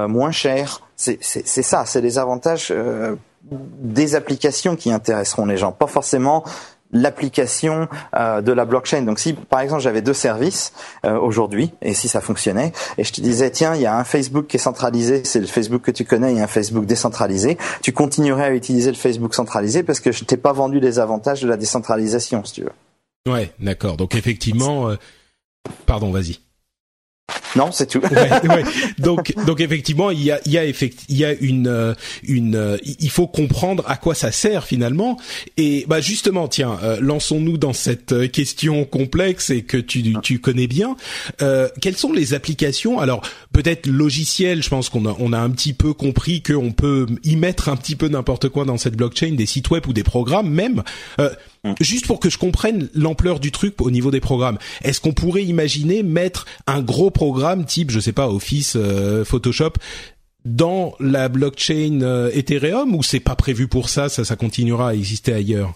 moins 0.08 0.32
cher. 0.32 0.82
C'est 0.96 1.22
ça, 1.22 1.86
c'est 1.86 2.02
les 2.02 2.18
avantages 2.20 2.74
des 3.44 4.16
applications 4.16 4.76
qui 4.76 4.92
intéresseront 4.92 5.46
les 5.46 5.58
gens, 5.58 5.72
pas 5.72 5.88
forcément 5.88 6.44
l'application 6.94 7.88
euh, 8.16 8.42
de 8.42 8.52
la 8.52 8.66
blockchain. 8.66 9.04
Donc 9.04 9.20
si 9.20 9.34
par 9.34 9.62
exemple 9.62 9.82
j'avais 9.82 10.02
deux 10.02 10.14
services 10.14 10.74
euh, 11.06 11.18
aujourd'hui 11.18 11.72
et 11.82 11.94
si 11.94 12.08
ça 12.08 12.22
fonctionnait 12.22 12.74
et 12.98 13.04
je 13.04 13.14
te 13.14 13.22
disais 13.22 13.50
tiens 13.50 13.76
il 13.76 13.82
y 13.82 13.86
a 13.86 13.98
un 13.98 14.04
Facebook 14.04 14.48
qui 14.48 14.58
est 14.58 14.60
centralisé, 14.60 15.24
c'est 15.24 15.40
le 15.40 15.48
Facebook 15.48 15.82
que 15.82 15.92
tu 15.92 16.06
connais, 16.06 16.40
a 16.40 16.44
un 16.44 16.48
Facebook 16.48 16.86
décentralisé, 16.86 17.58
tu 17.82 17.94
continuerais 17.94 18.46
à 18.46 18.52
utiliser 18.52 18.92
le 18.92 18.98
Facebook 18.98 19.34
centralisé 19.34 19.84
parce 19.84 20.00
que 20.00 20.12
je 20.12 20.24
t'ai 20.24 20.38
pas 20.38 20.54
vendu 20.54 20.80
les 20.80 21.00
avantages 21.00 21.42
de 21.42 21.48
la 21.48 21.58
décentralisation 21.58 22.44
si 22.44 22.54
tu 22.54 22.64
veux. 22.64 23.32
Ouais, 23.32 23.52
d'accord. 23.60 23.98
Donc 23.98 24.16
effectivement, 24.16 24.90
euh, 24.90 24.96
pardon, 25.86 26.12
vas-y. 26.12 26.40
Non, 27.56 27.72
c'est 27.72 27.88
tout. 27.88 28.00
ouais, 28.00 28.48
ouais. 28.48 28.64
Donc, 28.98 29.34
donc 29.46 29.60
effectivement, 29.60 30.12
il 30.12 30.24
y 30.24 30.32
a, 30.32 30.40
il 30.46 30.52
y 30.52 30.58
a, 30.58 30.66
effect, 30.66 31.00
il 31.10 31.18
y 31.18 31.26
a 31.26 31.34
une, 31.34 31.68
euh, 31.68 31.94
une, 32.24 32.56
euh, 32.56 32.78
il 32.84 33.10
faut 33.10 33.28
comprendre 33.28 33.84
à 33.88 33.98
quoi 33.98 34.16
ça 34.16 34.32
sert 34.32 34.66
finalement. 34.66 35.18
Et 35.58 35.86
bah 35.88 36.02
justement, 36.02 36.48
tiens, 36.48 36.80
euh, 36.84 36.98
lançons-nous 37.02 37.58
dans 37.58 37.74
cette 37.74 38.32
question 38.32 38.86
complexe 38.86 39.50
et 39.50 39.64
que 39.64 39.78
tu, 39.78 40.16
tu 40.22 40.40
connais 40.40 40.68
bien. 40.68 40.96
Euh, 41.42 41.68
quelles 41.82 41.98
sont 41.98 42.14
les 42.14 42.34
applications? 42.34 43.00
Alors, 43.00 43.22
peut-être 43.54 43.88
logiciel. 43.88 44.64
Je 44.64 44.70
pense 44.70 44.90
qu'on 44.90 45.06
a, 45.06 45.16
on 45.20 45.34
a 45.34 45.40
un 45.40 45.50
petit 45.50 45.74
peu 45.74 45.94
compris 45.94 46.42
qu'on 46.42 46.72
peut 46.72 47.06
y 47.24 47.36
mettre 47.36 47.70
un 47.70 47.76
petit 47.76 47.96
peu 47.96 48.08
n'importe 48.08 48.50
quoi 48.50 48.66
dans 48.66 48.78
cette 48.78 48.96
blockchain, 48.96 49.34
des 49.34 49.46
sites 49.46 49.70
web 49.70 49.88
ou 49.88 49.94
des 49.94 50.04
programmes 50.04 50.50
même. 50.50 50.84
Mm. 51.61 51.61
Juste 51.80 52.08
pour 52.08 52.20
que 52.20 52.30
je 52.30 52.40
comprenne 52.40 52.90
l'ampleur 52.96 53.40
du 53.40 53.52
truc 53.52 53.82
au 53.82 53.92
niveau 53.92 54.10
des 54.10 54.20
programmes, 54.20 54.58
est-ce 54.84 55.00
qu'on 55.00 55.14
pourrait 55.14 55.44
imaginer 55.44 56.02
mettre 56.02 56.46
un 56.66 56.82
gros 56.82 57.12
programme 57.12 57.66
type, 57.66 57.92
je 57.92 58.00
sais 58.00 58.14
pas, 58.14 58.30
Office, 58.30 58.74
euh, 58.76 59.24
Photoshop 59.24 59.74
dans 60.44 60.96
la 61.00 61.30
blockchain 61.30 62.00
euh, 62.02 62.32
Ethereum 62.34 62.96
ou 62.96 63.04
c'est 63.04 63.20
pas 63.20 63.36
prévu 63.36 63.68
pour 63.68 63.90
ça, 63.90 64.10
ça, 64.10 64.26
ça 64.26 64.36
continuera 64.36 64.90
à 64.90 64.94
exister 64.96 65.34
ailleurs? 65.34 65.76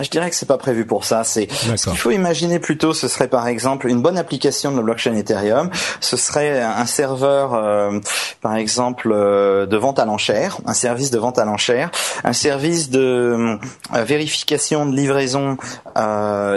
Je 0.00 0.08
dirais 0.08 0.30
que 0.30 0.36
c'est 0.36 0.46
pas 0.46 0.58
prévu 0.58 0.86
pour 0.86 1.04
ça. 1.04 1.24
C'est 1.24 1.48
ce 1.52 1.90
qu'il 1.90 1.98
faut 1.98 2.10
imaginer 2.10 2.58
plutôt. 2.58 2.94
Ce 2.94 3.08
serait 3.08 3.28
par 3.28 3.46
exemple 3.46 3.88
une 3.88 4.00
bonne 4.00 4.16
application 4.16 4.70
de 4.72 4.76
la 4.76 4.82
blockchain 4.82 5.14
Ethereum. 5.14 5.70
Ce 6.00 6.16
serait 6.16 6.62
un 6.62 6.86
serveur, 6.86 7.54
euh, 7.54 7.98
par 8.40 8.56
exemple, 8.56 9.10
euh, 9.12 9.66
de 9.66 9.76
vente 9.76 9.98
à 9.98 10.04
l'enchère, 10.04 10.58
un 10.66 10.72
service 10.72 11.10
de 11.10 11.18
vente 11.18 11.38
à 11.38 11.44
l'enchère, 11.44 11.90
un 12.24 12.32
service 12.32 12.90
de 12.90 13.58
euh, 13.94 14.04
vérification 14.04 14.86
de 14.86 14.96
livraison 14.96 15.56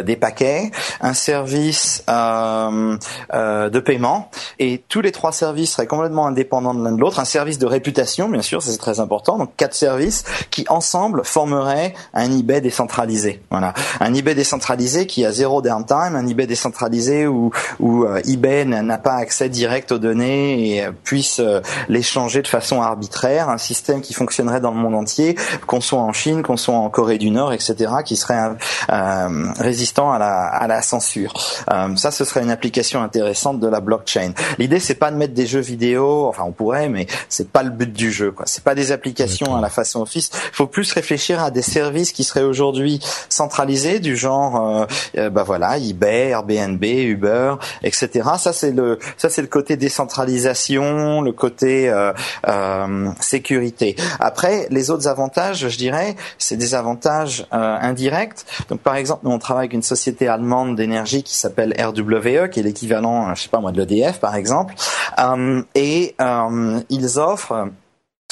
des 0.05 0.15
paquets, 0.15 0.71
un 1.01 1.13
service 1.13 2.03
de 2.07 3.79
paiement. 3.79 4.29
Et 4.59 4.83
tous 4.87 5.01
les 5.01 5.11
trois 5.11 5.31
services 5.31 5.73
seraient 5.73 5.87
complètement 5.87 6.27
indépendants 6.27 6.73
de 6.73 6.83
l'un 6.83 6.93
de 6.93 6.99
l'autre. 6.99 7.19
Un 7.19 7.25
service 7.25 7.59
de 7.59 7.65
réputation, 7.65 8.29
bien 8.29 8.41
sûr, 8.41 8.61
c'est 8.61 8.77
très 8.77 8.99
important. 8.99 9.37
Donc 9.37 9.51
quatre 9.57 9.73
services 9.73 10.23
qui 10.51 10.65
ensemble 10.69 11.23
formeraient 11.25 11.93
un 12.13 12.31
eBay 12.31 12.61
décentralisé. 12.61 13.14
Voilà, 13.49 13.73
un 13.99 14.13
eBay 14.13 14.35
décentralisé 14.35 15.07
qui 15.07 15.25
a 15.25 15.31
zéro 15.31 15.61
downtime, 15.61 16.15
un 16.15 16.27
eBay 16.27 16.47
décentralisé 16.47 17.27
où, 17.27 17.51
où 17.79 18.03
euh, 18.03 18.21
eBay 18.27 18.65
n'a 18.65 18.97
pas 18.97 19.15
accès 19.15 19.49
direct 19.49 19.91
aux 19.91 19.97
données 19.97 20.75
et 20.75 20.85
euh, 20.85 20.91
puisse 21.03 21.39
euh, 21.39 21.61
les 21.89 22.01
changer 22.01 22.41
de 22.41 22.47
façon 22.47 22.81
arbitraire, 22.81 23.49
un 23.49 23.57
système 23.57 24.01
qui 24.01 24.13
fonctionnerait 24.13 24.61
dans 24.61 24.71
le 24.71 24.77
monde 24.77 24.95
entier, 24.95 25.35
qu'on 25.67 25.81
soit 25.81 25.99
en 25.99 26.13
Chine, 26.13 26.43
qu'on 26.43 26.57
soit 26.57 26.75
en 26.75 26.89
Corée 26.89 27.17
du 27.17 27.31
Nord, 27.31 27.53
etc., 27.53 27.93
qui 28.05 28.15
serait 28.15 28.35
résistant 29.59 30.11
à 30.11 30.19
la, 30.19 30.45
à 30.45 30.67
la 30.67 30.81
censure. 30.81 31.33
ça, 31.95 32.11
ce 32.11 32.25
serait 32.25 32.41
une 32.41 32.51
application 32.51 33.01
intéressante 33.01 33.59
de 33.59 33.67
la 33.67 33.79
blockchain. 33.79 34.33
L'idée, 34.57 34.79
c'est 34.79 34.95
pas 34.95 35.11
de 35.11 35.17
mettre 35.17 35.33
des 35.33 35.45
jeux 35.45 35.59
vidéo, 35.59 36.27
enfin 36.27 36.43
on 36.45 36.51
pourrait, 36.51 36.89
mais 36.89 37.07
c'est 37.29 37.49
pas 37.49 37.63
le 37.63 37.69
but 37.69 37.91
du 37.91 38.11
jeu. 38.11 38.31
quoi. 38.31 38.45
C'est 38.47 38.63
pas 38.63 38.75
des 38.75 38.91
applications 38.91 39.55
à 39.55 39.61
la 39.61 39.69
façon 39.69 40.01
Office. 40.01 40.31
Il 40.33 40.55
faut 40.55 40.67
plus 40.67 40.91
réfléchir 40.91 41.43
à 41.43 41.51
des 41.51 41.61
services 41.61 42.11
qui 42.11 42.23
seraient 42.23 42.43
aujourd'hui 42.43 42.99
centralisés 43.29 43.99
du 43.99 44.15
genre, 44.15 44.55
euh, 44.55 44.85
euh, 45.17 45.29
bah 45.29 45.43
voilà, 45.43 45.77
eBay, 45.77 46.29
Airbnb, 46.29 46.83
Uber, 46.83 47.55
etc. 47.83 48.29
Ça 48.37 48.53
c'est 48.53 48.71
le, 48.71 48.99
ça 49.17 49.29
c'est 49.29 49.41
le 49.41 49.47
côté 49.47 49.77
décentralisation, 49.77 51.21
le 51.21 51.31
côté 51.31 51.89
euh, 51.89 52.13
euh, 52.47 53.09
sécurité. 53.19 53.95
Après, 54.19 54.67
les 54.69 54.89
autres 54.89 55.07
avantages, 55.07 55.67
je 55.69 55.77
dirais, 55.77 56.15
c'est 56.37 56.57
des 56.57 56.75
avantages 56.75 57.47
indirects. 57.51 58.45
Donc 58.69 58.81
par 58.81 58.95
exemple, 58.95 59.21
nous 59.23 59.31
on 59.31 59.39
travaille 59.39 59.65
avec 59.65 59.73
une 59.73 59.83
société 59.83 60.27
allemande 60.27 60.75
d'énergie 60.75 61.23
qui 61.23 61.35
s'appelle 61.35 61.73
RWE, 61.79 62.49
qui 62.49 62.59
est 62.59 62.63
l'équivalent, 62.63 63.33
je 63.35 63.43
sais 63.43 63.49
pas 63.49 63.59
moi, 63.59 63.71
de 63.71 63.77
l'EDF 63.81 64.19
par 64.19 64.35
exemple, 64.35 64.75
et 65.75 66.15
ils 66.89 67.19
offrent 67.19 67.69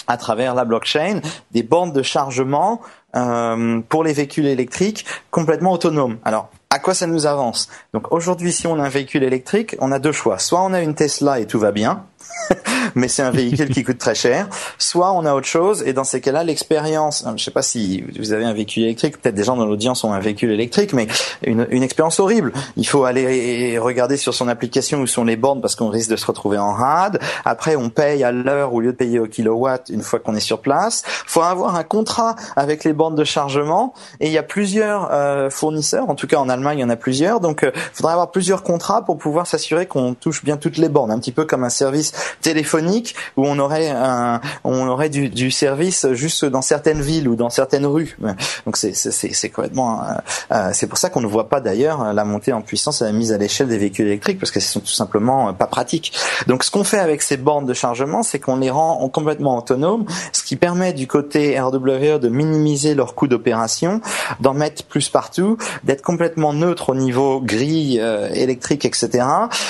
à 0.07 0.17
travers 0.17 0.55
la 0.55 0.65
blockchain 0.65 1.21
des 1.51 1.63
bandes 1.63 1.93
de 1.93 2.01
chargement 2.01 2.81
euh, 3.15 3.81
pour 3.89 4.03
les 4.03 4.13
véhicules 4.13 4.47
électriques 4.47 5.05
complètement 5.31 5.71
autonomes. 5.71 6.17
Alors, 6.25 6.49
à 6.69 6.79
quoi 6.79 6.95
ça 6.95 7.05
nous 7.05 7.27
avance? 7.27 7.69
Donc 7.93 8.11
aujourd'hui, 8.11 8.51
si 8.51 8.65
on 8.65 8.79
a 8.79 8.83
un 8.83 8.89
véhicule 8.89 9.23
électrique, 9.23 9.75
on 9.79 9.91
a 9.91 9.99
deux 9.99 10.11
choix. 10.11 10.39
Soit 10.39 10.63
on 10.63 10.73
a 10.73 10.81
une 10.81 10.95
Tesla 10.95 11.39
et 11.39 11.45
tout 11.45 11.59
va 11.59 11.71
bien, 11.71 12.05
mais 12.95 13.07
c'est 13.07 13.23
un 13.23 13.31
véhicule 13.31 13.69
qui 13.69 13.83
coûte 13.83 13.97
très 13.97 14.15
cher. 14.15 14.47
Soit 14.77 15.11
on 15.11 15.25
a 15.25 15.33
autre 15.33 15.47
chose, 15.47 15.83
et 15.85 15.93
dans 15.93 16.03
ces 16.03 16.21
cas-là, 16.21 16.43
l'expérience, 16.43 17.25
je 17.35 17.43
sais 17.43 17.51
pas 17.51 17.61
si 17.61 18.03
vous 18.17 18.33
avez 18.33 18.45
un 18.45 18.53
véhicule 18.53 18.83
électrique, 18.83 19.21
peut-être 19.21 19.35
des 19.35 19.43
gens 19.43 19.55
dans 19.55 19.65
l'audience 19.65 20.03
ont 20.03 20.13
un 20.13 20.19
véhicule 20.19 20.51
électrique, 20.51 20.93
mais 20.93 21.07
une, 21.43 21.67
une 21.69 21.83
expérience 21.83 22.19
horrible. 22.19 22.53
Il 22.77 22.87
faut 22.87 23.05
aller 23.05 23.77
regarder 23.77 24.17
sur 24.17 24.33
son 24.33 24.47
application 24.47 24.99
où 24.99 25.07
sont 25.07 25.23
les 25.23 25.35
bornes 25.35 25.61
parce 25.61 25.75
qu'on 25.75 25.89
risque 25.89 26.09
de 26.09 26.15
se 26.15 26.25
retrouver 26.25 26.57
en 26.57 26.73
rade. 26.73 27.19
Après, 27.45 27.75
on 27.75 27.89
paye 27.89 28.23
à 28.23 28.31
l'heure 28.31 28.73
au 28.73 28.81
lieu 28.81 28.91
de 28.91 28.97
payer 28.97 29.19
au 29.19 29.27
kilowatt 29.27 29.89
une 29.89 30.01
fois 30.01 30.19
qu'on 30.19 30.35
est 30.35 30.39
sur 30.39 30.61
place. 30.61 31.03
faut 31.05 31.41
avoir 31.41 31.75
un 31.75 31.83
contrat 31.83 32.35
avec 32.55 32.83
les 32.83 32.93
bornes 32.93 33.15
de 33.15 33.23
chargement, 33.23 33.93
et 34.19 34.27
il 34.27 34.31
y 34.31 34.37
a 34.37 34.43
plusieurs 34.43 35.09
euh, 35.11 35.49
fournisseurs, 35.49 36.09
en 36.09 36.15
tout 36.15 36.27
cas 36.27 36.37
en 36.37 36.49
Allemagne, 36.49 36.79
il 36.79 36.81
y 36.81 36.85
en 36.85 36.89
a 36.89 36.95
plusieurs, 36.95 37.39
donc 37.39 37.59
il 37.63 37.69
euh, 37.69 37.71
faudrait 37.93 38.13
avoir 38.13 38.31
plusieurs 38.31 38.63
contrats 38.63 39.03
pour 39.03 39.17
pouvoir 39.17 39.47
s'assurer 39.47 39.85
qu'on 39.85 40.13
touche 40.13 40.43
bien 40.43 40.57
toutes 40.57 40.77
les 40.77 40.89
bornes, 40.89 41.11
un 41.11 41.19
petit 41.19 41.31
peu 41.31 41.45
comme 41.45 41.63
un 41.63 41.69
service 41.69 42.12
téléphonique 42.41 43.15
où 43.37 43.45
on 43.45 43.59
aurait 43.59 43.89
un, 43.89 44.41
on 44.63 44.87
aurait 44.87 45.09
du, 45.09 45.29
du, 45.29 45.51
service 45.51 46.07
juste 46.13 46.45
dans 46.45 46.61
certaines 46.61 47.01
villes 47.01 47.27
ou 47.27 47.35
dans 47.35 47.49
certaines 47.49 47.85
rues. 47.85 48.17
Donc 48.65 48.77
c'est 48.77 48.93
c'est 48.93 49.49
complètement 49.49 50.01
euh, 50.01 50.13
euh, 50.51 50.69
c'est 50.73 50.87
pour 50.87 50.97
ça 50.97 51.09
qu'on 51.09 51.21
ne 51.21 51.27
voit 51.27 51.49
pas 51.49 51.59
d'ailleurs 51.59 52.13
la 52.13 52.25
montée 52.25 52.53
en 52.53 52.61
puissance 52.61 53.01
et 53.01 53.05
la 53.05 53.11
mise 53.11 53.31
à 53.31 53.37
l'échelle 53.37 53.67
des 53.67 53.77
véhicules 53.77 54.07
électriques 54.07 54.39
parce 54.39 54.51
que 54.51 54.59
ce 54.59 54.71
sont 54.71 54.79
tout 54.79 54.87
simplement 54.87 55.49
euh, 55.49 55.51
pas 55.53 55.67
pratiques. 55.67 56.13
Donc 56.47 56.63
ce 56.63 56.71
qu'on 56.71 56.83
fait 56.83 56.99
avec 56.99 57.21
ces 57.21 57.37
bornes 57.37 57.65
de 57.65 57.73
chargement, 57.73 58.23
c'est 58.23 58.39
qu'on 58.39 58.57
les 58.57 58.69
rend 58.69 59.07
complètement 59.09 59.57
autonomes, 59.57 60.05
ce 60.31 60.43
qui 60.43 60.55
permet 60.55 60.93
du 60.93 61.07
côté 61.07 61.59
RWE 61.59 62.19
de 62.19 62.29
minimiser 62.29 62.95
leurs 62.95 63.15
coûts 63.15 63.27
d'opération, 63.27 64.01
d'en 64.39 64.53
mettre 64.53 64.83
plus 64.83 65.09
partout, 65.09 65.57
d'être 65.83 66.01
complètement 66.01 66.53
neutre 66.53 66.89
au 66.89 66.95
niveau 66.95 67.41
grille 67.41 67.97
électrique, 68.33 68.85
etc. 68.85 69.25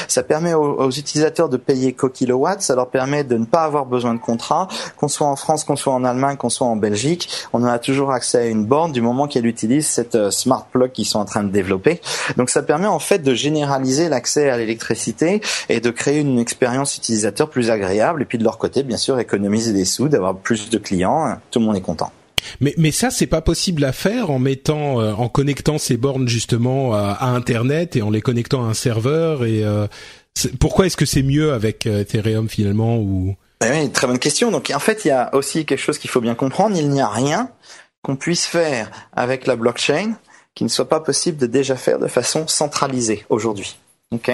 Ça 0.07 0.23
permet 0.23 0.53
aux, 0.53 0.79
aux 0.79 0.91
utilisateurs 0.91 1.49
de 1.49 1.57
payer 1.57 1.93
qu'au 1.93 2.09
kilowatt 2.33 2.61
ça 2.61 2.75
leur 2.75 2.89
permet 2.89 3.23
de 3.23 3.37
ne 3.37 3.45
pas 3.45 3.63
avoir 3.63 3.85
besoin 3.85 4.13
de 4.13 4.19
contrat, 4.19 4.67
qu'on 4.97 5.07
soit 5.07 5.27
en 5.27 5.35
France, 5.35 5.63
qu'on 5.63 5.75
soit 5.75 5.93
en 5.93 6.03
Allemagne, 6.03 6.37
qu'on 6.37 6.49
soit 6.49 6.67
en 6.67 6.75
Belgique, 6.75 7.29
on 7.53 7.63
a 7.63 7.79
toujours 7.79 8.11
accès 8.11 8.39
à 8.39 8.45
une 8.45 8.65
borne 8.65 8.91
du 8.91 9.01
moment 9.01 9.27
qu'elle 9.27 9.45
utilise 9.45 9.87
cette 9.87 10.15
euh, 10.15 10.31
smart 10.31 10.67
plug 10.71 10.91
qu'ils 10.91 11.05
sont 11.05 11.19
en 11.19 11.25
train 11.25 11.43
de 11.43 11.51
développer. 11.51 12.01
Donc 12.37 12.49
ça 12.49 12.63
permet 12.63 12.87
en 12.87 12.99
fait 12.99 13.19
de 13.19 13.33
généraliser 13.33 14.09
l'accès 14.09 14.49
à 14.49 14.57
l'électricité 14.57 15.41
et 15.69 15.79
de 15.79 15.89
créer 15.89 16.19
une 16.19 16.39
expérience 16.39 16.97
utilisateur 16.97 17.49
plus 17.49 17.69
agréable 17.69 18.21
et 18.21 18.25
puis 18.25 18.37
de 18.37 18.43
leur 18.43 18.57
côté 18.57 18.83
bien 18.83 18.97
sûr 18.97 19.19
économiser 19.19 19.73
des 19.73 19.85
sous, 19.85 20.09
d'avoir 20.09 20.35
plus 20.35 20.69
de 20.69 20.77
clients, 20.77 21.37
tout 21.51 21.59
le 21.59 21.65
monde 21.65 21.75
est 21.75 21.81
content. 21.81 22.11
Mais, 22.59 22.73
mais 22.77 22.91
ça, 22.91 23.09
c'est 23.09 23.27
pas 23.27 23.41
possible 23.41 23.85
à 23.85 23.93
faire 23.93 24.29
en 24.29 24.37
mettant, 24.37 24.99
euh, 24.99 25.13
en 25.13 25.29
connectant 25.29 25.77
ces 25.77 25.95
bornes 25.95 26.27
justement 26.27 26.93
à, 26.93 27.25
Internet 27.27 27.95
et 27.95 28.01
en 28.01 28.09
les 28.09 28.21
connectant 28.21 28.65
à 28.65 28.67
un 28.67 28.73
serveur. 28.73 29.45
Et 29.45 29.63
euh, 29.63 29.87
pourquoi 30.59 30.85
est-ce 30.85 30.97
que 30.97 31.05
c'est 31.05 31.23
mieux 31.23 31.53
avec 31.53 31.87
euh, 31.87 32.01
Ethereum 32.01 32.49
finalement 32.49 32.97
ou? 32.97 33.35
Eh 33.65 33.69
oui, 33.69 33.91
très 33.91 34.07
bonne 34.07 34.19
question. 34.19 34.51
Donc 34.51 34.71
en 34.73 34.79
fait, 34.79 35.05
il 35.05 35.09
y 35.09 35.11
a 35.11 35.33
aussi 35.33 35.65
quelque 35.65 35.79
chose 35.79 35.97
qu'il 35.97 36.09
faut 36.09 36.21
bien 36.21 36.35
comprendre. 36.35 36.75
Il 36.77 36.89
n'y 36.89 37.01
a 37.01 37.07
rien 37.07 37.49
qu'on 38.01 38.15
puisse 38.15 38.45
faire 38.45 38.91
avec 39.13 39.47
la 39.47 39.55
blockchain 39.55 40.13
qui 40.55 40.63
ne 40.63 40.69
soit 40.69 40.89
pas 40.89 40.99
possible 40.99 41.37
de 41.37 41.47
déjà 41.47 41.75
faire 41.75 41.99
de 41.99 42.07
façon 42.07 42.47
centralisée 42.47 43.25
aujourd'hui. 43.29 43.77
Ok, 44.13 44.31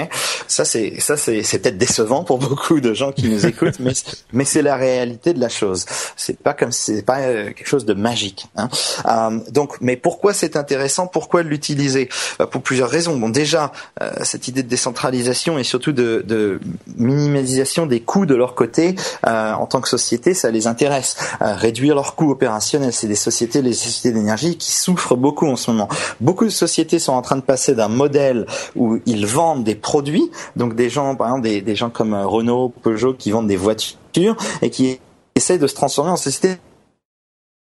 ça 0.48 0.66
c'est 0.66 1.00
ça 1.00 1.16
c'est 1.18 1.44
c'est 1.44 1.60
peut-être 1.60 1.78
décevant 1.78 2.24
pour 2.24 2.38
beaucoup 2.50 2.80
de 2.80 2.94
gens 2.94 3.12
qui 3.12 3.30
nous 3.30 3.46
écoutent, 3.46 3.80
mais 3.80 3.94
mais 4.34 4.46
c'est 4.46 4.62
la 4.62 4.76
réalité 4.76 5.34
de 5.34 5.40
la 5.40 5.50
chose. 5.50 5.86
C'est 6.16 6.38
pas 6.38 6.54
comme 6.54 6.72
c'est 6.72 7.02
pas 7.02 7.20
euh, 7.20 7.46
quelque 7.46 7.68
chose 7.68 7.86
de 7.86 7.94
magique. 7.94 8.48
Hein. 8.56 8.70
Euh, 9.06 9.40
donc, 9.52 9.78
mais 9.82 9.96
pourquoi 9.96 10.34
c'est 10.34 10.56
intéressant? 10.56 11.08
Pourquoi 11.08 11.44
l'utiliser? 11.44 12.10
Bah, 12.38 12.48
Pour 12.48 12.62
plusieurs 12.62 12.90
raisons. 12.90 13.18
Bon, 13.18 13.30
déjà 13.30 13.72
euh, 14.02 14.12
cette 14.24 14.48
idée 14.48 14.64
de 14.64 14.68
décentralisation 14.68 15.58
et 15.58 15.64
surtout 15.64 15.92
de, 15.92 16.24
de 16.28 16.60
minimalisation 16.98 17.86
des 17.86 18.02
coûts 18.02 18.26
de 18.26 18.36
leur 18.36 18.56
côté 18.56 18.96
euh, 19.28 19.54
en 19.54 19.66
tant 19.66 19.82
que 19.82 19.88
société, 19.90 20.34
ça 20.34 20.52
les 20.52 20.68
intéresse. 20.68 21.16
Euh, 21.42 21.54
réduire 21.56 21.96
leurs 21.96 22.16
coûts 22.16 22.32
opérationnels, 22.32 22.94
c'est 22.94 23.08
des 23.08 23.16
sociétés, 23.16 23.62
les 23.62 23.74
sociétés 23.74 24.12
d'énergie 24.12 24.58
qui 24.58 24.72
souffrent 24.72 25.16
beaucoup 25.16 25.48
en 25.48 25.56
ce 25.56 25.72
moment. 25.72 25.90
Beaucoup 26.20 26.46
de 26.46 26.50
sociétés 26.50 27.00
sont 27.00 27.14
en 27.14 27.22
train 27.22 27.36
de 27.36 27.42
passer 27.42 27.76
d'un 27.76 27.88
modèle 27.88 28.46
où 28.76 29.00
ils 29.06 29.26
vendent 29.26 29.64
produits, 29.76 30.30
donc 30.56 30.76
des 30.76 30.90
gens, 30.90 31.16
par 31.16 31.28
exemple, 31.28 31.48
des, 31.48 31.76
gens 31.76 31.90
comme 31.90 32.14
euh, 32.14 32.26
Renault, 32.26 32.70
Peugeot 32.70 33.14
qui 33.14 33.32
vendent 33.32 33.48
des 33.48 33.58
voitures 33.58 34.36
et 34.62 34.70
qui 34.70 35.00
essaient 35.36 35.58
de 35.58 35.68
se 35.68 35.76
transformer 35.76 36.12
en 36.12 36.18
société 36.18 36.58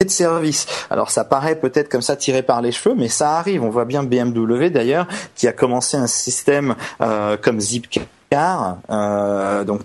de 0.04 0.10
service. 0.10 0.66
Alors 0.90 1.12
ça 1.12 1.24
paraît 1.24 1.56
peut-être 1.56 1.90
comme 1.90 2.02
ça 2.02 2.16
tiré 2.16 2.44
par 2.44 2.62
les 2.62 2.72
cheveux, 2.72 2.96
mais 2.96 3.08
ça 3.08 3.38
arrive. 3.38 3.64
On 3.64 3.70
voit 3.70 3.86
bien 3.86 4.04
BMW 4.04 4.70
d'ailleurs 4.70 5.08
qui 5.36 5.48
a 5.48 5.54
commencé 5.54 5.98
un 5.98 6.08
système 6.08 6.76
euh, 7.02 7.38
comme 7.38 7.60
Zipcar, 7.60 8.78
euh, 8.90 9.64
donc 9.64 9.82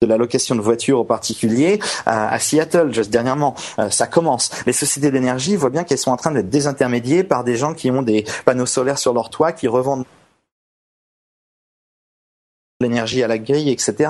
de 0.00 0.06
la 0.06 0.16
location 0.16 0.54
de 0.54 0.60
voitures 0.60 1.00
aux 1.00 1.04
particuliers 1.04 1.80
à, 2.06 2.38
Seattle 2.38 2.94
juste 2.94 3.10
dernièrement. 3.10 3.56
ça 3.90 4.06
commence. 4.06 4.50
Les 4.64 4.72
sociétés 4.72 5.10
d'énergie 5.10 5.56
voient 5.56 5.70
bien 5.70 5.82
qu'elles 5.82 5.98
sont 5.98 6.12
en 6.12 6.16
train 6.16 6.30
d'être 6.30 6.48
désintermédiées 6.48 7.24
par 7.24 7.42
des 7.42 7.56
gens 7.56 7.74
qui 7.74 7.90
ont 7.90 8.02
des 8.02 8.24
panneaux 8.44 8.64
solaires 8.64 8.98
sur 8.98 9.12
leur 9.12 9.28
toit, 9.28 9.50
qui 9.50 9.66
revendent 9.66 10.04
l'énergie 12.80 13.24
à 13.24 13.26
la 13.26 13.38
grille, 13.38 13.70
etc. 13.70 14.08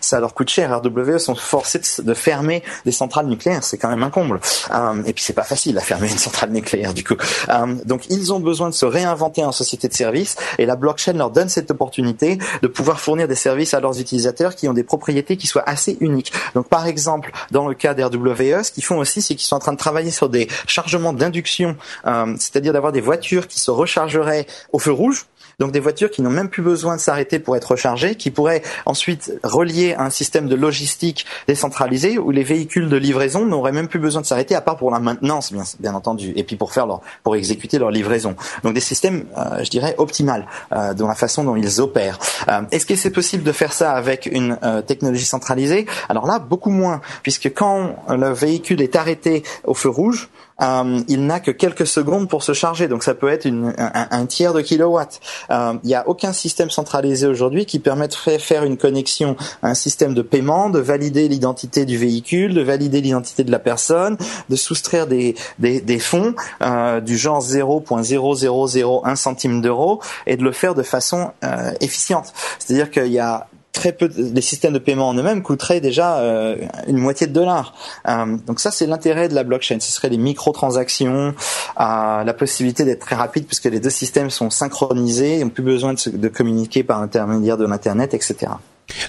Ça 0.00 0.18
leur 0.18 0.32
coûte 0.32 0.48
cher. 0.48 0.80
RWE 0.82 1.18
sont 1.18 1.34
forcés 1.34 1.82
de 1.98 2.14
fermer 2.14 2.62
des 2.86 2.90
centrales 2.90 3.26
nucléaires. 3.26 3.62
C'est 3.62 3.76
quand 3.76 3.90
même 3.90 4.02
un 4.02 4.08
comble. 4.08 4.40
Euh, 4.70 5.02
et 5.04 5.12
puis 5.12 5.22
c'est 5.22 5.34
pas 5.34 5.42
facile 5.42 5.76
à 5.76 5.82
fermer 5.82 6.10
une 6.10 6.16
centrale 6.16 6.50
nucléaire 6.50 6.94
du 6.94 7.04
coup. 7.04 7.16
Euh, 7.50 7.74
donc 7.84 8.06
ils 8.08 8.32
ont 8.32 8.40
besoin 8.40 8.70
de 8.70 8.74
se 8.74 8.86
réinventer 8.86 9.44
en 9.44 9.52
société 9.52 9.88
de 9.88 9.92
services 9.92 10.36
et 10.56 10.64
la 10.64 10.74
blockchain 10.74 11.12
leur 11.12 11.30
donne 11.30 11.50
cette 11.50 11.70
opportunité 11.70 12.38
de 12.62 12.66
pouvoir 12.66 12.98
fournir 12.98 13.28
des 13.28 13.34
services 13.34 13.74
à 13.74 13.80
leurs 13.80 14.00
utilisateurs 14.00 14.54
qui 14.54 14.68
ont 14.70 14.72
des 14.72 14.84
propriétés 14.84 15.36
qui 15.36 15.46
soient 15.46 15.68
assez 15.68 15.98
uniques. 16.00 16.32
Donc 16.54 16.66
par 16.70 16.86
exemple 16.86 17.30
dans 17.50 17.68
le 17.68 17.74
cas 17.74 17.92
d'RWE, 17.92 18.62
ce 18.62 18.72
qu'ils 18.72 18.84
font 18.84 18.96
aussi, 18.96 19.20
c'est 19.20 19.34
qu'ils 19.34 19.46
sont 19.46 19.56
en 19.56 19.58
train 19.60 19.74
de 19.74 19.78
travailler 19.78 20.12
sur 20.12 20.30
des 20.30 20.48
chargements 20.66 21.12
d'induction, 21.12 21.76
euh, 22.06 22.34
c'est-à-dire 22.38 22.72
d'avoir 22.72 22.92
des 22.92 23.02
voitures 23.02 23.48
qui 23.48 23.60
se 23.60 23.70
rechargeraient 23.70 24.46
au 24.72 24.78
feu 24.78 24.92
rouge 24.92 25.26
donc 25.58 25.72
des 25.72 25.80
voitures 25.80 26.10
qui 26.10 26.22
n'ont 26.22 26.30
même 26.30 26.48
plus 26.48 26.62
besoin 26.62 26.94
de 26.94 27.00
s'arrêter 27.00 27.40
pour 27.40 27.56
être 27.56 27.72
rechargées, 27.72 28.14
qui 28.14 28.30
pourraient 28.30 28.62
ensuite 28.86 29.32
relier 29.42 29.94
un 29.98 30.08
système 30.08 30.46
de 30.46 30.54
logistique 30.54 31.26
décentralisé 31.48 32.16
où 32.18 32.30
les 32.30 32.44
véhicules 32.44 32.88
de 32.88 32.96
livraison 32.96 33.44
n'auraient 33.44 33.72
même 33.72 33.88
plus 33.88 33.98
besoin 33.98 34.22
de 34.22 34.26
s'arrêter 34.26 34.54
à 34.54 34.60
part 34.60 34.76
pour 34.76 34.92
la 34.92 35.00
maintenance, 35.00 35.52
bien, 35.80 35.94
entendu, 35.94 36.32
et 36.36 36.44
puis 36.44 36.54
pour 36.54 36.72
faire 36.72 36.86
leur, 36.86 37.00
pour 37.24 37.34
exécuter 37.34 37.78
leur 37.78 37.90
livraison. 37.90 38.36
Donc 38.62 38.74
des 38.74 38.80
systèmes, 38.80 39.24
euh, 39.36 39.64
je 39.64 39.70
dirais, 39.70 39.96
optimales 39.98 40.46
euh, 40.72 40.94
dans 40.94 41.08
la 41.08 41.16
façon 41.16 41.42
dont 41.42 41.56
ils 41.56 41.80
opèrent. 41.80 42.20
Euh, 42.48 42.62
Est-ce 42.70 42.86
que 42.86 42.94
c'est 42.94 43.10
possible 43.10 43.42
de 43.42 43.52
faire 43.52 43.72
ça 43.72 43.92
avec 43.92 44.26
une 44.26 44.58
technologie 44.86 45.24
centralisée? 45.24 45.86
Alors 46.08 46.26
là, 46.26 46.38
beaucoup 46.38 46.70
moins, 46.70 47.00
puisque 47.22 47.52
quand 47.52 47.96
le 48.08 48.32
véhicule 48.32 48.80
est 48.80 48.94
arrêté 48.94 49.42
au 49.64 49.74
feu 49.74 49.88
rouge, 49.88 50.28
euh, 50.60 51.00
il 51.08 51.26
n'a 51.26 51.40
que 51.40 51.50
quelques 51.50 51.86
secondes 51.86 52.28
pour 52.28 52.42
se 52.42 52.52
charger, 52.52 52.88
donc 52.88 53.02
ça 53.02 53.14
peut 53.14 53.28
être 53.28 53.46
un, 53.46 54.26
tiers 54.26 54.52
de 54.52 54.60
kilowatt. 54.60 55.20
Euh, 55.50 55.74
il 55.84 55.86
n'y 55.86 55.94
a 55.94 56.08
aucun 56.08 56.32
système 56.32 56.70
centralisé 56.70 57.26
aujourd'hui 57.26 57.66
qui 57.66 57.78
permette 57.78 58.16
de 58.26 58.38
faire 58.38 58.64
une 58.64 58.76
connexion 58.76 59.36
à 59.62 59.68
un 59.68 59.74
système 59.74 60.14
de 60.14 60.22
paiement, 60.22 60.70
de 60.70 60.78
valider 60.78 61.28
l'identité 61.28 61.84
du 61.84 61.96
véhicule, 61.96 62.54
de 62.54 62.62
valider 62.62 63.00
l'identité 63.00 63.44
de 63.44 63.50
la 63.50 63.58
personne, 63.58 64.16
de 64.48 64.56
soustraire 64.56 65.06
des, 65.06 65.34
des, 65.58 65.80
des 65.80 65.98
fonds 65.98 66.34
euh, 66.62 67.00
du 67.00 67.16
genre 67.16 67.42
0.0001 67.42 69.16
centime 69.16 69.60
d'euro 69.60 70.00
et 70.26 70.36
de 70.36 70.42
le 70.42 70.52
faire 70.52 70.74
de 70.74 70.82
façon 70.82 71.30
euh, 71.44 71.72
efficiente. 71.80 72.32
C'est-à-dire 72.58 72.90
qu'il 72.90 73.12
y 73.12 73.18
a 73.18 73.46
très 73.72 73.92
peu, 73.92 74.10
les 74.16 74.40
systèmes 74.40 74.72
de 74.72 74.78
paiement 74.78 75.08
en 75.08 75.14
eux-mêmes 75.14 75.42
coûteraient 75.42 75.80
déjà 75.80 76.18
euh, 76.18 76.56
une 76.86 76.98
moitié 76.98 77.26
de 77.26 77.32
dollar. 77.32 77.74
Euh, 78.08 78.36
donc 78.46 78.60
ça, 78.60 78.70
c'est 78.70 78.86
l'intérêt 78.86 79.28
de 79.28 79.34
la 79.34 79.44
blockchain. 79.44 79.78
Ce 79.80 79.92
serait 79.92 80.08
les 80.08 80.18
microtransactions, 80.18 81.34
euh, 81.80 82.24
la 82.24 82.34
possibilité 82.34 82.84
d'être 82.84 83.00
très 83.00 83.16
rapide 83.16 83.46
puisque 83.46 83.66
les 83.66 83.80
deux 83.80 83.90
systèmes 83.90 84.30
sont 84.30 84.50
synchronisés, 84.50 85.42
n'ont 85.44 85.50
plus 85.50 85.62
besoin 85.62 85.94
de, 85.94 86.16
de 86.16 86.28
communiquer 86.28 86.82
par 86.82 87.00
l'intermédiaire 87.00 87.56
de 87.56 87.66
l'internet, 87.66 88.14
etc. 88.14 88.52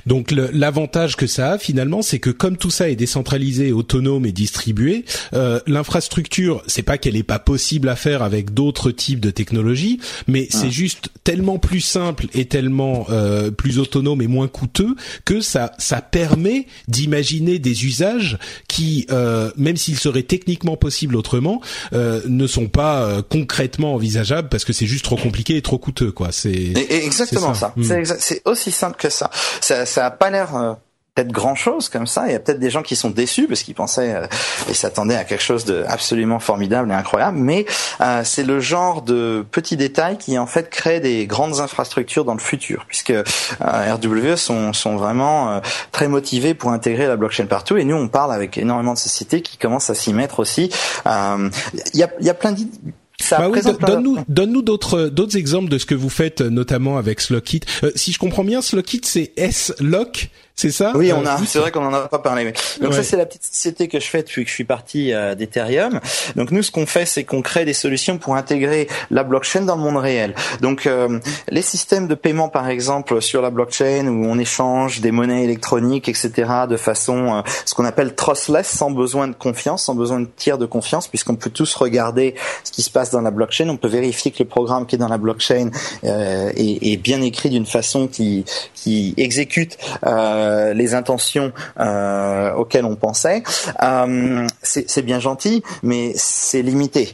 Donc 0.05 0.31
l'avantage 0.31 1.15
que 1.15 1.27
ça 1.27 1.53
a 1.53 1.57
finalement, 1.57 2.01
c'est 2.01 2.19
que 2.19 2.29
comme 2.29 2.57
tout 2.57 2.71
ça 2.71 2.89
est 2.89 2.95
décentralisé, 2.95 3.71
autonome 3.71 4.25
et 4.25 4.31
distribué, 4.31 5.05
euh, 5.33 5.59
l'infrastructure, 5.67 6.63
c'est 6.67 6.83
pas 6.83 6.97
qu'elle 6.97 7.15
est 7.15 7.23
pas 7.23 7.39
possible 7.39 7.89
à 7.89 7.95
faire 7.95 8.21
avec 8.21 8.53
d'autres 8.53 8.91
types 8.91 9.19
de 9.19 9.31
technologies, 9.31 9.99
mais 10.27 10.47
ah. 10.51 10.57
c'est 10.59 10.71
juste 10.71 11.09
tellement 11.23 11.59
plus 11.59 11.81
simple 11.81 12.27
et 12.33 12.45
tellement 12.45 13.07
euh, 13.09 13.51
plus 13.51 13.79
autonome 13.79 14.21
et 14.21 14.27
moins 14.27 14.47
coûteux 14.47 14.95
que 15.25 15.41
ça 15.41 15.71
ça 15.77 16.01
permet 16.01 16.67
d'imaginer 16.87 17.59
des 17.59 17.85
usages 17.85 18.37
qui, 18.67 19.05
euh, 19.11 19.51
même 19.57 19.77
s'ils 19.77 19.97
seraient 19.97 20.23
techniquement 20.23 20.77
possibles 20.77 21.15
autrement, 21.15 21.61
euh, 21.93 22.21
ne 22.27 22.47
sont 22.47 22.67
pas 22.67 23.03
euh, 23.03 23.21
concrètement 23.27 23.95
envisageables 23.95 24.49
parce 24.49 24.65
que 24.65 24.73
c'est 24.73 24.85
juste 24.85 25.05
trop 25.05 25.17
compliqué 25.17 25.57
et 25.57 25.61
trop 25.61 25.77
coûteux 25.77 26.11
quoi. 26.11 26.31
C'est 26.31 26.73
exactement 26.89 27.53
ça. 27.53 27.73
ça. 27.83 27.95
Hmm. 27.99 28.03
C'est 28.19 28.41
aussi 28.45 28.71
simple 28.71 28.97
que 28.97 29.09
ça 29.09 29.29
ça, 29.69 29.85
ça 29.85 30.05
a 30.07 30.11
pas 30.11 30.31
l'air 30.31 30.55
euh, 30.55 30.73
peut-être 31.13 31.31
grand 31.31 31.55
chose 31.55 31.89
comme 31.89 32.07
ça. 32.07 32.23
Il 32.27 32.31
y 32.31 32.35
a 32.35 32.39
peut-être 32.39 32.59
des 32.59 32.69
gens 32.69 32.81
qui 32.81 32.95
sont 32.95 33.09
déçus 33.11 33.47
parce 33.47 33.61
qu'ils 33.61 33.75
pensaient 33.75 34.15
euh, 34.15 34.27
et 34.67 34.73
s'attendaient 34.73 35.15
à 35.15 35.23
quelque 35.25 35.43
chose 35.43 35.63
de 35.63 35.83
absolument 35.87 36.39
formidable 36.39 36.89
et 36.91 36.93
incroyable. 36.95 37.37
Mais 37.37 37.65
euh, 38.01 38.23
c'est 38.23 38.43
le 38.43 38.59
genre 38.59 39.03
de 39.03 39.45
petits 39.51 39.77
détails 39.77 40.17
qui 40.17 40.39
en 40.39 40.47
fait 40.47 40.69
créent 40.69 40.99
des 40.99 41.27
grandes 41.27 41.59
infrastructures 41.59 42.25
dans 42.25 42.33
le 42.33 42.39
futur, 42.39 42.85
puisque 42.87 43.11
euh, 43.11 43.23
RWE 43.59 44.35
sont, 44.37 44.73
sont 44.73 44.95
vraiment 44.95 45.51
euh, 45.51 45.59
très 45.91 46.07
motivés 46.07 46.55
pour 46.55 46.71
intégrer 46.71 47.07
la 47.07 47.15
blockchain 47.15 47.45
partout. 47.45 47.77
Et 47.77 47.83
nous, 47.83 47.95
on 47.95 48.07
parle 48.07 48.33
avec 48.33 48.57
énormément 48.57 48.93
de 48.93 48.99
sociétés 48.99 49.41
qui 49.41 49.57
commencent 49.57 49.91
à 49.91 49.95
s'y 49.95 50.13
mettre 50.13 50.39
aussi. 50.39 50.71
Il 51.05 51.51
y 51.93 52.03
a, 52.03 52.09
y 52.19 52.29
a 52.29 52.33
plein 52.33 52.51
d'idées 52.51 52.93
bah 53.31 53.49
oui, 53.49 53.59
donne-nous 53.81 54.17
donne-nous 54.27 54.61
d'autres 54.61 55.09
d'autres 55.09 55.37
exemples 55.37 55.69
de 55.69 55.77
ce 55.77 55.85
que 55.85 55.95
vous 55.95 56.09
faites 56.09 56.41
notamment 56.41 56.97
avec 56.97 57.21
Slockit. 57.21 57.61
Euh, 57.83 57.91
si 57.95 58.11
je 58.11 58.19
comprends 58.19 58.43
bien, 58.43 58.61
Slockit 58.61 59.01
c'est 59.03 59.33
S-Lock 59.37 60.29
c'est 60.59 60.71
ça 60.71 60.91
Oui, 60.93 61.13
on 61.13 61.25
a. 61.25 61.35
Euh, 61.35 61.45
c'est 61.47 61.59
vrai 61.59 61.71
qu'on 61.71 61.85
en 61.85 61.93
a 61.93 62.09
pas 62.09 62.19
parlé. 62.19 62.51
Donc 62.81 62.93
ça, 62.93 63.01
c'est 63.01 63.15
la 63.15 63.25
petite 63.25 63.45
société 63.45 63.87
que 63.87 63.97
je 63.97 64.07
fais 64.07 64.23
depuis 64.23 64.43
que 64.43 64.49
je 64.49 64.55
suis 64.55 64.65
parti 64.65 65.13
euh, 65.13 65.33
d'Ethereum. 65.33 66.01
Donc 66.35 66.51
nous, 66.51 66.63
ce 66.63 66.69
qu'on 66.69 66.85
fait, 66.85 67.05
c'est 67.05 67.23
qu'on 67.23 67.41
crée 67.41 67.63
des 67.63 67.71
solutions 67.71 68.17
pour 68.17 68.35
intégrer 68.35 68.89
la 69.09 69.23
blockchain 69.23 69.61
dans 69.61 69.77
le 69.77 69.81
monde 69.81 69.95
réel. 69.95 70.35
Donc 70.59 70.85
euh, 70.85 71.19
les 71.49 71.61
systèmes 71.61 72.09
de 72.09 72.15
paiement, 72.15 72.49
par 72.49 72.67
exemple, 72.67 73.21
sur 73.21 73.41
la 73.41 73.51
blockchain 73.51 74.07
où 74.07 74.25
on 74.25 74.37
échange 74.37 74.99
des 74.99 75.11
monnaies 75.11 75.45
électroniques, 75.45 76.09
etc., 76.09 76.31
de 76.69 76.75
façon 76.75 77.41
ce 77.65 77.73
qu'on 77.73 77.85
appelle 77.85 78.13
trustless, 78.13 78.67
sans 78.67 78.91
besoin 78.91 79.29
de 79.29 79.35
confiance, 79.35 79.85
sans 79.85 79.95
besoin 79.95 80.19
de 80.19 80.27
tiers 80.35 80.57
de 80.57 80.65
confiance, 80.65 81.07
puisqu'on 81.07 81.37
peut 81.37 81.51
tous 81.51 81.73
regarder 81.75 82.35
ce 82.65 82.71
qui 82.73 82.81
se 82.81 82.89
passe 82.89 83.11
dans 83.11 83.21
la 83.21 83.31
blockchain. 83.31 83.69
On 83.69 83.77
peut 83.77 83.87
vérifier 83.87 84.31
que 84.31 84.39
le 84.39 84.49
programme 84.49 84.85
qui 84.85 84.95
est 84.95 84.99
dans 84.99 85.07
la 85.07 85.17
blockchain 85.17 85.69
est, 86.03 86.53
est, 86.57 86.97
bien 86.97 87.21
écrit 87.21 87.49
d'une 87.49 87.65
façon 87.65 88.07
qui 88.07 88.43
qui 88.75 89.13
exécute 89.15 89.77
euh, 90.05 90.48
les 90.73 90.93
intentions 90.93 91.51
euh, 91.79 92.53
auxquelles 92.53 92.85
on 92.85 92.95
pensait. 92.95 93.43
Euh, 93.83 94.47
c'est 94.61 95.01
bien 95.01 95.19
gentil, 95.19 95.63
mais 95.83 96.13
c'est 96.15 96.61
limité. 96.61 97.13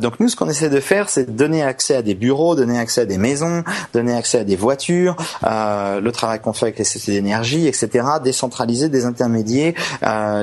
donc 0.00 0.20
nous, 0.20 0.28
ce 0.28 0.36
qu'on 0.36 0.48
essaie 0.48 0.70
de 0.70 0.80
faire, 0.80 1.08
c'est 1.08 1.34
donner 1.34 1.62
accès 1.62 1.96
à 1.96 2.02
des 2.02 2.14
bureaux, 2.14 2.54
donner 2.54 2.78
accès 2.78 3.02
à 3.02 3.04
des 3.04 3.18
maisons, 3.18 3.64
donner 3.92 4.14
accès 4.14 4.38
à 4.38 4.44
des 4.44 4.56
voitures, 4.56 5.16
le 5.42 6.10
travail 6.10 6.40
qu'on 6.40 6.52
fait 6.52 6.66
avec 6.66 6.78
les 6.78 6.84
sociétés 6.84 7.12
d'énergie, 7.12 7.66
etc. 7.66 7.88
Décentraliser 8.22 8.88
des 8.88 9.04
intermédiaires, 9.04 9.74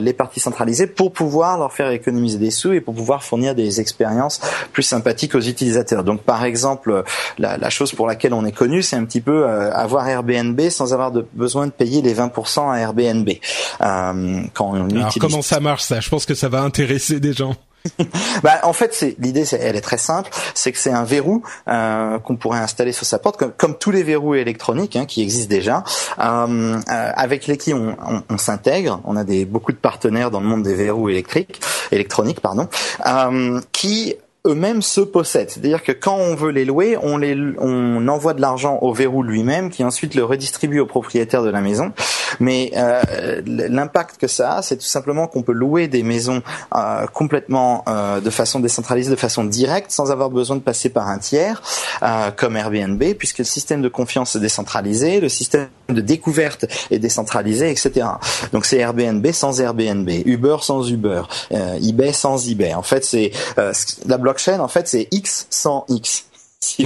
les 0.02 0.14
parties 0.14 0.40
centralisées 0.40 0.88
pour 0.88 1.12
pouvoir 1.12 1.58
leur 1.58 1.74
faire 1.74 1.92
économiser 1.92 2.38
des 2.38 2.52
sous 2.52 2.74
et 2.74 2.82
pour 2.82 2.94
pouvoir 2.94 3.24
fournir 3.24 3.56
des 3.56 3.80
expériences 3.80 4.42
plus 4.74 4.84
sympathiques 4.84 5.36
aux 5.36 5.42
utilisateurs. 5.42 6.04
Donc 6.04 6.22
par 6.22 6.44
exemple, 6.44 7.04
la, 7.38 7.58
la 7.58 7.70
chose 7.70 7.94
pour 7.94 8.08
laquelle 8.08 8.34
on 8.34 8.46
est 8.46 8.52
connu, 8.52 8.82
c'est 8.82 8.96
un 8.96 9.06
petit 9.06 9.22
peu 9.22 9.48
avoir 9.48 10.08
Airbnb 10.08 10.60
sans 10.70 10.94
avoir 10.94 11.12
de, 11.12 11.26
besoin 11.34 11.68
de 11.68 11.72
payer 11.72 12.02
les 12.02 12.19
20% 12.20 12.72
à 12.72 12.80
Airbnb. 12.80 13.30
Euh, 13.30 14.42
quand 14.54 14.72
on 14.74 14.90
Alors 14.90 15.14
comment 15.20 15.42
ça 15.42 15.60
marche 15.60 15.84
ça? 15.84 16.00
Je 16.00 16.10
pense 16.10 16.26
que 16.26 16.36
ça 16.36 16.50
va 16.50 16.62
intéresser 16.62 17.20
des 17.20 17.34
gens. 17.34 17.56
bah, 18.44 18.60
en 18.64 18.74
fait, 18.74 18.94
c'est 18.94 19.16
l'idée, 19.20 19.46
elle 19.54 19.76
est 19.76 19.82
très 19.82 19.98
simple, 19.98 20.30
c'est 20.54 20.72
que 20.72 20.78
c'est 20.78 20.92
un 20.92 21.04
verrou 21.04 21.44
euh, 21.68 22.20
qu'on 22.20 22.36
pourrait 22.36 22.60
installer 22.60 22.92
sur 22.92 23.06
sa 23.06 23.20
porte, 23.20 23.38
comme, 23.38 23.52
comme 23.52 23.78
tous 23.78 23.92
les 23.92 24.04
verrous 24.04 24.36
électroniques 24.36 24.96
hein, 24.96 25.06
qui 25.06 25.22
existent 25.22 25.50
déjà, 25.50 25.84
euh, 26.20 26.78
euh, 26.78 27.12
avec 27.16 27.48
lesquels 27.48 27.76
on, 27.76 27.96
on, 28.06 28.24
on 28.30 28.38
s'intègre. 28.38 29.02
On 29.06 29.16
a 29.16 29.24
des 29.24 29.46
beaucoup 29.46 29.72
de 29.72 29.78
partenaires 29.78 30.32
dans 30.32 30.42
le 30.42 30.48
monde 30.48 30.64
des 30.64 30.76
verrous 30.76 31.10
électriques, 31.10 31.62
électroniques, 31.92 32.42
pardon, 32.42 32.68
euh, 33.06 33.62
qui 33.72 34.16
eux-mêmes 34.48 34.82
se 34.82 35.02
possèdent. 35.02 35.50
C'est-à-dire 35.50 35.84
que 35.84 35.92
quand 35.92 36.16
on 36.16 36.36
veut 36.36 36.52
les 36.52 36.64
louer, 36.64 36.98
on, 37.02 37.18
les, 37.18 37.36
on 37.58 38.08
envoie 38.08 38.34
de 38.34 38.40
l'argent 38.40 38.80
au 38.82 38.94
verrou 38.94 39.22
lui-même 39.22 39.70
qui 39.70 39.84
ensuite 39.84 40.16
le 40.16 40.24
redistribue 40.24 40.80
au 40.80 40.86
propriétaire 40.86 41.44
de 41.44 41.50
la 41.50 41.60
maison. 41.60 41.92
Mais 42.40 42.72
euh, 42.78 43.42
l'impact 43.46 44.18
que 44.18 44.28
ça 44.28 44.58
a, 44.58 44.62
c'est 44.62 44.78
tout 44.78 44.86
simplement 44.86 45.28
qu'on 45.28 45.42
peut 45.42 45.52
louer 45.52 45.90
des 45.90 46.04
maisons 46.04 46.42
euh, 46.74 47.06
complètement 47.08 47.84
euh, 47.90 48.22
de 48.22 48.30
façon 48.30 48.62
décentralisée, 48.62 49.12
de 49.12 49.18
façon 49.18 49.44
directe, 49.44 49.92
sans 49.92 50.10
avoir 50.10 50.30
besoin 50.30 50.56
de 50.56 50.62
passer 50.62 50.90
par 50.90 51.10
un 51.10 51.18
tiers, 51.18 51.62
euh, 52.02 52.32
comme 52.32 52.56
Airbnb, 52.56 53.04
puisque 53.18 53.40
le 53.40 53.44
système 53.44 53.82
de 53.82 53.90
confiance 53.90 54.38
est 54.38 54.40
décentralisé, 54.40 55.20
le 55.20 55.28
système 55.28 55.68
de 55.90 56.02
découverte 56.02 56.66
est 56.92 57.00
décentralisé, 57.00 57.72
etc. 57.72 58.08
Donc 58.54 58.66
c'est 58.66 58.78
Airbnb 58.78 59.26
sans 59.32 59.60
Airbnb, 59.60 60.10
Uber 60.26 60.58
sans 60.62 60.90
Uber, 60.90 61.24
euh, 61.52 61.78
eBay 61.82 62.14
sans 62.14 62.50
eBay. 62.50 62.74
En 62.74 62.84
fait, 62.84 63.04
c'est 63.04 63.32
la 64.06 64.18
blockchain, 64.30 64.60
en 64.60 64.68
fait, 64.68 64.88
c'est 64.88 65.08
X 65.12 65.48
sans 65.50 65.86
X. 65.90 66.26
Si. 66.62 66.86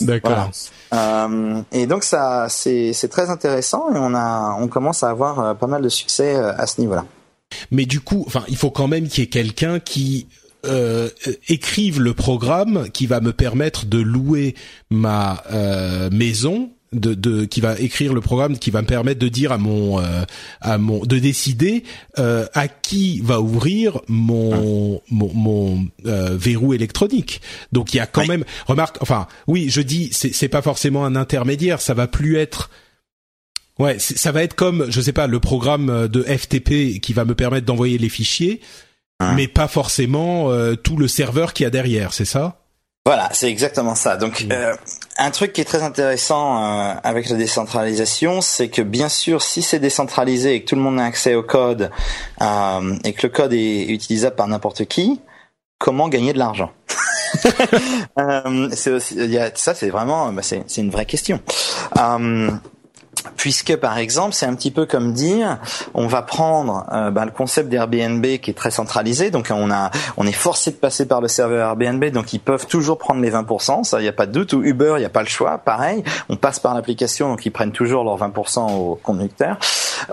D'accord. 0.00 0.50
Euh, 0.92 1.62
et 1.70 1.86
donc 1.86 2.02
ça, 2.02 2.48
c'est 2.48 3.08
très 3.08 3.30
intéressant 3.30 3.94
et 3.94 3.96
on 3.96 4.12
a, 4.12 4.56
on 4.58 4.66
commence 4.66 5.04
à 5.04 5.10
avoir 5.10 5.38
euh, 5.38 5.54
pas 5.54 5.68
mal 5.68 5.82
de 5.82 5.88
succès 5.88 6.34
euh, 6.34 6.52
à 6.56 6.66
ce 6.66 6.80
niveau-là. 6.80 7.04
Mais 7.70 7.86
du 7.86 8.00
coup, 8.00 8.24
enfin, 8.26 8.42
il 8.48 8.56
faut 8.56 8.72
quand 8.72 8.88
même 8.88 9.06
qu'il 9.06 9.22
y 9.22 9.26
ait 9.26 9.30
quelqu'un 9.30 9.78
qui 9.78 10.26
euh, 10.66 11.10
écrive 11.48 12.00
le 12.00 12.14
programme 12.14 12.88
qui 12.90 13.06
va 13.06 13.20
me 13.20 13.32
permettre 13.32 13.84
de 13.86 13.98
louer 13.98 14.54
ma 14.90 15.42
euh, 15.52 16.08
maison 16.10 16.70
de, 16.94 17.14
de, 17.14 17.44
qui 17.44 17.60
va 17.60 17.78
écrire 17.78 18.12
le 18.12 18.20
programme 18.20 18.58
qui 18.58 18.70
va 18.70 18.82
me 18.82 18.86
permettre 18.86 19.18
de 19.18 19.28
dire 19.28 19.52
à 19.52 19.58
mon 19.58 20.00
euh, 20.00 20.24
à 20.60 20.78
mon 20.78 21.00
de 21.04 21.18
décider 21.18 21.84
euh, 22.18 22.46
à 22.54 22.68
qui 22.68 23.20
va 23.20 23.40
ouvrir 23.40 24.00
mon 24.08 25.00
mon, 25.10 25.32
mon 25.34 25.86
euh, 26.06 26.36
verrou 26.36 26.74
électronique. 26.74 27.40
Donc 27.72 27.94
il 27.94 27.98
y 27.98 28.00
a 28.00 28.06
quand 28.06 28.26
même 28.26 28.44
remarque 28.66 28.96
enfin 29.00 29.26
oui, 29.46 29.68
je 29.68 29.80
dis 29.80 30.10
c'est 30.12 30.32
c'est 30.32 30.48
pas 30.48 30.62
forcément 30.62 31.04
un 31.04 31.16
intermédiaire, 31.16 31.80
ça 31.80 31.94
va 31.94 32.06
plus 32.06 32.36
être 32.36 32.70
Ouais, 33.80 33.98
ça 33.98 34.30
va 34.30 34.44
être 34.44 34.54
comme 34.54 34.88
je 34.88 35.00
sais 35.00 35.12
pas 35.12 35.26
le 35.26 35.40
programme 35.40 36.06
de 36.06 36.22
FTP 36.22 37.00
qui 37.00 37.12
va 37.12 37.24
me 37.24 37.34
permettre 37.34 37.66
d'envoyer 37.66 37.98
les 37.98 38.08
fichiers, 38.08 38.60
mais 39.34 39.48
pas 39.48 39.66
forcément 39.66 40.48
tout 40.76 40.96
le 40.96 41.08
serveur 41.08 41.52
qui 41.52 41.64
y 41.64 41.66
a 41.66 41.70
derrière, 41.70 42.12
c'est 42.12 42.24
ça? 42.24 42.64
Voilà, 43.06 43.28
c'est 43.32 43.50
exactement 43.50 43.94
ça. 43.94 44.16
Donc, 44.16 44.44
mm. 44.44 44.52
euh, 44.52 44.74
un 45.18 45.30
truc 45.30 45.52
qui 45.52 45.60
est 45.60 45.64
très 45.64 45.82
intéressant 45.82 46.62
euh, 46.62 46.94
avec 47.02 47.28
la 47.28 47.36
décentralisation, 47.36 48.40
c'est 48.40 48.68
que 48.68 48.82
bien 48.82 49.08
sûr, 49.08 49.42
si 49.42 49.62
c'est 49.62 49.78
décentralisé 49.78 50.54
et 50.54 50.62
que 50.62 50.68
tout 50.68 50.76
le 50.76 50.82
monde 50.82 50.98
a 50.98 51.04
accès 51.04 51.34
au 51.34 51.42
code 51.42 51.90
euh, 52.42 52.96
et 53.04 53.12
que 53.12 53.26
le 53.26 53.32
code 53.32 53.52
est 53.52 53.86
utilisable 53.86 54.36
par 54.36 54.48
n'importe 54.48 54.84
qui, 54.86 55.20
comment 55.78 56.08
gagner 56.08 56.32
de 56.32 56.38
l'argent? 56.38 56.70
Euh, 58.16 58.68
c'est 58.72 58.92
aussi, 58.92 59.16
y 59.16 59.38
a, 59.38 59.50
ça, 59.56 59.74
c'est 59.74 59.90
vraiment, 59.90 60.32
bah, 60.32 60.42
c'est, 60.42 60.62
c'est 60.68 60.82
une 60.82 60.90
vraie 60.90 61.04
question. 61.04 61.40
Puisque 63.36 63.76
par 63.76 63.98
exemple 63.98 64.34
c'est 64.34 64.46
un 64.46 64.54
petit 64.54 64.70
peu 64.70 64.86
comme 64.86 65.12
dire 65.12 65.58
on 65.94 66.06
va 66.06 66.22
prendre 66.22 66.86
euh, 66.92 67.10
bah, 67.10 67.24
le 67.24 67.30
concept 67.30 67.68
d'Airbnb 67.68 68.24
qui 68.38 68.50
est 68.50 68.54
très 68.54 68.70
centralisé. 68.70 69.30
Donc 69.30 69.48
on 69.50 69.70
a 69.70 69.90
on 70.16 70.26
est 70.26 70.32
forcé 70.32 70.70
de 70.70 70.76
passer 70.76 71.06
par 71.06 71.20
le 71.20 71.28
serveur 71.28 71.68
Airbnb. 71.68 72.04
Donc 72.06 72.32
ils 72.32 72.40
peuvent 72.40 72.66
toujours 72.66 72.98
prendre 72.98 73.20
les 73.20 73.30
20% 73.30 73.84
ça 73.84 74.00
il 74.00 74.04
y 74.04 74.08
a 74.08 74.12
pas 74.12 74.26
de 74.26 74.32
doute. 74.32 74.52
Ou 74.52 74.62
Uber 74.62 74.94
il 74.98 75.02
y 75.02 75.06
a 75.06 75.10
pas 75.10 75.22
le 75.22 75.28
choix. 75.28 75.58
Pareil 75.58 76.02
on 76.28 76.36
passe 76.36 76.58
par 76.60 76.74
l'application. 76.74 77.28
Donc 77.28 77.44
ils 77.46 77.50
prennent 77.50 77.72
toujours 77.72 78.04
leurs 78.04 78.18
20% 78.18 78.72
au 78.72 79.00
conducteur 79.02 79.58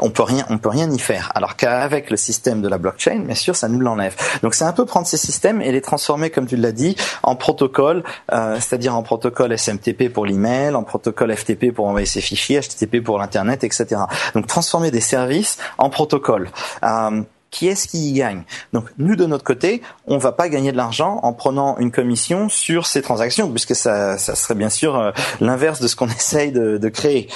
on 0.01 0.09
peut 0.09 0.23
rien 0.23 0.45
on 0.49 0.57
peut 0.57 0.69
rien 0.69 0.89
y 0.91 0.99
faire 0.99 1.31
alors 1.35 1.55
qu'avec 1.55 2.09
le 2.09 2.17
système 2.17 2.61
de 2.61 2.67
la 2.67 2.77
blockchain 2.77 3.19
bien 3.19 3.35
sûr 3.35 3.55
ça 3.55 3.67
nous 3.67 3.79
l'enlève 3.79 4.15
donc 4.43 4.53
c'est 4.53 4.65
un 4.65 4.73
peu 4.73 4.85
prendre 4.85 5.07
ces 5.07 5.17
systèmes 5.17 5.61
et 5.61 5.71
les 5.71 5.81
transformer 5.81 6.29
comme 6.29 6.47
tu 6.47 6.55
l'as 6.55 6.71
dit 6.71 6.95
en 7.23 7.35
protocole 7.35 8.03
euh, 8.31 8.55
c'est-à-dire 8.59 8.95
en 8.95 9.03
protocole 9.03 9.57
SMTP 9.57 10.09
pour 10.11 10.25
l'email 10.25 10.75
en 10.75 10.83
protocole 10.83 11.35
FTP 11.35 11.71
pour 11.73 11.87
envoyer 11.87 12.05
ses 12.05 12.21
fichiers 12.21 12.59
HTTP 12.59 13.03
pour 13.03 13.17
l'internet, 13.17 13.63
etc. 13.63 14.01
Donc 14.35 14.47
transformer 14.47 14.91
des 14.91 15.01
services 15.01 15.57
en 15.77 15.89
protocole. 15.89 16.49
Euh, 16.83 17.21
qui 17.49 17.67
est-ce 17.67 17.89
qui 17.89 18.11
y 18.11 18.13
gagne? 18.13 18.43
Donc 18.71 18.85
nous 18.97 19.17
de 19.17 19.25
notre 19.25 19.43
côté, 19.43 19.81
on 20.07 20.17
va 20.17 20.31
pas 20.31 20.47
gagner 20.47 20.71
de 20.71 20.77
l'argent 20.77 21.19
en 21.21 21.33
prenant 21.33 21.77
une 21.79 21.91
commission 21.91 22.47
sur 22.47 22.85
ces 22.87 23.01
transactions, 23.01 23.49
puisque 23.49 23.75
ça, 23.75 24.17
ça 24.17 24.35
serait 24.35 24.55
bien 24.55 24.69
sûr 24.69 24.97
euh, 24.97 25.11
l'inverse 25.41 25.81
de 25.81 25.87
ce 25.89 25.97
qu'on 25.97 26.07
essaye 26.19 26.53
de, 26.53 26.89
créer. 26.89 27.27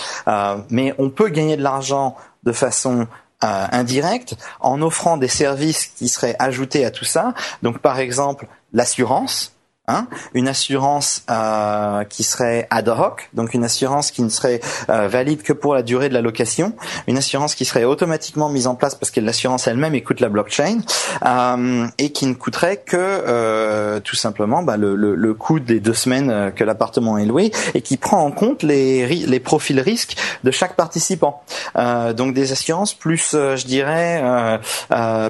Mais 0.69 0.93
on 0.97 1.09
peut 1.09 1.29
gagner 1.29 1.57
de 1.57 1.63
l'argent 1.63 2.15
de 2.45 2.51
façon 2.51 3.07
euh, 3.43 3.67
indirecte 3.71 4.37
en 4.59 4.81
offrant 4.81 5.17
des 5.17 5.27
services 5.27 5.87
qui 5.87 6.07
seraient 6.07 6.35
ajoutés 6.39 6.85
à 6.85 6.91
tout 6.91 7.05
ça. 7.05 7.33
Donc 7.63 7.79
par 7.79 7.99
exemple 7.99 8.47
l'assurance. 8.73 9.54
Hein, 9.87 10.07
une 10.33 10.47
assurance 10.47 11.21
euh, 11.29 12.03
qui 12.05 12.23
serait 12.23 12.65
ad 12.71 12.89
hoc, 12.89 13.29
donc 13.35 13.53
une 13.53 13.63
assurance 13.63 14.09
qui 14.09 14.23
ne 14.23 14.29
serait 14.29 14.59
euh, 14.89 15.07
valide 15.07 15.43
que 15.43 15.53
pour 15.53 15.75
la 15.75 15.83
durée 15.83 16.09
de 16.09 16.15
la 16.15 16.21
location, 16.21 16.73
une 17.05 17.19
assurance 17.19 17.53
qui 17.53 17.65
serait 17.65 17.83
automatiquement 17.83 18.49
mise 18.49 18.65
en 18.65 18.73
place 18.73 18.95
parce 18.95 19.11
que 19.11 19.19
l'assurance 19.19 19.67
elle-même 19.67 19.93
écoute 19.93 20.21
la 20.21 20.29
blockchain 20.29 20.79
euh, 21.23 21.85
et 21.99 22.11
qui 22.11 22.25
ne 22.25 22.33
coûterait 22.33 22.77
que 22.77 22.97
euh, 22.97 23.99
tout 23.99 24.15
simplement 24.15 24.63
bah, 24.63 24.75
le, 24.75 24.95
le, 24.95 25.13
le, 25.13 25.33
coût 25.35 25.59
des 25.59 25.79
deux 25.79 25.93
semaines 25.93 26.31
euh, 26.31 26.49
que 26.49 26.63
l'appartement 26.63 27.19
est 27.19 27.25
loué 27.25 27.51
et 27.75 27.81
qui 27.81 27.97
prend 27.97 28.23
en 28.23 28.31
compte 28.31 28.63
les, 28.63 29.05
les 29.05 29.39
profils 29.39 29.79
risques 29.79 30.17
de 30.43 30.49
chaque 30.49 30.75
participant. 30.75 31.43
Euh, 31.75 32.11
donc 32.13 32.33
des 32.33 32.51
assurances 32.51 32.95
plus, 32.95 33.33
je 33.33 33.65
dirais, 33.67 34.59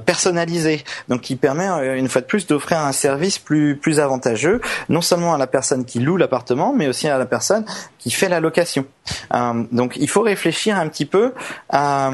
personnalisées, 0.05 0.85
donc 1.09 1.21
qui 1.21 1.35
permet 1.35 1.67
une 1.97 2.07
fois 2.07 2.21
de 2.21 2.25
plus 2.25 2.47
d'offrir 2.47 2.79
un 2.79 2.93
service 2.93 3.37
plus 3.37 3.75
plus 3.75 3.99
avantageux 3.99 4.44
non 4.89 5.01
seulement 5.01 5.33
à 5.33 5.37
la 5.37 5.47
personne 5.47 5.85
qui 5.85 5.99
loue 5.99 6.17
l'appartement, 6.17 6.73
mais 6.73 6.87
aussi 6.87 7.07
à 7.07 7.17
la 7.17 7.25
personne 7.25 7.65
qui 7.99 8.11
fait 8.11 8.29
la 8.29 8.39
location. 8.39 8.85
Euh, 9.33 9.63
donc 9.71 9.95
il 9.97 10.09
faut 10.09 10.21
réfléchir 10.21 10.77
un 10.77 10.87
petit 10.87 11.05
peu 11.05 11.33
à 11.69 12.11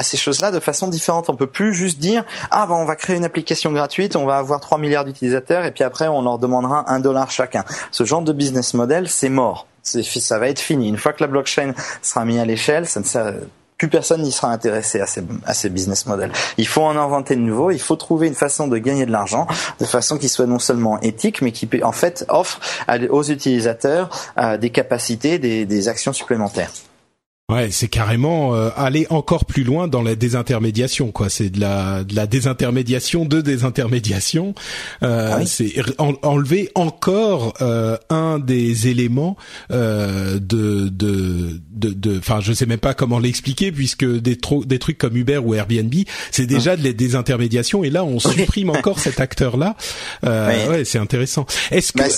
ces 0.00 0.16
choses-là 0.16 0.50
de 0.50 0.60
façon 0.60 0.88
différente. 0.88 1.30
On 1.30 1.36
peut 1.36 1.46
plus 1.46 1.74
juste 1.74 1.98
dire 1.98 2.24
ah 2.50 2.66
ben 2.66 2.74
on 2.74 2.84
va 2.84 2.96
créer 2.96 3.16
une 3.16 3.24
application 3.24 3.72
gratuite, 3.72 4.16
on 4.16 4.26
va 4.26 4.38
avoir 4.38 4.60
3 4.60 4.78
milliards 4.78 5.04
d'utilisateurs 5.04 5.64
et 5.64 5.70
puis 5.70 5.84
après 5.84 6.08
on 6.08 6.22
leur 6.22 6.38
demandera 6.38 6.90
un 6.90 7.00
dollar 7.00 7.30
chacun. 7.30 7.64
Ce 7.90 8.04
genre 8.04 8.22
de 8.22 8.32
business 8.32 8.74
model, 8.74 9.08
c'est 9.08 9.28
mort. 9.28 9.66
Ça 9.82 10.38
va 10.38 10.48
être 10.48 10.58
fini. 10.58 10.88
Une 10.88 10.96
fois 10.96 11.12
que 11.12 11.22
la 11.22 11.28
blockchain 11.28 11.72
sera 12.02 12.24
mise 12.24 12.40
à 12.40 12.44
l'échelle, 12.44 12.86
ça 12.86 13.00
ne 13.00 13.32
plus 13.78 13.88
personne 13.88 14.22
n'y 14.22 14.32
sera 14.32 14.52
intéressé 14.52 15.00
à 15.00 15.06
ces, 15.54 15.68
business 15.68 16.06
models. 16.06 16.32
Il 16.56 16.66
faut 16.66 16.82
en 16.82 16.96
inventer 16.96 17.36
de 17.36 17.40
nouveaux, 17.40 17.70
il 17.70 17.80
faut 17.80 17.96
trouver 17.96 18.26
une 18.26 18.34
façon 18.34 18.68
de 18.68 18.78
gagner 18.78 19.06
de 19.06 19.12
l'argent 19.12 19.46
de 19.80 19.84
façon 19.84 20.18
qui 20.18 20.28
soit 20.28 20.46
non 20.46 20.58
seulement 20.58 21.00
éthique, 21.00 21.42
mais 21.42 21.52
qui 21.52 21.68
en 21.82 21.92
fait 21.92 22.24
offre 22.28 22.60
aux 23.10 23.22
utilisateurs 23.22 24.08
euh, 24.38 24.56
des 24.56 24.70
capacités, 24.70 25.38
des, 25.38 25.66
des 25.66 25.88
actions 25.88 26.12
supplémentaires. 26.12 26.70
Ouais, 27.48 27.70
c'est 27.70 27.86
carrément 27.86 28.56
euh, 28.56 28.70
aller 28.76 29.06
encore 29.08 29.44
plus 29.44 29.62
loin 29.62 29.86
dans 29.86 30.02
la 30.02 30.16
désintermédiation, 30.16 31.12
quoi. 31.12 31.28
C'est 31.28 31.48
de 31.48 31.60
la 31.60 32.02
de 32.02 32.16
la 32.16 32.26
désintermédiation 32.26 33.24
de 33.24 33.40
désintermédiation. 33.40 34.52
Euh, 35.04 35.30
ah 35.32 35.46
C'est 35.46 35.72
enlever 35.98 36.72
encore 36.74 37.54
euh, 37.60 37.98
un 38.10 38.40
des 38.40 38.88
éléments 38.88 39.36
euh, 39.70 40.40
de 40.40 40.88
de 40.88 41.60
de. 41.70 42.18
Enfin, 42.18 42.40
je 42.40 42.52
sais 42.52 42.66
même 42.66 42.80
pas 42.80 42.94
comment 42.94 43.20
l'expliquer 43.20 43.70
puisque 43.70 44.04
des 44.04 44.36
des 44.64 44.78
trucs 44.80 44.98
comme 44.98 45.16
Uber 45.16 45.38
ou 45.38 45.54
Airbnb, 45.54 45.94
c'est 46.32 46.46
déjà 46.46 46.72
ah. 46.72 46.76
de 46.76 46.82
la 46.82 46.92
désintermédiation 46.94 47.84
et 47.84 47.90
là 47.90 48.02
on 48.02 48.18
supprime 48.18 48.70
encore 48.70 48.98
cet 48.98 49.20
acteur-là. 49.20 49.76
Euh, 50.24 50.68
ouais, 50.68 50.84
c'est 50.84 50.98
intéressant. 50.98 51.46
Est-ce 51.70 51.92
que 51.92 51.98
bah, 51.98 52.08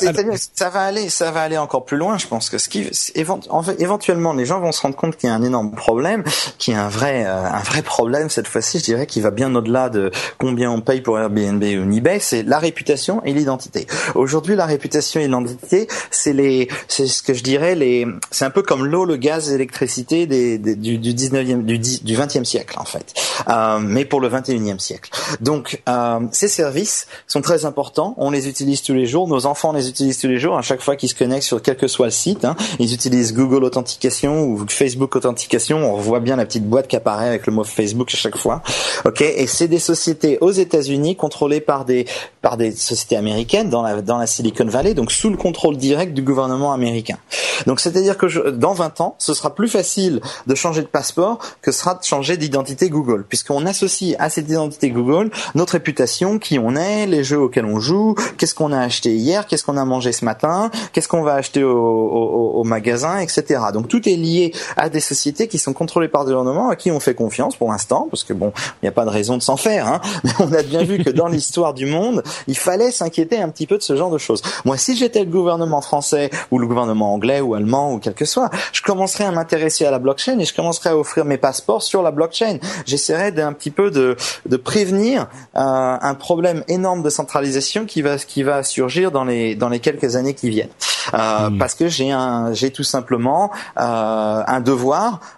ça 0.54 0.70
va 0.70 0.84
aller, 0.84 1.10
ça 1.10 1.30
va 1.32 1.42
aller 1.42 1.58
encore 1.58 1.84
plus 1.84 1.98
loin. 1.98 2.16
Je 2.16 2.26
pense 2.26 2.48
que 2.48 2.56
ce 2.56 2.70
qui 2.70 2.86
éventuellement 3.14 4.32
les 4.32 4.46
gens 4.46 4.58
vont 4.60 4.72
se 4.72 4.80
rendre 4.80 4.96
compte 4.96 5.17
qu'il 5.18 5.28
y 5.28 5.32
a 5.32 5.34
un 5.34 5.42
énorme 5.42 5.72
problème, 5.72 6.24
qui 6.58 6.70
est 6.70 6.74
un 6.74 6.88
vrai, 6.88 7.24
euh, 7.26 7.44
un 7.44 7.62
vrai 7.62 7.82
problème 7.82 8.30
cette 8.30 8.48
fois-ci, 8.48 8.78
je 8.78 8.84
dirais, 8.84 9.06
qui 9.06 9.20
va 9.20 9.30
bien 9.30 9.54
au-delà 9.54 9.90
de 9.90 10.10
combien 10.38 10.70
on 10.70 10.80
paye 10.80 11.00
pour 11.00 11.18
Airbnb 11.18 11.62
ou 11.62 11.92
eBay, 11.92 12.18
c'est 12.20 12.42
la 12.42 12.58
réputation 12.58 13.22
et 13.24 13.32
l'identité. 13.32 13.86
Aujourd'hui, 14.14 14.56
la 14.56 14.66
réputation 14.66 15.20
et 15.20 15.24
l'identité, 15.24 15.88
c'est 16.10 16.32
les, 16.32 16.68
c'est 16.88 17.06
ce 17.06 17.22
que 17.22 17.34
je 17.34 17.42
dirais 17.42 17.74
les, 17.74 18.06
c'est 18.30 18.44
un 18.44 18.50
peu 18.50 18.62
comme 18.62 18.86
l'eau, 18.86 19.04
le 19.04 19.16
gaz, 19.16 19.50
l'électricité 19.50 20.26
des, 20.26 20.58
du, 20.58 20.98
du 20.98 21.12
19e, 21.12 21.64
du, 21.64 21.78
du 21.78 22.16
20e 22.16 22.44
siècle 22.44 22.78
en 22.78 22.84
fait, 22.84 23.14
euh, 23.48 23.78
mais 23.80 24.04
pour 24.04 24.20
le 24.20 24.28
21e 24.28 24.78
siècle. 24.78 25.10
Donc, 25.40 25.82
euh, 25.88 26.20
ces 26.32 26.48
services 26.48 27.06
sont 27.26 27.40
très 27.40 27.64
importants. 27.64 28.14
On 28.16 28.30
les 28.30 28.48
utilise 28.48 28.82
tous 28.82 28.94
les 28.94 29.06
jours. 29.06 29.28
Nos 29.28 29.46
enfants 29.46 29.72
les 29.72 29.88
utilisent 29.88 30.18
tous 30.18 30.28
les 30.28 30.38
jours. 30.38 30.58
À 30.58 30.62
chaque 30.62 30.80
fois 30.80 30.96
qu'ils 30.96 31.08
se 31.08 31.14
connectent 31.14 31.44
sur 31.44 31.62
quel 31.62 31.76
que 31.76 31.88
soit 31.88 32.06
le 32.06 32.12
site, 32.12 32.44
hein, 32.44 32.56
ils 32.78 32.94
utilisent 32.94 33.34
Google 33.34 33.64
Authentication 33.64 34.44
ou 34.44 34.64
Facebook 34.68 35.07
Authentication, 35.16 35.78
on 35.78 35.96
revoit 35.96 36.20
bien 36.20 36.36
la 36.36 36.46
petite 36.46 36.66
boîte 36.68 36.88
qui 36.88 36.96
apparaît 36.96 37.28
avec 37.28 37.46
le 37.46 37.52
mot 37.52 37.64
Facebook 37.64 38.12
à 38.12 38.16
chaque 38.16 38.36
fois. 38.36 38.62
Ok, 39.04 39.20
et 39.20 39.46
c'est 39.46 39.68
des 39.68 39.78
sociétés 39.78 40.38
aux 40.40 40.50
États-Unis 40.50 41.16
contrôlées 41.16 41.60
par 41.60 41.84
des 41.84 42.06
par 42.42 42.56
des 42.56 42.72
sociétés 42.72 43.16
américaines 43.16 43.70
dans 43.70 43.82
la 43.82 44.02
dans 44.02 44.18
la 44.18 44.26
Silicon 44.26 44.66
Valley, 44.66 44.94
donc 44.94 45.12
sous 45.12 45.30
le 45.30 45.36
contrôle 45.36 45.76
direct 45.76 46.14
du 46.14 46.22
gouvernement 46.22 46.72
américain. 46.72 47.18
Donc 47.66 47.80
c'est-à-dire 47.80 48.16
que 48.16 48.28
je, 48.28 48.40
dans 48.40 48.72
20 48.72 49.00
ans, 49.00 49.16
ce 49.18 49.34
sera 49.34 49.54
plus 49.54 49.68
facile 49.68 50.20
de 50.46 50.54
changer 50.54 50.82
de 50.82 50.86
passeport 50.86 51.38
que 51.62 51.72
sera 51.72 51.94
de 51.94 52.04
changer 52.04 52.36
d'identité 52.36 52.88
Google, 52.88 53.24
puisqu'on 53.28 53.66
associe 53.66 54.14
à 54.18 54.30
cette 54.30 54.48
identité 54.48 54.90
Google 54.90 55.30
notre 55.54 55.72
réputation, 55.72 56.38
qui 56.38 56.58
on 56.58 56.76
est, 56.76 57.06
les 57.06 57.24
jeux 57.24 57.38
auxquels 57.38 57.64
on 57.64 57.80
joue, 57.80 58.14
qu'est-ce 58.36 58.54
qu'on 58.54 58.72
a 58.72 58.80
acheté 58.80 59.14
hier, 59.14 59.46
qu'est-ce 59.46 59.64
qu'on 59.64 59.76
a 59.76 59.84
mangé 59.84 60.12
ce 60.12 60.24
matin, 60.24 60.70
qu'est-ce 60.92 61.08
qu'on 61.08 61.22
va 61.22 61.34
acheter 61.34 61.64
au, 61.64 61.76
au, 61.76 62.60
au 62.60 62.64
magasin, 62.64 63.18
etc. 63.18 63.60
Donc 63.72 63.88
tout 63.88 64.08
est 64.08 64.16
lié 64.16 64.52
à 64.76 64.88
des 64.88 64.97
sociétés 65.00 65.48
qui 65.48 65.58
sont 65.58 65.72
contrôlées 65.72 66.08
par 66.08 66.24
des 66.24 66.32
gouvernements 66.32 66.68
à 66.68 66.76
qui 66.76 66.90
on 66.90 67.00
fait 67.00 67.14
confiance 67.14 67.56
pour 67.56 67.70
l'instant, 67.70 68.08
parce 68.10 68.24
que 68.24 68.32
bon, 68.32 68.52
il 68.56 68.84
n'y 68.84 68.88
a 68.88 68.92
pas 68.92 69.04
de 69.04 69.10
raison 69.10 69.36
de 69.36 69.42
s'en 69.42 69.56
faire, 69.56 69.86
hein, 69.86 70.00
mais 70.24 70.30
on 70.40 70.52
a 70.52 70.62
bien 70.62 70.82
vu 70.82 71.02
que 71.02 71.10
dans 71.10 71.28
l'histoire 71.28 71.74
du 71.74 71.86
monde, 71.86 72.22
il 72.46 72.56
fallait 72.56 72.90
s'inquiéter 72.90 73.40
un 73.40 73.48
petit 73.48 73.66
peu 73.66 73.76
de 73.76 73.82
ce 73.82 73.96
genre 73.96 74.10
de 74.10 74.18
choses. 74.18 74.42
Moi, 74.64 74.76
si 74.76 74.96
j'étais 74.96 75.20
le 75.20 75.30
gouvernement 75.30 75.80
français 75.80 76.30
ou 76.50 76.58
le 76.58 76.66
gouvernement 76.66 77.12
anglais 77.12 77.40
ou 77.40 77.54
allemand 77.54 77.92
ou 77.92 77.98
quel 77.98 78.14
que 78.14 78.24
soit, 78.24 78.50
je 78.72 78.82
commencerais 78.82 79.24
à 79.24 79.30
m'intéresser 79.30 79.84
à 79.84 79.90
la 79.90 79.98
blockchain 79.98 80.38
et 80.38 80.44
je 80.44 80.54
commencerais 80.54 80.90
à 80.90 80.96
offrir 80.96 81.24
mes 81.24 81.38
passeports 81.38 81.82
sur 81.82 82.02
la 82.02 82.10
blockchain. 82.10 82.58
J'essaierais 82.86 83.32
d'un 83.32 83.52
petit 83.52 83.70
peu 83.70 83.90
de, 83.90 84.16
de 84.46 84.56
prévenir 84.56 85.28
euh, 85.56 85.96
un 86.00 86.14
problème 86.14 86.64
énorme 86.68 87.02
de 87.02 87.10
centralisation 87.10 87.84
qui 87.86 88.02
va 88.02 88.18
qui 88.18 88.42
va 88.42 88.62
surgir 88.62 89.10
dans 89.10 89.24
les 89.24 89.54
dans 89.54 89.68
les 89.68 89.80
quelques 89.80 90.16
années 90.16 90.34
qui 90.34 90.50
viennent. 90.50 90.68
Euh, 91.14 91.50
hmm. 91.50 91.58
Parce 91.58 91.74
que 91.74 91.88
j'ai 91.88 92.10
un 92.10 92.52
j'ai 92.52 92.70
tout 92.70 92.82
simplement 92.82 93.50
euh, 93.78 94.42
un 94.46 94.60
devoir 94.60 94.87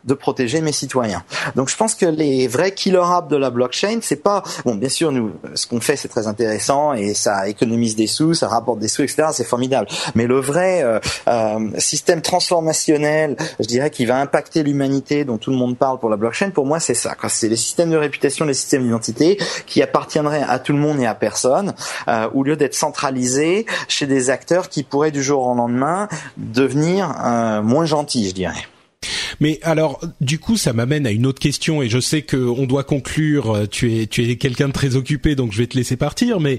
de 0.05 0.15
protéger 0.15 0.61
mes 0.61 0.73
citoyens. 0.73 1.23
Donc 1.57 1.69
je 1.69 1.77
pense 1.77 1.95
que 1.95 2.07
les 2.07 2.49
vrais 2.49 2.73
killer 2.73 3.03
apps 3.03 3.29
de 3.29 3.37
la 3.37 3.51
blockchain, 3.51 3.99
c'est 4.03 4.23
pas 4.23 4.43
bon. 4.65 4.75
Bien 4.75 4.89
sûr, 4.89 5.13
nous, 5.13 5.33
ce 5.55 5.67
qu'on 5.67 5.81
fait, 5.81 5.97
c'est 5.97 6.09
très 6.09 6.27
intéressant 6.27 6.93
et 6.93 7.15
ça 7.15 7.49
économise 7.49 7.97
des 7.97 8.07
sous, 8.07 8.35
ça 8.35 8.49
rapporte 8.49 8.79
des 8.79 8.89
sous, 8.89 9.03
etc. 9.03 9.29
C'est 9.33 9.45
formidable. 9.45 9.89
Mais 10.15 10.27
le 10.27 10.41
vrai 10.41 10.83
euh, 10.83 10.99
euh, 11.29 11.71
système 11.79 12.23
transformationnel, 12.23 13.37
je 13.59 13.67
dirais, 13.67 13.91
qui 13.91 14.07
va 14.07 14.19
impacter 14.19 14.63
l'humanité, 14.63 15.25
dont 15.25 15.39
tout 15.39 15.51
le 15.51 15.57
monde 15.57 15.77
parle 15.77 15.99
pour 15.99 16.11
la 16.11 16.17
blockchain, 16.17 16.51
pour 16.51 16.67
moi, 16.67 16.81
c'est 16.81 16.95
ça. 16.95 17.17
C'est 17.29 17.49
les 17.49 17.57
systèmes 17.57 17.91
de 17.91 17.97
réputation, 17.97 18.45
les 18.45 18.55
systèmes 18.55 18.83
d'identité 18.83 19.39
qui 19.67 19.83
appartiendraient 19.83 20.45
à 20.47 20.59
tout 20.59 20.73
le 20.73 20.79
monde 20.79 21.01
et 21.01 21.07
à 21.07 21.15
personne, 21.15 21.75
euh, 22.09 22.29
au 22.35 22.43
lieu 22.43 22.57
d'être 22.57 22.75
centralisés 22.75 23.67
chez 23.89 24.07
des 24.07 24.31
acteurs 24.31 24.69
qui 24.69 24.83
pourraient 24.83 25.11
du 25.11 25.23
jour 25.23 25.47
au 25.47 25.55
lendemain 25.55 26.09
devenir 26.37 27.15
euh, 27.25 27.63
moins 27.63 27.85
gentils, 27.85 28.29
je 28.29 28.35
dirais. 28.35 28.67
Mais 29.41 29.59
alors, 29.63 30.01
du 30.21 30.39
coup, 30.39 30.57
ça 30.57 30.73
m'amène 30.73 31.07
à 31.07 31.11
une 31.11 31.27
autre 31.27 31.41
question, 31.41 31.83
et 31.83 31.89
je 31.89 31.99
sais 31.99 32.23
que 32.23 32.37
on 32.37 32.67
doit 32.67 32.85
conclure. 32.85 33.67
Tu 33.71 33.99
es, 33.99 34.07
tu 34.07 34.29
es 34.29 34.37
quelqu'un 34.37 34.69
de 34.69 34.73
très 34.73 34.97
occupé, 34.97 35.35
donc 35.35 35.53
je 35.53 35.59
vais 35.59 35.67
te 35.67 35.77
laisser 35.77 35.97
partir. 35.97 36.41
Mais 36.41 36.59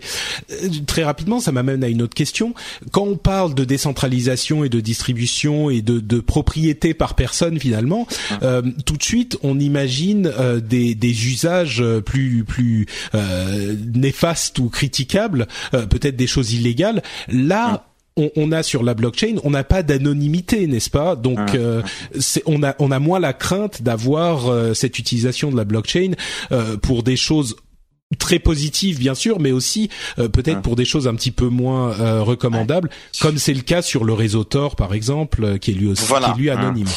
euh, 0.51 0.69
très 0.88 1.03
rapidement, 1.03 1.39
ça 1.39 1.51
m'amène 1.51 1.84
à 1.84 1.88
une 1.88 2.01
autre 2.01 2.15
question. 2.15 2.53
Quand 2.91 3.03
on 3.03 3.17
parle 3.17 3.53
de 3.53 3.63
décentralisation 3.63 4.63
et 4.63 4.69
de 4.69 4.79
distribution 4.79 5.69
et 5.69 5.82
de, 5.82 5.99
de 5.99 6.19
propriété 6.19 6.93
par 6.93 7.15
personne, 7.15 7.59
finalement, 7.59 8.07
euh, 8.43 8.61
tout 8.86 8.97
de 8.97 9.03
suite, 9.03 9.38
on 9.43 9.59
imagine 9.59 10.32
euh, 10.39 10.59
des, 10.59 10.95
des 10.95 11.27
usages 11.27 11.84
plus 12.05 12.43
plus 12.43 12.88
néfastes 13.93 14.59
ou 14.59 14.69
critiquables, 14.69 15.47
peut-être 15.71 16.15
des 16.15 16.27
choses 16.27 16.53
illégales. 16.53 17.03
Là, 17.27 17.90
on, 18.36 18.51
a 18.51 18.63
sur 18.63 18.84
la 18.84 18.93
blockchain, 18.93 19.36
on 19.43 19.51
n'a 19.51 19.63
pas 19.63 19.84
d'anonymité, 19.84 20.67
n'est-ce 20.67 20.89
pas? 20.89 21.15
Donc, 21.15 21.39
ah. 21.39 21.55
euh, 21.55 21.82
on 22.45 22.63
a 22.63 22.76
on 22.80 22.91
a 22.91 22.99
moins 22.99 23.19
la 23.19 23.34
crainte 23.34 23.82
d'avoir 23.82 24.47
euh, 24.47 24.74
cette 24.74 24.99
utilisation 24.99 25.51
de 25.51 25.57
la 25.57 25.65
blockchain 25.65 26.11
euh, 26.51 26.78
pour 26.78 27.03
des 27.03 27.15
choses 27.15 27.55
très 28.19 28.39
positives 28.39 28.99
bien 28.99 29.15
sûr, 29.15 29.39
mais 29.39 29.53
aussi 29.53 29.89
peut-être 30.17 30.57
ah. 30.57 30.61
pour 30.61 30.76
des 30.76 30.84
choses 30.84 31.07
un 31.07 31.15
petit 31.15 31.32
peu 31.32 31.47
moins 31.47 31.93
recommandables, 32.22 32.89
comme 33.22 33.38
c'est 33.38 33.53
le 33.53 33.61
cas 33.61 33.82
sur 33.82 34.03
le 34.03 34.11
réseau 34.11 34.43
Tor 34.43 34.76
par 34.76 34.93
exemple, 34.93 35.59
qui 35.59 35.72
est 35.72 35.76
lui 35.76 35.88
aussi 35.88 36.05
qui 36.05 36.13
est 36.13 36.38
lui 36.38 36.49
anonyme. 36.49 36.88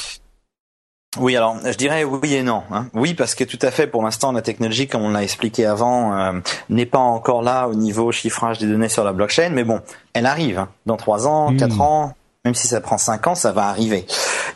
Oui, 1.19 1.37
alors 1.37 1.57
je 1.65 1.77
dirais 1.77 2.05
oui 2.05 2.35
et 2.35 2.43
non. 2.43 2.63
Hein. 2.73 2.87
Oui, 2.95 3.15
parce 3.15 3.35
que 3.35 3.45
tout 3.45 3.59
à 3.63 3.71
fait, 3.71 3.87
pour 3.87 4.03
l'instant, 4.03 4.33
la 4.33 4.43
technologie, 4.43 4.89
comme 4.89 5.03
on 5.03 5.11
l'a 5.11 5.23
expliqué 5.23 5.65
avant, 5.67 6.17
euh, 6.19 6.33
n'est 6.69 6.87
pas 6.87 6.99
encore 6.99 7.43
là 7.43 7.69
au 7.69 7.75
niveau 7.75 8.11
chiffrage 8.13 8.59
des 8.59 8.67
données 8.67 8.89
sur 8.89 9.05
la 9.05 9.13
blockchain. 9.13 9.51
Mais 9.53 9.65
bon, 9.65 9.81
elle 10.13 10.27
arrive. 10.27 10.59
Hein. 10.59 10.69
Dans 10.87 10.97
trois 10.97 11.27
ans, 11.27 11.53
hmm. 11.53 11.57
quatre 11.57 11.81
ans, 11.81 12.15
même 12.45 12.55
si 12.55 12.69
ça 12.69 12.81
prend 12.81 12.99
cinq 12.99 13.27
ans, 13.27 13.35
ça 13.35 13.53
va 13.53 13.69
arriver. 13.69 14.07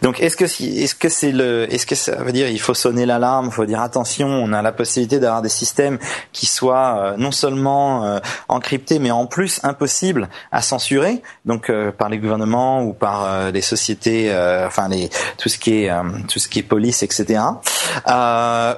Donc 0.02 0.20
est-ce 0.20 0.36
que 0.36 0.44
est-ce 0.44 0.94
que 0.94 1.08
c'est 1.08 1.32
le 1.32 1.72
est-ce 1.72 1.86
que 1.86 1.94
ça 1.94 2.16
veut 2.16 2.32
dire 2.32 2.48
il 2.48 2.60
faut 2.60 2.74
sonner 2.74 3.06
l'alarme, 3.06 3.46
il 3.46 3.52
faut 3.52 3.64
dire 3.64 3.80
attention, 3.80 4.28
on 4.28 4.52
a 4.52 4.62
la 4.62 4.72
possibilité 4.72 5.18
d'avoir 5.18 5.42
des 5.42 5.48
systèmes 5.48 5.98
qui 6.32 6.46
soient 6.46 6.98
euh, 6.98 7.16
non 7.16 7.32
seulement 7.32 8.04
euh, 8.04 8.18
encryptés 8.48 8.98
mais 8.98 9.10
en 9.10 9.26
plus 9.26 9.60
impossibles 9.62 10.28
à 10.52 10.62
censurer. 10.62 11.22
Donc 11.44 11.70
euh, 11.70 11.90
par 11.90 12.08
les 12.08 12.18
gouvernements 12.18 12.82
ou 12.82 12.92
par 12.92 13.50
les 13.52 13.60
sociétés 13.60 14.30
enfin 14.66 14.88
les 14.88 15.10
tout 15.36 15.48
ce 15.48 15.58
qui 15.58 15.84
est 15.84 15.90
tout 16.28 16.38
ce 16.38 16.48
qui 16.48 16.60
est 16.60 16.62
police 16.62 17.02
etc. 17.02 17.40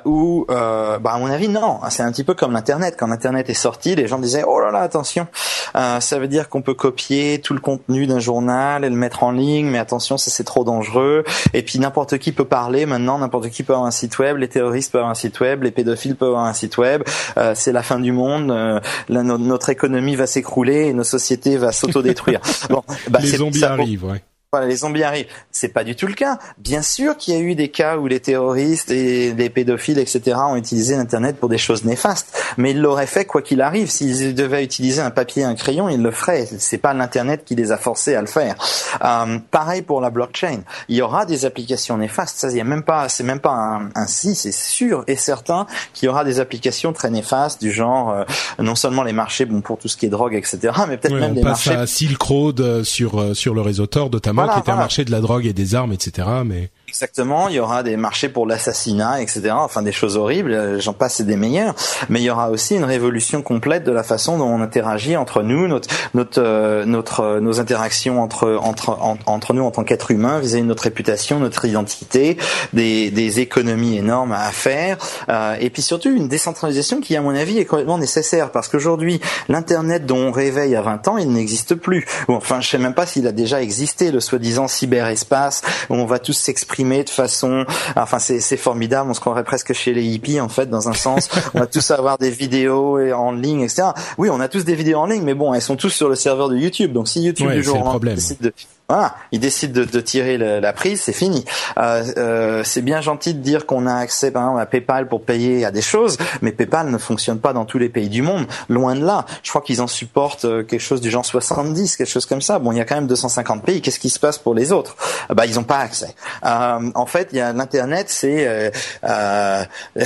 ou 0.05 0.47
bah 0.49 1.01
à 1.05 1.19
mon 1.19 1.31
avis 1.31 1.49
non, 1.49 1.81
c'est 1.91 2.03
un 2.03 2.13
petit 2.13 2.25
peu 2.25 2.35
comme 2.35 2.53
l'internet. 2.53 2.97
Quand 2.99 3.07
l'internet 3.07 3.49
est 3.51 3.55
sorti, 3.55 3.95
les 3.95 4.07
gens 4.07 4.19
disaient 4.19 4.45
oh 4.47 4.61
là 4.61 4.71
là 4.71 4.81
attention, 4.81 5.27
ça 5.75 6.19
veut 6.19 6.29
dire 6.29 6.49
qu'on 6.49 6.63
peut 6.63 6.75
copier 6.75 7.41
tout 7.41 7.55
le 7.55 7.61
contenu 7.61 8.07
d'un 8.07 8.21
journal 8.21 8.85
et 8.85 8.89
le 8.89 8.97
mettre 8.97 9.23
en 9.23 9.33
ligne 9.33 9.67
mais 9.67 9.79
attention 9.79 10.17
ça 10.17 10.31
c'est 10.31 10.45
trop 10.45 10.65
dangereux 10.65 11.10
et 11.55 11.63
puis 11.63 11.79
n'importe 11.79 12.19
qui 12.19 12.33
peut 12.33 12.45
parler 12.45 12.87
maintenant, 12.87 13.19
n'importe 13.19 13.51
qui 13.51 13.63
peut 13.63 13.73
avoir 13.73 13.87
un 13.87 13.93
site 13.93 14.19
web, 14.19 14.37
les 14.37 14.49
terroristes 14.49 14.93
peuvent 14.93 15.01
avoir 15.01 15.13
un 15.13 15.15
site 15.15 15.41
web, 15.41 15.63
les 15.63 15.71
pédophiles 15.71 16.17
peuvent 16.17 16.29
avoir 16.29 16.45
un 16.45 16.53
site 16.53 16.79
web. 16.79 17.03
Euh, 17.37 17.53
c'est 17.55 17.73
la 17.73 17.83
fin 17.83 17.99
du 17.99 18.13
monde, 18.13 18.51
euh, 18.51 18.81
notre 19.09 19.71
économie 19.71 20.17
va 20.17 20.27
s'écrouler 20.27 20.89
et 20.89 20.93
nos 20.93 21.05
sociétés 21.05 21.57
va 21.57 21.73
s'autodétruire. 21.73 22.41
bon, 22.71 22.83
bah, 23.09 23.21
les 23.23 23.29
zombies 23.29 23.65
arrivent, 23.65 24.05
ouais. 24.05 24.23
Voilà, 24.53 24.67
les 24.67 24.79
zombies 24.79 25.05
arrivent. 25.05 25.29
C'est 25.53 25.69
pas 25.69 25.85
du 25.85 25.95
tout 25.95 26.09
le 26.09 26.15
cas. 26.15 26.41
Bien 26.59 26.83
sûr 26.83 27.17
qu'il 27.17 27.35
y 27.35 27.37
a 27.37 27.41
eu 27.41 27.55
des 27.55 27.69
cas 27.69 27.99
où 27.99 28.09
les 28.09 28.19
terroristes 28.19 28.91
et 28.91 29.33
les 29.33 29.49
pédophiles, 29.49 30.01
etc., 30.01 30.39
ont 30.45 30.57
utilisé 30.57 30.97
Internet 30.97 31.37
pour 31.37 31.49
des 31.49 31.57
choses 31.57 31.85
néfastes. 31.85 32.37
Mais 32.57 32.73
ils 32.73 32.81
l'auraient 32.81 33.07
fait 33.07 33.27
quoi 33.27 33.43
qu'il 33.43 33.61
arrive. 33.61 33.89
S'ils 33.89 34.35
devaient 34.35 34.65
utiliser 34.65 35.03
un 35.03 35.13
papier 35.13 35.43
et 35.43 35.45
un 35.45 35.55
crayon, 35.55 35.89
ils 35.89 36.03
le 36.03 36.11
feraient. 36.11 36.49
C'est 36.59 36.79
pas 36.79 36.93
l'Internet 36.95 37.45
qui 37.45 37.55
les 37.55 37.71
a 37.71 37.77
forcés 37.77 38.17
à 38.17 38.23
le 38.23 38.27
faire. 38.27 38.57
Euh, 39.05 39.39
pareil 39.53 39.83
pour 39.83 40.01
la 40.01 40.11
blockchain. 40.11 40.63
Il 40.89 40.97
y 40.97 41.03
aura 41.03 41.27
des 41.27 41.45
applications 41.45 41.97
néfastes. 41.97 42.39
Ça, 42.39 42.51
il 42.51 42.57
y 42.57 42.61
a 42.61 42.65
même 42.65 42.83
pas, 42.83 43.09
c'est 43.09 43.23
même 43.23 43.39
pas 43.39 43.53
un, 43.53 43.91
un 43.95 44.09
si, 44.09 44.35
c'est 44.35 44.51
sûr 44.51 45.05
et 45.07 45.15
certain 45.15 45.69
qu'il 45.95 46.07
y 46.07 46.09
aura 46.09 46.25
des 46.25 46.41
applications 46.41 46.93
très 46.93 47.11
néfastes 47.11 47.61
du 47.61 47.71
genre, 47.71 48.11
euh, 48.11 48.25
non 48.59 48.75
seulement 48.75 49.05
les 49.05 49.13
marchés, 49.13 49.45
bon, 49.45 49.61
pour 49.61 49.79
tout 49.79 49.87
ce 49.87 49.97
qui 49.97 50.07
est 50.07 50.11
drogue, 50.11 50.35
etc., 50.35 50.59
mais 50.89 50.97
peut-être 50.97 51.15
même 51.15 51.35
des 51.35 51.43
marchés. 51.43 51.71
On 51.71 51.75
passe 51.75 51.83
à 51.83 51.87
Silk 51.87 52.21
Road 52.21 52.61
euh, 52.61 52.83
sur, 52.83 53.37
sur 53.37 53.55
le 53.55 53.61
réseau 53.61 53.87
Tor, 53.87 54.11
notamment 54.11 54.40
qui 54.49 54.59
était 54.59 54.71
un 54.71 54.77
marché 54.77 55.05
de 55.05 55.11
la 55.11 55.21
drogue 55.21 55.47
et 55.47 55.53
des 55.53 55.75
armes, 55.75 55.93
etc. 55.93 56.29
Mais 56.45 56.71
Exactement, 56.91 57.49
il 57.49 57.55
y 57.55 57.61
aura 57.61 57.85
des 57.85 57.97
marchés 57.97 58.29
pour 58.29 58.49
l'assassinat, 58.49 59.23
etc. 59.23 59.53
Enfin, 59.53 59.83
des 59.83 59.93
choses 59.93 60.17
horribles, 60.17 60.81
j'en 60.81 60.93
passe 60.93 61.21
et 61.21 61.25
des 61.25 61.37
meilleurs. 61.37 61.77
Mais 62.09 62.21
il 62.21 62.25
y 62.25 62.31
aura 62.31 62.51
aussi 62.51 62.75
une 62.75 62.85
révolution 62.85 63.43
complète 63.43 63.85
de 63.85 63.93
la 63.93 64.03
façon 64.03 64.39
dont 64.39 64.49
on 64.49 64.61
interagit 64.61 65.17
entre 65.17 65.45
nous, 65.45 65.69
notre, 65.69 65.89
notre, 66.15 66.43
euh, 66.43 66.85
notre 66.85 67.21
euh, 67.21 67.41
nos 67.41 67.61
interactions 67.61 68.21
entre, 68.21 68.59
entre, 68.61 68.99
entre 69.27 69.55
nous 69.55 69.63
en 69.63 69.71
tant 69.71 69.85
qu'êtres 69.85 70.11
humains, 70.11 70.41
vis-à-vis 70.41 70.63
de 70.63 70.67
notre 70.67 70.83
réputation, 70.83 71.39
notre 71.39 71.65
identité, 71.65 72.37
des, 72.73 73.13
des 73.13 73.39
économies 73.39 73.97
énormes 73.97 74.33
à 74.33 74.51
faire, 74.51 74.99
euh, 75.29 75.55
et 75.61 75.71
puis 75.71 75.83
surtout 75.83 76.11
une 76.11 76.27
décentralisation 76.27 77.01
qui, 77.01 77.15
à 77.15 77.23
mon 77.23 77.37
avis, 77.37 77.59
est 77.59 77.67
complètement 77.67 77.99
nécessaire 77.99 78.51
parce 78.51 78.67
qu'aujourd'hui, 78.67 79.21
l'internet 79.49 80.07
dont 80.07 80.19
on 80.19 80.33
réveille 80.33 80.75
à 80.75 80.83
20 80.83 81.07
ans, 81.07 81.19
il 81.19 81.31
n'existe 81.31 81.77
plus. 81.77 82.05
enfin, 82.27 82.61
je 82.61 82.69
sais 82.69 82.79
même 82.79 82.95
pas 82.95 83.07
s'il 83.07 83.29
a 83.29 83.33
déjà 83.33 83.63
existé, 83.63 84.11
le 84.11 84.19
soi-disant 84.19 84.67
cyberespace 84.67 85.63
où 85.89 85.95
on 85.95 86.05
va 86.05 86.19
tous 86.19 86.33
s'exprimer 86.33 86.80
de 86.85 87.11
façon, 87.11 87.65
enfin 87.97 88.19
c'est 88.19 88.57
formidable, 88.57 89.11
on 89.11 89.15
se 89.15 89.21
croirait 89.21 89.45
presque 89.45 89.73
chez 89.73 89.93
les 89.93 90.05
hippies 90.05 90.41
en 90.41 90.49
fait 90.49 90.69
dans 90.69 90.89
un 90.89 90.93
sens. 90.93 91.29
on 91.55 91.61
va 91.61 91.67
tous 91.67 91.91
avoir 91.91 92.19
des 92.19 92.31
vidéos 92.31 92.99
en 93.13 93.33
ligne, 93.33 93.63
etc. 93.63 93.89
Oui, 94.19 94.29
on 94.31 94.41
a 94.41 94.49
tous 94.49 94.65
des 94.65 94.75
vidéos 94.75 94.99
en 94.99 95.07
ligne, 95.07 95.23
mais 95.23 95.35
bon, 95.35 95.55
elles 95.55 95.63
sont 95.63 95.77
tous 95.77 95.91
sur 95.91 96.09
le 96.09 96.15
serveur 96.15 96.49
de 96.49 96.57
YouTube. 96.57 96.93
Donc 96.93 97.09
si 97.09 97.23
YouTube 97.23 97.51
du 97.51 97.63
jour 97.63 97.81
au 97.81 97.85
lendemain 97.85 98.15
décide 98.15 98.41
de 98.41 98.53
voilà, 98.91 99.15
il 99.31 99.39
décide 99.39 99.71
de, 99.71 99.85
de 99.85 100.01
tirer 100.01 100.37
la 100.37 100.73
prise, 100.73 101.01
c'est 101.01 101.13
fini. 101.13 101.45
Euh, 101.79 102.05
euh, 102.17 102.63
c'est 102.65 102.83
bien 102.83 103.01
gentil 103.01 103.35
de 103.35 103.39
dire 103.39 103.65
qu'on 103.65 103.87
a 103.87 103.95
accès 103.95 104.33
par 104.33 104.43
exemple 104.43 104.61
à 104.61 104.67
PayPal 104.67 105.07
pour 105.07 105.23
payer 105.23 105.65
à 105.65 105.71
des 105.71 105.81
choses, 105.81 106.19
mais 106.43 106.51
PayPal 106.51 106.91
ne 106.91 106.99
fonctionne 106.99 107.39
pas 107.39 107.53
dans 107.53 107.65
tous 107.65 107.79
les 107.79 107.89
pays 107.89 108.09
du 108.09 108.23
monde, 108.23 108.47
loin 108.69 108.97
de 108.97 109.05
là. 109.05 109.27
Je 109.45 109.51
crois 109.51 109.63
qu'ils 109.63 109.81
en 109.81 109.87
supportent 109.87 110.45
euh, 110.45 110.65
quelque 110.65 110.81
chose 110.81 111.01
du 111.01 111.09
genre 111.09 111.25
70, 111.25 111.97
quelque 111.97 112.09
chose 112.09 112.27
comme 112.27 112.43
ça. 112.43 112.59
Bon, 112.59 112.73
il 112.73 112.79
y 112.79 112.81
a 112.81 112.85
quand 112.85 112.97
même 112.97 113.07
250 113.07 113.65
pays. 113.65 113.81
Qu'est-ce 113.81 114.01
qui 114.01 114.11
se 114.11 114.19
passe 114.19 114.39
pour 114.39 114.55
les 114.55 114.73
autres? 114.73 114.97
Bah, 115.33 115.47
ils 115.47 115.55
n'ont 115.55 115.63
pas 115.63 115.79
accès. 115.79 116.17
Euh, 116.45 116.91
en 116.97 117.07
fait, 117.07 117.29
il 117.31 117.39
y 117.39 117.41
a 117.41 117.53
l'internet, 117.53 118.07
c'est 118.11 118.73
euh, 119.05 119.65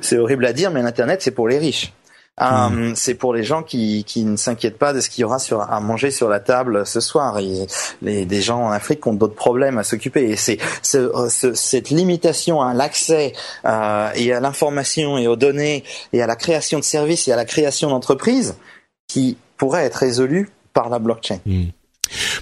c'est 0.00 0.18
horrible 0.18 0.46
à 0.46 0.52
dire, 0.52 0.70
mais 0.70 0.82
l'internet 0.82 1.20
c'est 1.20 1.32
pour 1.32 1.48
les 1.48 1.58
riches. 1.58 1.92
Euh, 2.40 2.92
c'est 2.94 3.14
pour 3.14 3.34
les 3.34 3.44
gens 3.44 3.62
qui, 3.62 4.04
qui 4.04 4.24
ne 4.24 4.36
s'inquiètent 4.36 4.78
pas 4.78 4.94
de 4.94 5.00
ce 5.00 5.10
qu'il 5.10 5.20
y 5.22 5.24
aura 5.24 5.38
sur, 5.38 5.60
à 5.60 5.80
manger 5.80 6.10
sur 6.10 6.28
la 6.28 6.40
table 6.40 6.86
ce 6.86 7.00
soir. 7.00 7.38
Et 7.38 7.66
les, 8.00 8.24
des 8.24 8.40
gens 8.40 8.64
en 8.64 8.70
Afrique 8.70 9.06
ont 9.06 9.12
d'autres 9.12 9.34
problèmes 9.34 9.76
à 9.78 9.84
s'occuper. 9.84 10.30
Et 10.30 10.36
c'est 10.36 10.58
ce, 10.82 11.52
cette 11.54 11.90
limitation 11.90 12.62
à 12.62 12.72
l'accès 12.72 13.34
euh, 13.66 14.10
et 14.14 14.32
à 14.32 14.40
l'information 14.40 15.18
et 15.18 15.26
aux 15.26 15.36
données 15.36 15.84
et 16.12 16.22
à 16.22 16.26
la 16.26 16.36
création 16.36 16.78
de 16.78 16.84
services 16.84 17.28
et 17.28 17.32
à 17.32 17.36
la 17.36 17.44
création 17.44 17.90
d'entreprises 17.90 18.56
qui 19.08 19.36
pourrait 19.58 19.84
être 19.84 19.96
résolue 19.96 20.50
par 20.72 20.88
la 20.88 20.98
blockchain. 20.98 21.38
Hmm. 21.44 21.66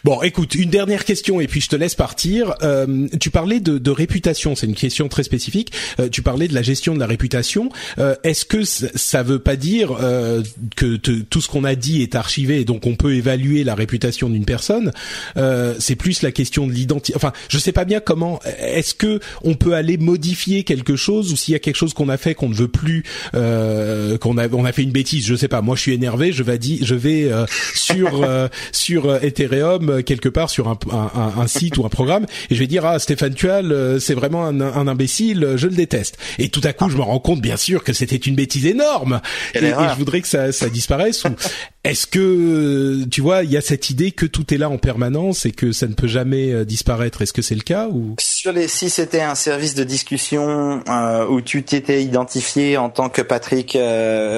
Bon, 0.04 0.22
écoute, 0.22 0.54
une 0.54 0.70
dernière 0.70 1.04
question 1.04 1.40
et 1.40 1.46
puis 1.46 1.60
je 1.60 1.68
te 1.68 1.76
laisse 1.76 1.94
partir. 1.94 2.54
Euh, 2.62 3.06
tu 3.20 3.30
parlais 3.30 3.60
de, 3.60 3.78
de 3.78 3.90
réputation, 3.90 4.54
c'est 4.54 4.66
une 4.66 4.74
question 4.74 5.08
très 5.08 5.22
spécifique. 5.22 5.72
Euh, 5.98 6.08
tu 6.08 6.22
parlais 6.22 6.48
de 6.48 6.54
la 6.54 6.62
gestion 6.62 6.94
de 6.94 7.00
la 7.00 7.06
réputation. 7.06 7.70
Euh, 7.98 8.14
Est-ce 8.24 8.44
que 8.44 8.64
ça 8.64 9.22
veut 9.22 9.38
pas 9.38 9.56
dire 9.56 9.96
euh, 10.00 10.42
que 10.76 10.96
tout 10.96 11.40
ce 11.40 11.48
qu'on 11.48 11.64
a 11.64 11.74
dit 11.74 12.02
est 12.02 12.14
archivé 12.14 12.60
et 12.60 12.64
donc 12.64 12.86
on 12.86 12.96
peut 12.96 13.14
évaluer 13.14 13.64
la 13.64 13.74
réputation 13.74 14.28
d'une 14.28 14.44
personne? 14.44 14.92
Euh, 15.36 15.74
C'est 15.78 15.96
plus 15.96 16.22
la 16.22 16.32
question 16.32 16.66
de 16.66 16.72
l'identité. 16.72 17.16
Enfin, 17.16 17.32
je 17.48 17.58
sais 17.58 17.72
pas 17.72 17.84
bien 17.84 18.00
comment. 18.00 18.40
Est-ce 18.58 18.94
que 18.94 19.20
on 19.42 19.54
peut 19.54 19.74
aller 19.74 19.96
modifier 19.96 20.64
quelque 20.64 20.96
chose 20.96 21.32
ou 21.32 21.36
s'il 21.36 21.52
y 21.52 21.56
a 21.56 21.58
quelque 21.60 21.76
chose 21.76 21.94
qu'on 21.94 22.08
a 22.08 22.16
fait 22.16 22.34
qu'on 22.34 22.48
ne 22.48 22.54
veut 22.54 22.68
plus, 22.68 23.04
euh, 23.34 24.18
qu'on 24.18 24.38
a 24.38 24.48
on 24.48 24.64
a 24.64 24.72
fait 24.72 24.82
une 24.82 24.92
bêtise. 24.92 25.26
Je 25.26 25.34
sais 25.34 25.48
pas. 25.48 25.62
Moi, 25.62 25.76
je 25.76 25.82
suis 25.82 25.92
énervé. 25.92 26.32
Je 26.32 26.42
vais 26.42 26.58
je 26.60 26.94
vais 26.94 27.30
sur 27.74 28.26
sur 28.72 29.14
Ethereum 29.24 29.59
euh, 29.62 30.02
quelque 30.02 30.28
part 30.28 30.50
sur 30.50 30.68
un, 30.68 30.78
un, 30.92 31.40
un, 31.40 31.46
site 31.46 31.78
ou 31.78 31.86
un 31.86 31.88
programme. 31.88 32.26
Et 32.50 32.54
je 32.54 32.60
vais 32.60 32.66
dire 32.66 32.84
ah 32.84 32.98
Stéphane 32.98 33.34
Tual 33.34 33.72
euh, 33.72 33.98
c'est 33.98 34.14
vraiment 34.14 34.44
un, 34.44 34.60
un, 34.60 34.86
imbécile 34.88 35.54
je 35.56 35.66
le 35.66 35.74
déteste. 35.74 36.18
Et 36.38 36.48
tout 36.48 36.60
à 36.64 36.72
coup 36.72 36.88
je 36.90 36.96
me 36.96 37.02
rends 37.02 37.18
compte 37.18 37.40
bien 37.40 37.56
sûr 37.56 37.84
que 37.84 37.92
c'était 37.92 38.16
une 38.16 38.34
bêtise 38.34 38.66
énorme. 38.66 39.20
Et, 39.54 39.60
je 39.60 39.96
voudrais 39.98 40.20
que 40.20 40.28
ça, 40.28 40.52
ça 40.52 40.68
disparaisse 40.68 41.24
ou 41.24 41.28
est-ce 41.84 42.06
que 42.06 43.04
tu 43.10 43.20
vois 43.20 43.44
il 43.44 43.50
y 43.50 43.56
a 43.56 43.60
cette 43.60 43.90
idée 43.90 44.12
que 44.12 44.26
tout 44.26 44.52
est 44.52 44.58
là 44.58 44.68
en 44.68 44.78
permanence 44.78 45.46
et 45.46 45.52
que 45.52 45.72
ça 45.72 45.86
ne 45.86 45.94
peut 45.94 46.08
jamais 46.08 46.52
euh, 46.52 46.64
disparaître? 46.64 47.22
Est-ce 47.22 47.32
que 47.32 47.42
c'est 47.42 47.54
le 47.54 47.62
cas 47.62 47.88
ou? 47.88 48.16
Sur 48.18 48.52
les 48.52 48.68
si 48.68 48.90
c'était 48.90 49.22
un 49.22 49.34
service 49.34 49.74
de 49.74 49.84
discussion 49.84 50.82
où 51.30 51.40
tu 51.40 51.62
t'étais 51.62 52.02
identifié 52.02 52.76
en 52.76 52.88
tant 52.88 53.08
que 53.08 53.22
Patrick 53.22 53.76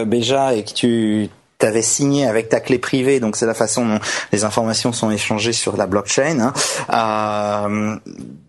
Béja 0.07 0.55
et 0.55 0.65
que 0.65 0.73
tu 0.73 1.31
tu 1.63 1.67
avais 1.69 1.83
signé 1.83 2.27
avec 2.27 2.49
ta 2.49 2.59
clé 2.59 2.79
privée, 2.79 3.21
donc 3.21 3.37
c'est 3.37 3.47
la 3.47 3.55
façon 3.55 3.87
dont 3.87 4.01
les 4.33 4.43
informations 4.43 4.93
sont 4.93 5.13
échangées 5.13 5.53
sur 5.53 5.77
la 5.77 5.87
blockchain. 5.87 6.41
Hein. 6.41 6.53
Euh, 6.93 7.97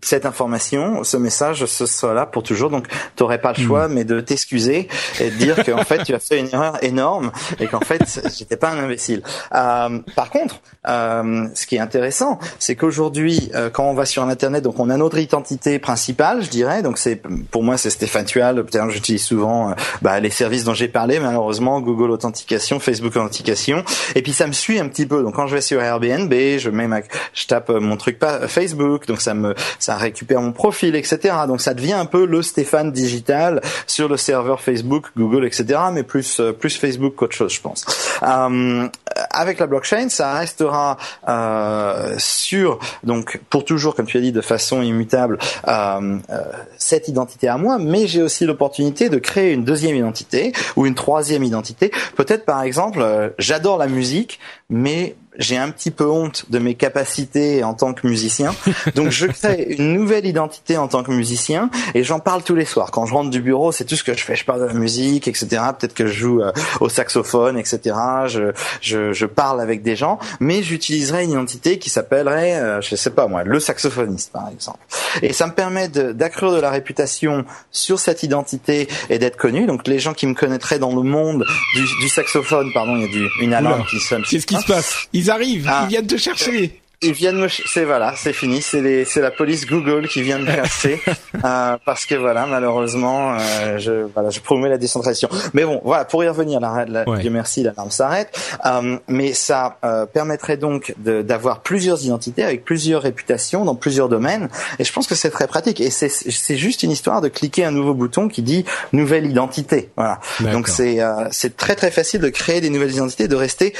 cette 0.02 0.26
information, 0.26 1.04
ce 1.04 1.16
message, 1.16 1.64
ce 1.66 1.86
sera 1.86 2.12
là 2.12 2.26
pour 2.26 2.42
toujours. 2.42 2.70
Donc, 2.70 2.88
tu 2.88 3.22
n'aurais 3.22 3.40
pas 3.40 3.52
le 3.56 3.62
choix, 3.62 3.86
hmm. 3.86 3.92
mais 3.92 4.04
de 4.04 4.20
t'excuser 4.20 4.88
et 5.20 5.30
de 5.30 5.36
dire 5.36 5.64
qu'en 5.64 5.84
fait, 5.84 6.02
tu 6.02 6.12
as 6.12 6.18
fait 6.18 6.40
une 6.40 6.48
erreur 6.52 6.82
énorme 6.82 7.30
et 7.60 7.68
qu'en 7.68 7.80
fait, 7.80 8.02
j'étais 8.36 8.56
pas 8.56 8.70
un 8.70 8.78
imbécile. 8.78 9.22
Euh, 9.54 10.00
par 10.16 10.30
contre, 10.30 10.60
euh, 10.88 11.46
ce 11.54 11.66
qui 11.66 11.76
est 11.76 11.80
intéressant, 11.80 12.38
c'est 12.58 12.74
qu'aujourd'hui, 12.74 13.50
euh, 13.54 13.70
quand 13.70 13.84
on 13.84 13.94
va 13.94 14.06
sur 14.06 14.24
Internet, 14.24 14.64
donc 14.64 14.78
on 14.80 14.90
a 14.90 14.96
notre 14.96 15.18
identité 15.18 15.78
principale, 15.78 16.42
je 16.42 16.50
dirais. 16.50 16.82
Donc, 16.82 16.98
c'est 16.98 17.22
pour 17.50 17.62
moi, 17.62 17.76
c'est 17.76 17.90
Stéphane 17.90 18.24
Tual. 18.24 18.64
J'utilise 18.88 19.22
souvent 19.22 19.70
euh, 19.70 19.74
bah, 20.02 20.20
les 20.20 20.30
services 20.30 20.64
dont 20.64 20.74
j'ai 20.74 20.88
parlé, 20.88 21.20
malheureusement, 21.20 21.80
Google 21.80 22.10
Authentication, 22.10 22.80
Facebook 22.80 23.03
Authentication. 23.04 23.84
Et 24.14 24.22
puis, 24.22 24.32
ça 24.32 24.46
me 24.46 24.52
suit 24.52 24.78
un 24.78 24.88
petit 24.88 25.06
peu. 25.06 25.22
Donc, 25.22 25.34
quand 25.34 25.46
je 25.46 25.54
vais 25.54 25.60
sur 25.60 25.80
Airbnb, 25.80 26.32
je 26.32 26.70
mets 26.70 26.88
ma, 26.88 27.00
je 27.32 27.46
tape 27.46 27.70
mon 27.70 27.96
truc 27.96 28.18
pas 28.18 28.48
Facebook, 28.48 29.06
donc 29.06 29.20
ça 29.20 29.34
me, 29.34 29.54
ça 29.78 29.96
récupère 29.96 30.40
mon 30.40 30.52
profil, 30.52 30.96
etc. 30.96 31.34
Donc, 31.46 31.60
ça 31.60 31.74
devient 31.74 31.94
un 31.94 32.06
peu 32.06 32.26
le 32.26 32.42
Stéphane 32.42 32.92
digital 32.92 33.60
sur 33.86 34.08
le 34.08 34.16
serveur 34.16 34.60
Facebook, 34.60 35.06
Google, 35.16 35.44
etc. 35.44 35.80
Mais 35.92 36.02
plus, 36.02 36.40
plus 36.58 36.76
Facebook 36.76 37.14
qu'autre 37.16 37.36
chose, 37.36 37.52
je 37.52 37.60
pense. 37.60 37.84
Euh, 38.22 38.88
avec 39.34 39.58
la 39.58 39.66
blockchain, 39.66 40.08
ça 40.08 40.34
restera 40.34 40.96
euh, 41.28 42.14
sur 42.18 42.78
donc 43.02 43.40
pour 43.50 43.64
toujours, 43.64 43.94
comme 43.94 44.06
tu 44.06 44.16
as 44.16 44.20
dit, 44.20 44.32
de 44.32 44.40
façon 44.40 44.82
immutable 44.82 45.38
euh, 45.68 46.18
euh, 46.30 46.42
cette 46.78 47.08
identité 47.08 47.48
à 47.48 47.58
moi, 47.58 47.78
mais 47.78 48.06
j'ai 48.06 48.22
aussi 48.22 48.44
l'opportunité 48.44 49.08
de 49.08 49.18
créer 49.18 49.52
une 49.52 49.64
deuxième 49.64 49.96
identité 49.96 50.52
ou 50.76 50.86
une 50.86 50.94
troisième 50.94 51.42
identité. 51.42 51.90
Peut-être 52.16 52.44
par 52.44 52.62
exemple, 52.62 53.00
euh, 53.00 53.30
j'adore 53.38 53.78
la 53.78 53.86
musique, 53.86 54.40
mais 54.70 55.16
j'ai 55.38 55.56
un 55.56 55.70
petit 55.70 55.90
peu 55.90 56.08
honte 56.08 56.46
de 56.50 56.58
mes 56.58 56.74
capacités 56.74 57.64
en 57.64 57.74
tant 57.74 57.92
que 57.92 58.06
musicien. 58.06 58.54
Donc 58.94 59.10
je 59.10 59.26
crée 59.26 59.74
une 59.78 59.92
nouvelle 59.92 60.26
identité 60.26 60.76
en 60.76 60.88
tant 60.88 61.02
que 61.02 61.10
musicien 61.10 61.70
et 61.94 62.04
j'en 62.04 62.20
parle 62.20 62.42
tous 62.42 62.54
les 62.54 62.64
soirs. 62.64 62.90
Quand 62.90 63.06
je 63.06 63.14
rentre 63.14 63.30
du 63.30 63.40
bureau, 63.40 63.72
c'est 63.72 63.84
tout 63.84 63.96
ce 63.96 64.04
que 64.04 64.14
je 64.14 64.22
fais. 64.22 64.36
Je 64.36 64.44
parle 64.44 64.60
de 64.60 64.66
la 64.66 64.74
musique, 64.74 65.28
etc. 65.28 65.46
Peut-être 65.78 65.94
que 65.94 66.06
je 66.06 66.12
joue 66.12 66.40
euh, 66.40 66.52
au 66.80 66.88
saxophone, 66.88 67.58
etc. 67.58 67.96
Je, 68.26 68.52
je, 68.80 69.12
je, 69.12 69.26
parle 69.26 69.60
avec 69.60 69.82
des 69.82 69.96
gens, 69.96 70.18
mais 70.38 70.62
j'utiliserai 70.62 71.24
une 71.24 71.32
identité 71.32 71.78
qui 71.78 71.90
s'appellerait, 71.90 72.56
euh, 72.56 72.80
je 72.80 72.94
sais 72.94 73.10
pas 73.10 73.26
moi, 73.26 73.42
le 73.42 73.58
saxophoniste 73.58 74.32
par 74.32 74.48
exemple. 74.48 74.78
Et 75.22 75.32
ça 75.32 75.46
me 75.46 75.52
permet 75.52 75.88
d'accroître 75.88 76.54
de, 76.54 76.60
la 76.60 76.70
réputation 76.70 77.44
sur 77.70 77.98
cette 77.98 78.22
identité 78.22 78.88
et 79.10 79.18
d'être 79.18 79.36
connu. 79.36 79.66
Donc 79.66 79.86
les 79.86 79.98
gens 79.98 80.14
qui 80.14 80.26
me 80.26 80.34
connaîtraient 80.34 80.78
dans 80.78 80.94
le 80.94 81.02
monde 81.02 81.44
du, 81.74 81.82
du 82.00 82.08
saxophone, 82.08 82.70
pardon, 82.72 82.96
il 82.96 83.02
y 83.02 83.04
a 83.04 83.08
du, 83.08 83.28
une 83.40 83.54
alarme 83.54 83.84
qui 83.90 83.98
sonne. 83.98 84.22
Qu'est-ce 84.22 84.46
qui 84.46 84.56
se 84.56 84.66
passe? 84.66 85.08
Ils 85.24 85.30
arrivent, 85.30 85.66
ah. 85.68 85.82
ils 85.84 85.88
viennent 85.88 86.06
te 86.06 86.16
chercher 86.16 86.80
ils 87.04 87.12
viennent 87.12 87.38
me, 87.38 87.48
c'est 87.48 87.84
voilà, 87.84 88.14
c'est 88.16 88.32
fini, 88.32 88.62
c'est 88.62 88.80
les, 88.80 89.04
c'est 89.04 89.20
la 89.20 89.30
police 89.30 89.66
Google 89.66 90.08
qui 90.08 90.22
vient 90.22 90.38
me 90.38 90.46
chercher 90.46 91.00
euh, 91.44 91.76
parce 91.84 92.06
que 92.06 92.14
voilà, 92.14 92.46
malheureusement, 92.46 93.34
euh, 93.34 93.78
je, 93.78 94.06
voilà, 94.14 94.30
je 94.30 94.40
promets 94.40 94.68
la 94.68 94.78
décentralisation. 94.78 95.28
Mais 95.52 95.64
bon, 95.64 95.80
voilà, 95.84 96.04
pour 96.04 96.24
y 96.24 96.28
revenir, 96.28 96.60
la, 96.60 96.84
la, 96.86 97.04
Dieu 97.18 97.30
merci, 97.30 97.62
l'alarme 97.62 97.90
s'arrête. 97.90 98.36
Euh, 98.64 98.96
mais 99.08 99.34
ça 99.34 99.78
euh, 99.84 100.06
permettrait 100.06 100.56
donc 100.56 100.94
de, 100.98 101.22
d'avoir 101.22 101.60
plusieurs 101.60 102.04
identités 102.04 102.42
avec 102.42 102.64
plusieurs 102.64 103.02
réputations 103.02 103.64
dans 103.64 103.74
plusieurs 103.74 104.08
domaines. 104.08 104.48
Et 104.78 104.84
je 104.84 104.92
pense 104.92 105.06
que 105.06 105.14
c'est 105.14 105.30
très 105.30 105.46
pratique. 105.46 105.80
Et 105.80 105.90
c'est, 105.90 106.08
c'est 106.08 106.56
juste 106.56 106.82
une 106.82 106.90
histoire 106.90 107.20
de 107.20 107.28
cliquer 107.28 107.64
un 107.64 107.70
nouveau 107.70 107.94
bouton 107.94 108.28
qui 108.28 108.42
dit 108.42 108.64
nouvelle 108.92 109.26
identité. 109.26 109.90
Voilà. 109.96 110.20
Donc 110.40 110.68
c'est, 110.68 111.00
euh, 111.00 111.28
c'est 111.30 111.56
très 111.56 111.74
très 111.74 111.90
facile 111.90 112.20
de 112.20 112.28
créer 112.28 112.60
des 112.60 112.70
nouvelles 112.70 112.92
identités, 112.92 113.28
de 113.28 113.36
rester 113.36 113.74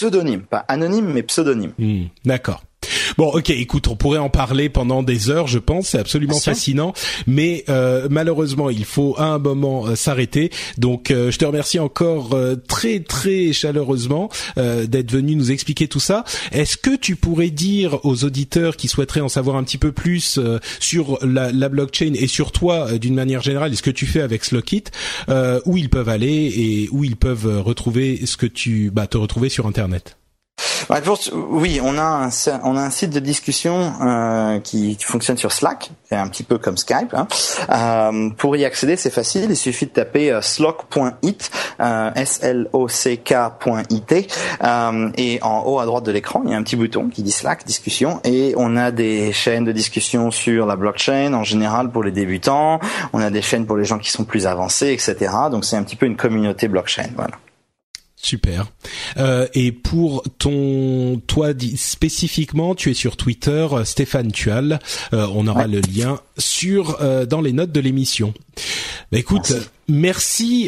pseudonyme, 0.00 0.40
pas 0.40 0.64
anonyme, 0.68 1.12
mais 1.12 1.22
pseudonyme. 1.22 1.72
Hmm, 1.78 2.04
d'accord. 2.24 2.62
Bon, 3.18 3.28
ok, 3.28 3.50
écoute, 3.50 3.88
on 3.88 3.96
pourrait 3.96 4.18
en 4.18 4.30
parler 4.30 4.68
pendant 4.68 5.02
des 5.02 5.30
heures, 5.30 5.46
je 5.46 5.58
pense, 5.58 5.88
c'est 5.88 5.98
absolument 5.98 6.38
fascinant, 6.38 6.92
mais 7.26 7.64
euh, 7.68 8.08
malheureusement, 8.10 8.70
il 8.70 8.84
faut 8.84 9.14
à 9.18 9.24
un 9.24 9.38
moment 9.38 9.86
euh, 9.86 9.94
s'arrêter. 9.94 10.50
Donc, 10.78 11.10
euh, 11.10 11.30
je 11.30 11.38
te 11.38 11.44
remercie 11.44 11.78
encore 11.78 12.36
très 12.68 13.00
très 13.00 13.52
chaleureusement 13.52 14.30
d'être 14.56 15.10
venu 15.10 15.34
nous 15.36 15.50
expliquer 15.50 15.88
tout 15.88 16.00
ça. 16.00 16.24
Est-ce 16.52 16.76
que 16.76 16.96
tu 16.96 17.16
pourrais 17.16 17.50
dire 17.50 18.04
aux 18.04 18.24
auditeurs 18.24 18.76
qui 18.76 18.88
souhaiteraient 18.88 19.20
en 19.20 19.28
savoir 19.28 19.56
un 19.56 19.64
petit 19.64 19.78
peu 19.78 19.92
plus 19.92 20.40
sur 20.78 21.18
la, 21.24 21.52
la, 21.52 21.68
blockchain 21.68 22.12
et 22.14 22.26
sur 22.26 22.52
toi 22.52 22.98
d'une 22.98 23.14
manière 23.14 23.42
générale, 23.42 23.76
ce 23.76 23.82
que 23.82 23.90
tu 23.90 24.06
fais 24.06 24.20
avec 24.20 24.44
Slockit, 24.44 24.84
où 25.66 25.76
ils 25.76 25.90
peuvent 25.90 26.08
aller 26.08 26.52
et 26.56 26.88
où 26.90 27.04
ils 27.04 27.16
peuvent 27.16 27.62
retrouver 27.62 28.24
ce 28.26 28.36
que 28.36 28.46
tu, 28.46 28.90
bah, 28.90 29.06
te 29.06 29.18
retrouver 29.18 29.48
sur 29.48 29.66
Internet? 29.66 30.19
Oui, 31.32 31.80
on 31.82 31.98
a 31.98 32.02
un, 32.02 32.90
site 32.90 33.10
de 33.10 33.20
discussion 33.20 33.92
euh, 34.02 34.60
qui, 34.60 34.96
fonctionne 35.00 35.36
sur 35.36 35.52
Slack, 35.52 35.90
un 36.10 36.28
petit 36.28 36.42
peu 36.42 36.58
comme 36.58 36.76
Skype. 36.76 37.14
Hein. 37.14 37.28
Euh, 37.70 38.30
pour 38.36 38.56
y 38.56 38.64
accéder, 38.64 38.96
c'est 38.96 39.10
facile, 39.10 39.46
il 39.48 39.56
suffit 39.56 39.86
de 39.86 39.90
taper 39.90 40.30
euh, 40.30 40.40
slock.it, 40.40 41.50
euh, 41.80 42.10
euh, 44.62 45.10
et 45.16 45.38
en 45.42 45.62
haut 45.66 45.78
à 45.78 45.86
droite 45.86 46.04
de 46.04 46.12
l'écran, 46.12 46.42
il 46.44 46.50
y 46.50 46.54
a 46.54 46.56
un 46.56 46.62
petit 46.62 46.76
bouton 46.76 47.08
qui 47.08 47.22
dit 47.22 47.32
Slack, 47.32 47.64
discussion, 47.64 48.20
et 48.24 48.54
on 48.56 48.76
a 48.76 48.90
des 48.90 49.32
chaînes 49.32 49.64
de 49.64 49.72
discussion 49.72 50.30
sur 50.30 50.66
la 50.66 50.76
blockchain 50.76 51.32
en 51.34 51.44
général 51.44 51.90
pour 51.90 52.02
les 52.02 52.12
débutants, 52.12 52.80
on 53.12 53.20
a 53.20 53.30
des 53.30 53.42
chaînes 53.42 53.66
pour 53.66 53.76
les 53.76 53.84
gens 53.84 53.98
qui 53.98 54.10
sont 54.10 54.24
plus 54.24 54.46
avancés, 54.46 54.92
etc. 54.92 55.32
Donc 55.50 55.64
c'est 55.64 55.76
un 55.76 55.82
petit 55.82 55.96
peu 55.96 56.06
une 56.06 56.16
communauté 56.16 56.68
blockchain, 56.68 57.10
voilà. 57.16 57.32
Super. 58.22 58.66
Euh, 59.16 59.46
et 59.54 59.72
pour 59.72 60.22
ton 60.38 61.22
toi 61.26 61.52
spécifiquement, 61.76 62.74
tu 62.74 62.90
es 62.90 62.94
sur 62.94 63.16
Twitter, 63.16 63.66
euh, 63.72 63.84
Stéphane 63.84 64.30
Tual. 64.30 64.78
Euh, 65.14 65.26
on 65.34 65.46
aura 65.46 65.66
le 65.66 65.80
lien 65.80 66.20
sur 66.36 67.00
euh, 67.00 67.24
dans 67.24 67.40
les 67.40 67.52
notes 67.52 67.72
de 67.72 67.80
l'émission. 67.80 68.34
Bah, 69.10 69.18
écoute, 69.18 69.50
merci, 69.50 69.68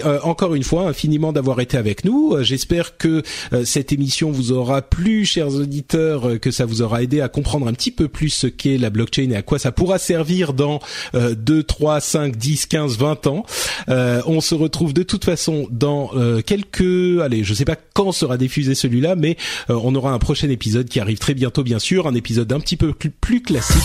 euh, 0.05 0.19
encore 0.23 0.55
une 0.55 0.63
fois 0.63 0.89
infiniment 0.89 1.33
d'avoir 1.33 1.61
été 1.61 1.77
avec 1.77 2.05
nous. 2.05 2.35
Euh, 2.35 2.43
j'espère 2.43 2.97
que 2.97 3.23
cette 3.65 3.93
émission 3.93 4.31
vous 4.31 4.53
aura 4.53 4.83
plu, 4.83 5.25
chers 5.25 5.49
auditeurs, 5.49 6.41
que 6.41 6.51
ça 6.51 6.65
vous 6.65 6.83
aura 6.83 7.03
aidé 7.03 7.21
à 7.21 7.29
comprendre 7.29 7.67
un 7.67 7.73
petit 7.73 7.91
peu 7.91 8.09
plus 8.09 8.31
ce 8.31 8.47
qu'est 8.47 8.79
la 8.79 8.91
blockchain 8.91 9.31
et 9.31 9.37
à 9.37 9.43
quoi 9.43 9.59
ça 9.59 9.73
pourra 9.73 9.99
servir 9.99 10.53
dans 10.53 10.81
2, 11.15 11.63
3, 11.63 12.01
5, 12.01 12.37
10, 12.37 12.67
15, 12.67 12.99
20 12.99 13.27
ans. 13.27 13.45
on 13.89 14.41
se 14.41 14.55
retrouve 14.55 14.93
de 14.93 15.03
toute 15.03 15.25
façon 15.25 15.67
dans 15.71 16.11
quelques... 16.47 17.21
Allez, 17.21 17.45
je 17.45 17.55
sais 17.55 17.65
pas 17.65 17.77
quand 17.77 18.13
sera 18.13 18.37
diffusé 18.37 18.75
celui-là, 18.75 19.17
mais 19.17 19.37
on 19.69 19.95
aura 19.95 20.13
un 20.13 20.19
prochain 20.19 20.49
épisode 20.49 20.89
qui 20.89 21.01
arrive 21.01 21.19
très 21.19 21.35
bientôt, 21.35 21.63
bien 21.63 21.79
sûr, 21.79 22.07
un 22.07 22.15
épisode 22.15 22.53
un 22.53 22.61
petit 22.61 22.77
peu 22.77 22.93
plus, 22.93 23.11
plus 23.11 23.43
classique 23.43 23.83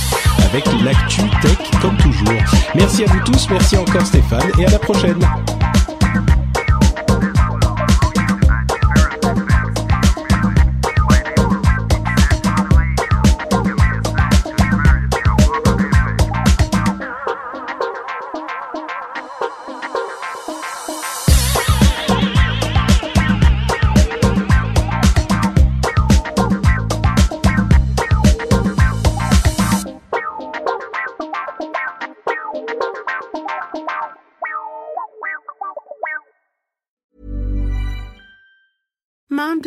avec 0.50 0.66
l'actu 0.84 1.22
tech 1.42 1.58
comme 1.82 1.98
toujours. 1.98 2.42
Merci 2.76 3.04
à 3.04 3.08
vous 3.08 3.20
tous, 3.26 3.48
merci 3.50 3.78
encore 3.78 4.06
Stéphane 4.06 4.50
et 4.60 4.66
à 4.66 4.70
la 4.70 4.80
prochaine. 4.80 5.27
Bye. 5.28 5.67